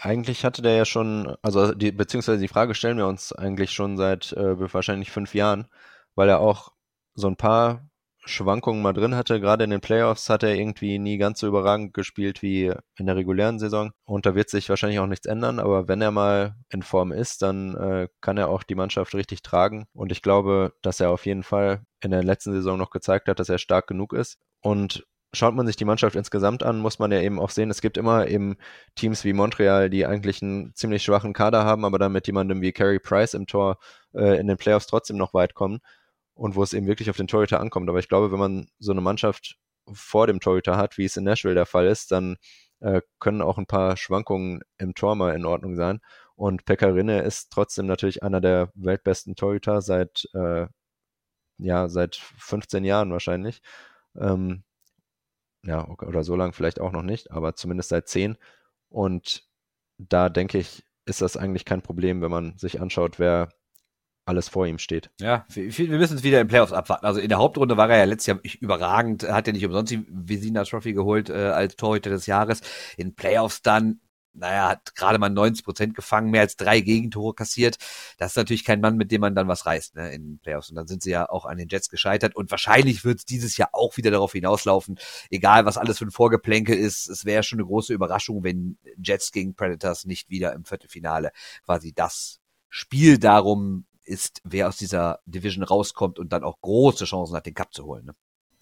eigentlich 0.00 0.44
hatte 0.44 0.62
der 0.62 0.76
ja 0.76 0.84
schon, 0.86 1.36
also 1.42 1.74
die, 1.74 1.92
beziehungsweise 1.92 2.40
die 2.40 2.48
Frage 2.48 2.74
stellen 2.74 2.96
wir 2.96 3.06
uns 3.06 3.32
eigentlich 3.32 3.72
schon 3.72 3.96
seit 3.98 4.32
äh, 4.32 4.72
wahrscheinlich 4.72 5.10
fünf 5.10 5.34
Jahren, 5.34 5.68
weil 6.14 6.28
er 6.30 6.40
auch 6.40 6.72
so 7.14 7.26
ein 7.26 7.36
paar 7.36 7.87
Schwankungen 8.28 8.82
mal 8.82 8.92
drin 8.92 9.14
hatte. 9.14 9.40
Gerade 9.40 9.64
in 9.64 9.70
den 9.70 9.80
Playoffs 9.80 10.30
hat 10.30 10.42
er 10.42 10.54
irgendwie 10.54 10.98
nie 10.98 11.18
ganz 11.18 11.40
so 11.40 11.46
überragend 11.46 11.94
gespielt 11.94 12.42
wie 12.42 12.72
in 12.96 13.06
der 13.06 13.16
regulären 13.16 13.58
Saison. 13.58 13.92
Und 14.04 14.26
da 14.26 14.34
wird 14.34 14.50
sich 14.50 14.68
wahrscheinlich 14.68 15.00
auch 15.00 15.06
nichts 15.06 15.26
ändern. 15.26 15.58
Aber 15.58 15.88
wenn 15.88 16.00
er 16.00 16.10
mal 16.10 16.54
in 16.68 16.82
Form 16.82 17.12
ist, 17.12 17.42
dann 17.42 17.74
äh, 17.76 18.08
kann 18.20 18.36
er 18.36 18.48
auch 18.48 18.62
die 18.62 18.74
Mannschaft 18.74 19.14
richtig 19.14 19.42
tragen. 19.42 19.86
Und 19.94 20.12
ich 20.12 20.22
glaube, 20.22 20.74
dass 20.82 21.00
er 21.00 21.10
auf 21.10 21.26
jeden 21.26 21.42
Fall 21.42 21.82
in 22.00 22.10
der 22.10 22.22
letzten 22.22 22.52
Saison 22.52 22.78
noch 22.78 22.90
gezeigt 22.90 23.28
hat, 23.28 23.40
dass 23.40 23.48
er 23.48 23.58
stark 23.58 23.86
genug 23.86 24.12
ist. 24.12 24.38
Und 24.60 25.06
schaut 25.32 25.54
man 25.54 25.66
sich 25.66 25.76
die 25.76 25.84
Mannschaft 25.84 26.16
insgesamt 26.16 26.62
an, 26.62 26.78
muss 26.78 26.98
man 26.98 27.12
ja 27.12 27.20
eben 27.20 27.38
auch 27.38 27.50
sehen, 27.50 27.70
es 27.70 27.82
gibt 27.82 27.98
immer 27.98 28.28
eben 28.28 28.56
Teams 28.94 29.24
wie 29.24 29.34
Montreal, 29.34 29.90
die 29.90 30.06
eigentlich 30.06 30.42
einen 30.42 30.74
ziemlich 30.74 31.02
schwachen 31.02 31.34
Kader 31.34 31.64
haben, 31.64 31.84
aber 31.84 31.98
dann 31.98 32.12
mit 32.12 32.26
jemandem 32.26 32.62
wie 32.62 32.72
Carey 32.72 32.98
Price 32.98 33.34
im 33.34 33.46
Tor 33.46 33.78
äh, 34.14 34.40
in 34.40 34.46
den 34.46 34.56
Playoffs 34.56 34.86
trotzdem 34.86 35.18
noch 35.18 35.34
weit 35.34 35.54
kommen 35.54 35.80
und 36.38 36.54
wo 36.54 36.62
es 36.62 36.72
eben 36.72 36.86
wirklich 36.86 37.10
auf 37.10 37.16
den 37.16 37.26
Torhüter 37.26 37.60
ankommt. 37.60 37.88
Aber 37.88 37.98
ich 37.98 38.08
glaube, 38.08 38.30
wenn 38.30 38.38
man 38.38 38.68
so 38.78 38.92
eine 38.92 39.00
Mannschaft 39.00 39.58
vor 39.92 40.28
dem 40.28 40.38
Torhüter 40.38 40.76
hat, 40.76 40.96
wie 40.96 41.04
es 41.04 41.16
in 41.16 41.24
Nashville 41.24 41.56
der 41.56 41.66
Fall 41.66 41.86
ist, 41.88 42.12
dann 42.12 42.36
äh, 42.80 43.02
können 43.18 43.42
auch 43.42 43.58
ein 43.58 43.66
paar 43.66 43.96
Schwankungen 43.96 44.60
im 44.78 44.94
Tor 44.94 45.16
mal 45.16 45.34
in 45.34 45.44
Ordnung 45.44 45.74
sein. 45.74 46.00
Und 46.36 46.64
Pekarinne 46.64 47.22
ist 47.22 47.50
trotzdem 47.50 47.86
natürlich 47.86 48.22
einer 48.22 48.40
der 48.40 48.70
weltbesten 48.74 49.34
Torhüter 49.34 49.82
seit, 49.82 50.28
äh, 50.32 50.68
ja, 51.58 51.88
seit 51.88 52.14
15 52.14 52.84
Jahren 52.84 53.10
wahrscheinlich. 53.10 53.60
Ähm, 54.16 54.62
ja, 55.64 55.88
oder 55.88 56.22
so 56.22 56.36
lang 56.36 56.52
vielleicht 56.52 56.80
auch 56.80 56.92
noch 56.92 57.02
nicht, 57.02 57.32
aber 57.32 57.56
zumindest 57.56 57.88
seit 57.88 58.08
10. 58.08 58.38
Und 58.90 59.44
da 59.98 60.28
denke 60.28 60.58
ich, 60.58 60.84
ist 61.04 61.20
das 61.20 61.36
eigentlich 61.36 61.64
kein 61.64 61.82
Problem, 61.82 62.22
wenn 62.22 62.30
man 62.30 62.56
sich 62.58 62.80
anschaut, 62.80 63.18
wer 63.18 63.48
alles 64.28 64.48
vor 64.48 64.66
ihm 64.66 64.78
steht. 64.78 65.10
Ja, 65.20 65.46
wir 65.48 65.98
müssen 65.98 66.16
es 66.16 66.22
wieder 66.22 66.40
in 66.40 66.48
Playoffs 66.48 66.72
abwarten. 66.72 67.06
Also 67.06 67.20
in 67.20 67.28
der 67.28 67.38
Hauptrunde 67.38 67.76
war 67.76 67.90
er 67.90 67.98
ja 67.98 68.04
letztes 68.04 68.26
Jahr 68.26 68.40
überragend, 68.60 69.28
hat 69.28 69.46
ja 69.46 69.52
nicht 69.52 69.64
umsonst 69.64 69.92
die 69.92 70.06
Visina 70.08 70.64
Trophy 70.64 70.92
geholt 70.92 71.30
äh, 71.30 71.32
als 71.32 71.76
Torhüter 71.76 72.10
des 72.10 72.26
Jahres. 72.26 72.60
In 72.96 73.14
Playoffs 73.14 73.62
dann 73.62 74.00
naja, 74.38 74.68
hat 74.70 74.94
gerade 74.94 75.18
mal 75.18 75.30
90 75.30 75.64
Prozent 75.64 75.94
gefangen, 75.94 76.30
mehr 76.30 76.42
als 76.42 76.56
drei 76.56 76.80
Gegentore 76.80 77.34
kassiert. 77.34 77.76
Das 78.18 78.32
ist 78.32 78.36
natürlich 78.36 78.64
kein 78.64 78.80
Mann, 78.80 78.96
mit 78.96 79.10
dem 79.10 79.20
man 79.20 79.34
dann 79.34 79.48
was 79.48 79.66
reißt 79.66 79.96
ne, 79.96 80.12
in 80.12 80.38
Playoffs. 80.38 80.70
Und 80.70 80.76
dann 80.76 80.86
sind 80.86 81.02
sie 81.02 81.10
ja 81.10 81.28
auch 81.28 81.44
an 81.44 81.58
den 81.58 81.68
Jets 81.68 81.88
gescheitert. 81.88 82.36
Und 82.36 82.50
wahrscheinlich 82.50 83.04
wird 83.04 83.18
es 83.18 83.24
dieses 83.24 83.56
Jahr 83.56 83.70
auch 83.72 83.96
wieder 83.96 84.10
darauf 84.10 84.32
hinauslaufen, 84.32 84.98
egal 85.30 85.66
was 85.66 85.78
alles 85.78 85.98
für 85.98 86.06
ein 86.06 86.10
Vorgeplänkel 86.10 86.76
ist. 86.76 87.08
Es 87.08 87.24
wäre 87.24 87.42
schon 87.42 87.58
eine 87.58 87.66
große 87.66 87.92
Überraschung, 87.92 88.44
wenn 88.44 88.78
Jets 89.02 89.32
gegen 89.32 89.54
Predators 89.54 90.04
nicht 90.04 90.30
wieder 90.30 90.52
im 90.52 90.64
Viertelfinale 90.64 91.32
quasi 91.64 91.92
das 91.92 92.40
Spiel 92.70 93.18
darum 93.18 93.86
ist, 94.08 94.40
wer 94.44 94.68
aus 94.68 94.76
dieser 94.76 95.20
Division 95.26 95.62
rauskommt 95.62 96.18
und 96.18 96.32
dann 96.32 96.42
auch 96.42 96.60
große 96.60 97.04
Chancen 97.04 97.36
hat, 97.36 97.46
den 97.46 97.54
Cup 97.54 97.72
zu 97.72 97.84
holen. 97.84 98.06
Ne? 98.06 98.14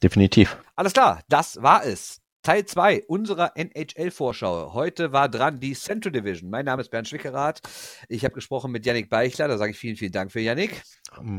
Definitiv. 0.03 0.57
Alles 0.75 0.93
klar, 0.93 1.23
das 1.29 1.63
war 1.63 1.85
es. 1.85 2.21
Teil 2.43 2.65
2 2.65 3.05
unserer 3.09 3.57
NHL-Vorschau. 3.57 4.73
Heute 4.73 5.13
war 5.13 5.29
dran 5.29 5.59
die 5.59 5.75
Central 5.75 6.13
Division. 6.13 6.49
Mein 6.49 6.65
Name 6.65 6.83
ist 6.83 6.91
Bernd 6.91 7.09
Schwickerath. 7.09 7.61
Ich 8.09 8.25
habe 8.25 8.35
gesprochen 8.35 8.71
mit 8.71 8.87
Yannick 8.87 9.11
Beichler. 9.11 9.49
Da 9.49 9.59
sage 9.59 9.73
ich 9.73 9.79
vielen, 9.79 9.97
vielen 9.97 10.13
Dank 10.13 10.31
für 10.31 10.41
Yannick. 10.41 10.83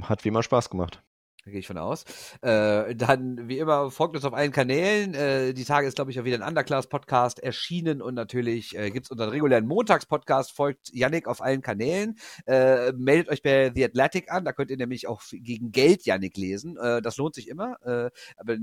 Hat 0.02 0.26
wie 0.26 0.30
immer 0.30 0.44
Spaß 0.44 0.70
gemacht. 0.70 1.02
Da 1.48 1.52
gehe 1.52 1.62
ich 1.62 1.68
von 1.68 1.78
aus. 1.78 2.04
Äh, 2.42 2.94
dann, 2.94 3.48
wie 3.48 3.60
immer, 3.60 3.90
folgt 3.90 4.18
uns 4.18 4.26
auf 4.26 4.34
allen 4.34 4.52
Kanälen. 4.52 5.14
Äh, 5.14 5.54
die 5.54 5.64
Tage 5.64 5.88
ist, 5.88 5.96
glaube 5.96 6.12
ich, 6.12 6.20
auch 6.20 6.26
wieder 6.26 6.36
ein 6.36 6.44
Underclass-Podcast 6.46 7.40
erschienen 7.40 8.02
und 8.02 8.16
natürlich 8.16 8.78
äh, 8.78 8.92
gibt 8.92 9.06
es 9.06 9.12
unseren 9.12 9.30
regulären 9.30 9.66
Montags-Podcast. 9.66 10.52
Folgt 10.52 10.94
Yannick 10.94 11.26
auf 11.26 11.40
allen 11.42 11.62
Kanälen. 11.62 12.18
Äh, 12.48 12.92
meldet 12.98 13.30
euch 13.30 13.42
bei 13.44 13.72
The 13.74 13.86
Athletic 13.86 14.30
an. 14.30 14.44
Da 14.44 14.52
könnt 14.52 14.72
ihr 14.72 14.76
nämlich 14.76 15.08
auch 15.08 15.22
gegen 15.32 15.72
Geld 15.72 16.06
Yannick 16.06 16.36
lesen. 16.36 16.76
Äh, 16.76 17.02
das 17.02 17.16
lohnt 17.16 17.34
sich 17.34 17.48
immer. 17.48 17.78
Äh, 17.86 18.10
aber 18.36 18.58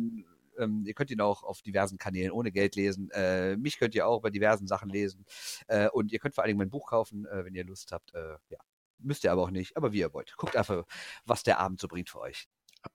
ähm, 0.59 0.85
ihr 0.85 0.93
könnt 0.93 1.11
ihn 1.11 1.23
auch 1.23 1.43
auf 1.43 1.63
diversen 1.63 1.97
Kanälen 1.97 2.33
ohne 2.33 2.53
Geld 2.53 2.77
lesen. 2.77 3.11
Äh, 3.13 3.57
mich 3.57 3.79
könnt 3.79 3.95
ihr 3.95 4.07
auch 4.07 4.21
bei 4.21 4.29
diversen 4.29 4.67
Sachen 4.67 4.91
lesen. 4.91 5.25
Äh, 5.69 5.89
und 5.89 6.13
ihr 6.13 6.19
könnt 6.19 6.35
vor 6.35 6.45
allen 6.45 6.51
Dingen 6.51 6.59
mein 6.59 6.69
Buch 6.69 6.91
kaufen, 6.91 7.25
äh, 7.25 7.47
wenn 7.47 7.55
ihr 7.55 7.65
Lust 7.65 7.93
habt. 7.93 8.13
Äh, 8.13 8.37
ja. 8.51 8.59
Müsst 8.99 9.25
ihr 9.25 9.33
aber 9.33 9.43
auch 9.43 9.51
nicht, 9.51 9.77
aber 9.77 9.93
wie 9.93 10.01
ihr 10.01 10.13
wollt. 10.13 10.35
Guckt 10.37 10.57
einfach, 10.57 10.85
was 11.27 11.43
der 11.43 11.59
Abend 11.61 11.81
so 11.81 11.89
bringt 11.89 12.11
für 12.11 12.21
euch. 12.21 12.49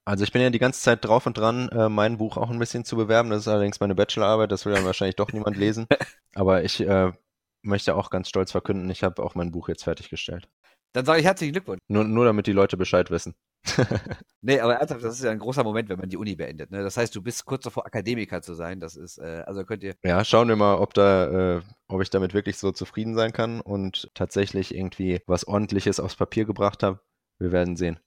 Also 0.05 0.23
ich 0.23 0.31
bin 0.31 0.41
ja 0.41 0.49
die 0.49 0.59
ganze 0.59 0.81
Zeit 0.81 1.05
drauf 1.05 1.25
und 1.25 1.37
dran, 1.37 1.69
äh, 1.69 1.89
mein 1.89 2.17
Buch 2.17 2.37
auch 2.37 2.49
ein 2.49 2.59
bisschen 2.59 2.85
zu 2.85 2.95
bewerben. 2.95 3.29
Das 3.29 3.41
ist 3.41 3.47
allerdings 3.47 3.79
meine 3.79 3.95
Bachelorarbeit, 3.95 4.51
das 4.51 4.65
will 4.65 4.73
dann 4.73 4.85
wahrscheinlich 4.85 5.15
doch 5.15 5.31
niemand 5.31 5.57
lesen. 5.57 5.87
Aber 6.35 6.63
ich 6.63 6.79
äh, 6.81 7.11
möchte 7.61 7.95
auch 7.95 8.09
ganz 8.09 8.29
stolz 8.29 8.51
verkünden, 8.51 8.89
ich 8.89 9.03
habe 9.03 9.21
auch 9.23 9.35
mein 9.35 9.51
Buch 9.51 9.69
jetzt 9.69 9.83
fertiggestellt. 9.83 10.47
Dann 10.93 11.05
sage 11.05 11.19
ich 11.19 11.25
herzlichen 11.25 11.53
Glückwunsch. 11.53 11.81
Nur, 11.87 12.03
nur 12.03 12.25
damit 12.25 12.47
die 12.47 12.51
Leute 12.51 12.75
Bescheid 12.75 13.11
wissen. 13.11 13.35
nee, 14.41 14.59
aber 14.59 14.75
ernsthaft, 14.75 15.03
das 15.03 15.15
ist 15.15 15.23
ja 15.23 15.31
ein 15.31 15.39
großer 15.39 15.63
Moment, 15.63 15.89
wenn 15.89 15.99
man 15.99 16.09
die 16.09 16.17
Uni 16.17 16.35
beendet. 16.35 16.71
Ne? 16.71 16.81
Das 16.81 16.97
heißt, 16.97 17.13
du 17.15 17.21
bist 17.21 17.45
kurz 17.45 17.63
davor, 17.63 17.85
Akademiker 17.85 18.41
zu 18.41 18.55
sein. 18.55 18.79
Das 18.79 18.95
ist, 18.95 19.19
äh, 19.19 19.43
also 19.45 19.63
könnt 19.65 19.83
ihr. 19.83 19.95
Ja, 20.03 20.23
schauen 20.23 20.47
wir 20.47 20.55
mal, 20.55 20.75
ob 20.75 20.93
da, 20.93 21.57
äh, 21.57 21.61
ob 21.87 22.01
ich 22.01 22.09
damit 22.09 22.33
wirklich 22.33 22.57
so 22.57 22.71
zufrieden 22.71 23.15
sein 23.15 23.33
kann 23.33 23.61
und 23.61 24.09
tatsächlich 24.15 24.73
irgendwie 24.73 25.21
was 25.27 25.45
ordentliches 25.47 25.99
aufs 25.99 26.15
Papier 26.15 26.45
gebracht 26.45 26.81
habe. 26.81 27.01
Wir 27.37 27.51
werden 27.51 27.75
sehen. 27.75 27.99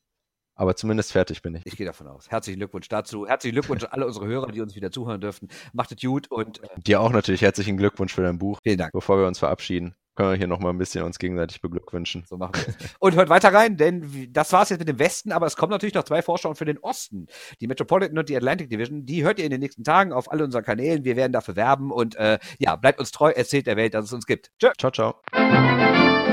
Aber 0.63 0.77
zumindest 0.77 1.11
fertig 1.11 1.43
bin 1.43 1.57
ich. 1.57 1.63
Ich 1.67 1.77
gehe 1.77 1.85
davon 1.85 2.07
aus. 2.07 2.31
Herzlichen 2.31 2.61
Glückwunsch 2.61 2.87
dazu. 2.89 3.27
Herzlichen 3.27 3.55
Glückwunsch 3.55 3.83
an 3.83 3.91
alle 3.91 4.07
unsere 4.07 4.29
Hörer, 4.29 4.53
die 4.53 4.61
uns 4.61 4.77
wieder 4.77 4.93
zuhören 4.93 5.21
dürften. 5.21 5.49
Macht 5.73 5.91
es 5.91 6.01
gut 6.01 6.31
und. 6.31 6.63
Äh, 6.63 6.69
Dir 6.77 7.01
auch 7.01 7.11
natürlich 7.11 7.43
herzlichen 7.43 7.77
Glückwunsch 7.77 8.15
für 8.15 8.23
dein 8.23 8.39
Buch. 8.39 8.61
Vielen 8.63 8.79
Dank. 8.79 8.93
Bevor 8.93 9.19
wir 9.19 9.27
uns 9.27 9.41
verabschieden, 9.41 9.97
können 10.15 10.31
wir 10.31 10.37
hier 10.37 10.47
nochmal 10.47 10.73
ein 10.73 10.79
bisschen 10.79 11.03
uns 11.03 11.19
gegenseitig 11.19 11.63
beglückwünschen. 11.63 12.23
So 12.29 12.37
machen 12.37 12.53
wir 12.55 12.69
es. 12.69 12.95
Und 13.01 13.17
hört 13.17 13.29
weiter 13.29 13.53
rein, 13.53 13.77
denn 13.77 14.29
das 14.31 14.53
war 14.53 14.63
es 14.63 14.69
jetzt 14.69 14.79
mit 14.79 14.89
dem 14.89 15.01
Westen, 15.01 15.33
aber 15.33 15.47
es 15.47 15.57
kommen 15.57 15.73
natürlich 15.73 15.95
noch 15.95 16.05
zwei 16.05 16.23
Vorschauen 16.23 16.55
für 16.55 16.65
den 16.65 16.79
Osten. 16.79 17.27
Die 17.61 17.67
Metropolitan 17.67 18.17
und 18.17 18.29
die 18.29 18.37
Atlantic 18.37 18.71
Division, 18.71 19.05
die 19.05 19.25
hört 19.25 19.41
ihr 19.41 19.45
in 19.45 19.51
den 19.51 19.59
nächsten 19.59 19.83
Tagen 19.83 20.13
auf 20.13 20.31
all 20.31 20.41
unseren 20.43 20.63
Kanälen. 20.63 21.03
Wir 21.03 21.17
werden 21.17 21.33
dafür 21.33 21.57
werben 21.57 21.91
und 21.91 22.15
äh, 22.15 22.39
ja, 22.61 22.77
bleibt 22.77 23.01
uns 23.01 23.11
treu, 23.11 23.33
erzählt 23.33 23.67
der 23.67 23.77
Welt, 23.77 23.95
dass 23.95 24.05
es 24.05 24.13
uns 24.13 24.27
gibt. 24.27 24.53
Tschö. 24.61 24.71
Ciao, 24.79 24.93
ciao. 24.93 26.31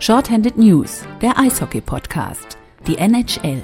Shorthanded 0.00 0.56
News, 0.56 1.04
der 1.20 1.38
Eishockey-Podcast. 1.38 2.56
Die 2.86 2.96
NHL. 2.96 3.62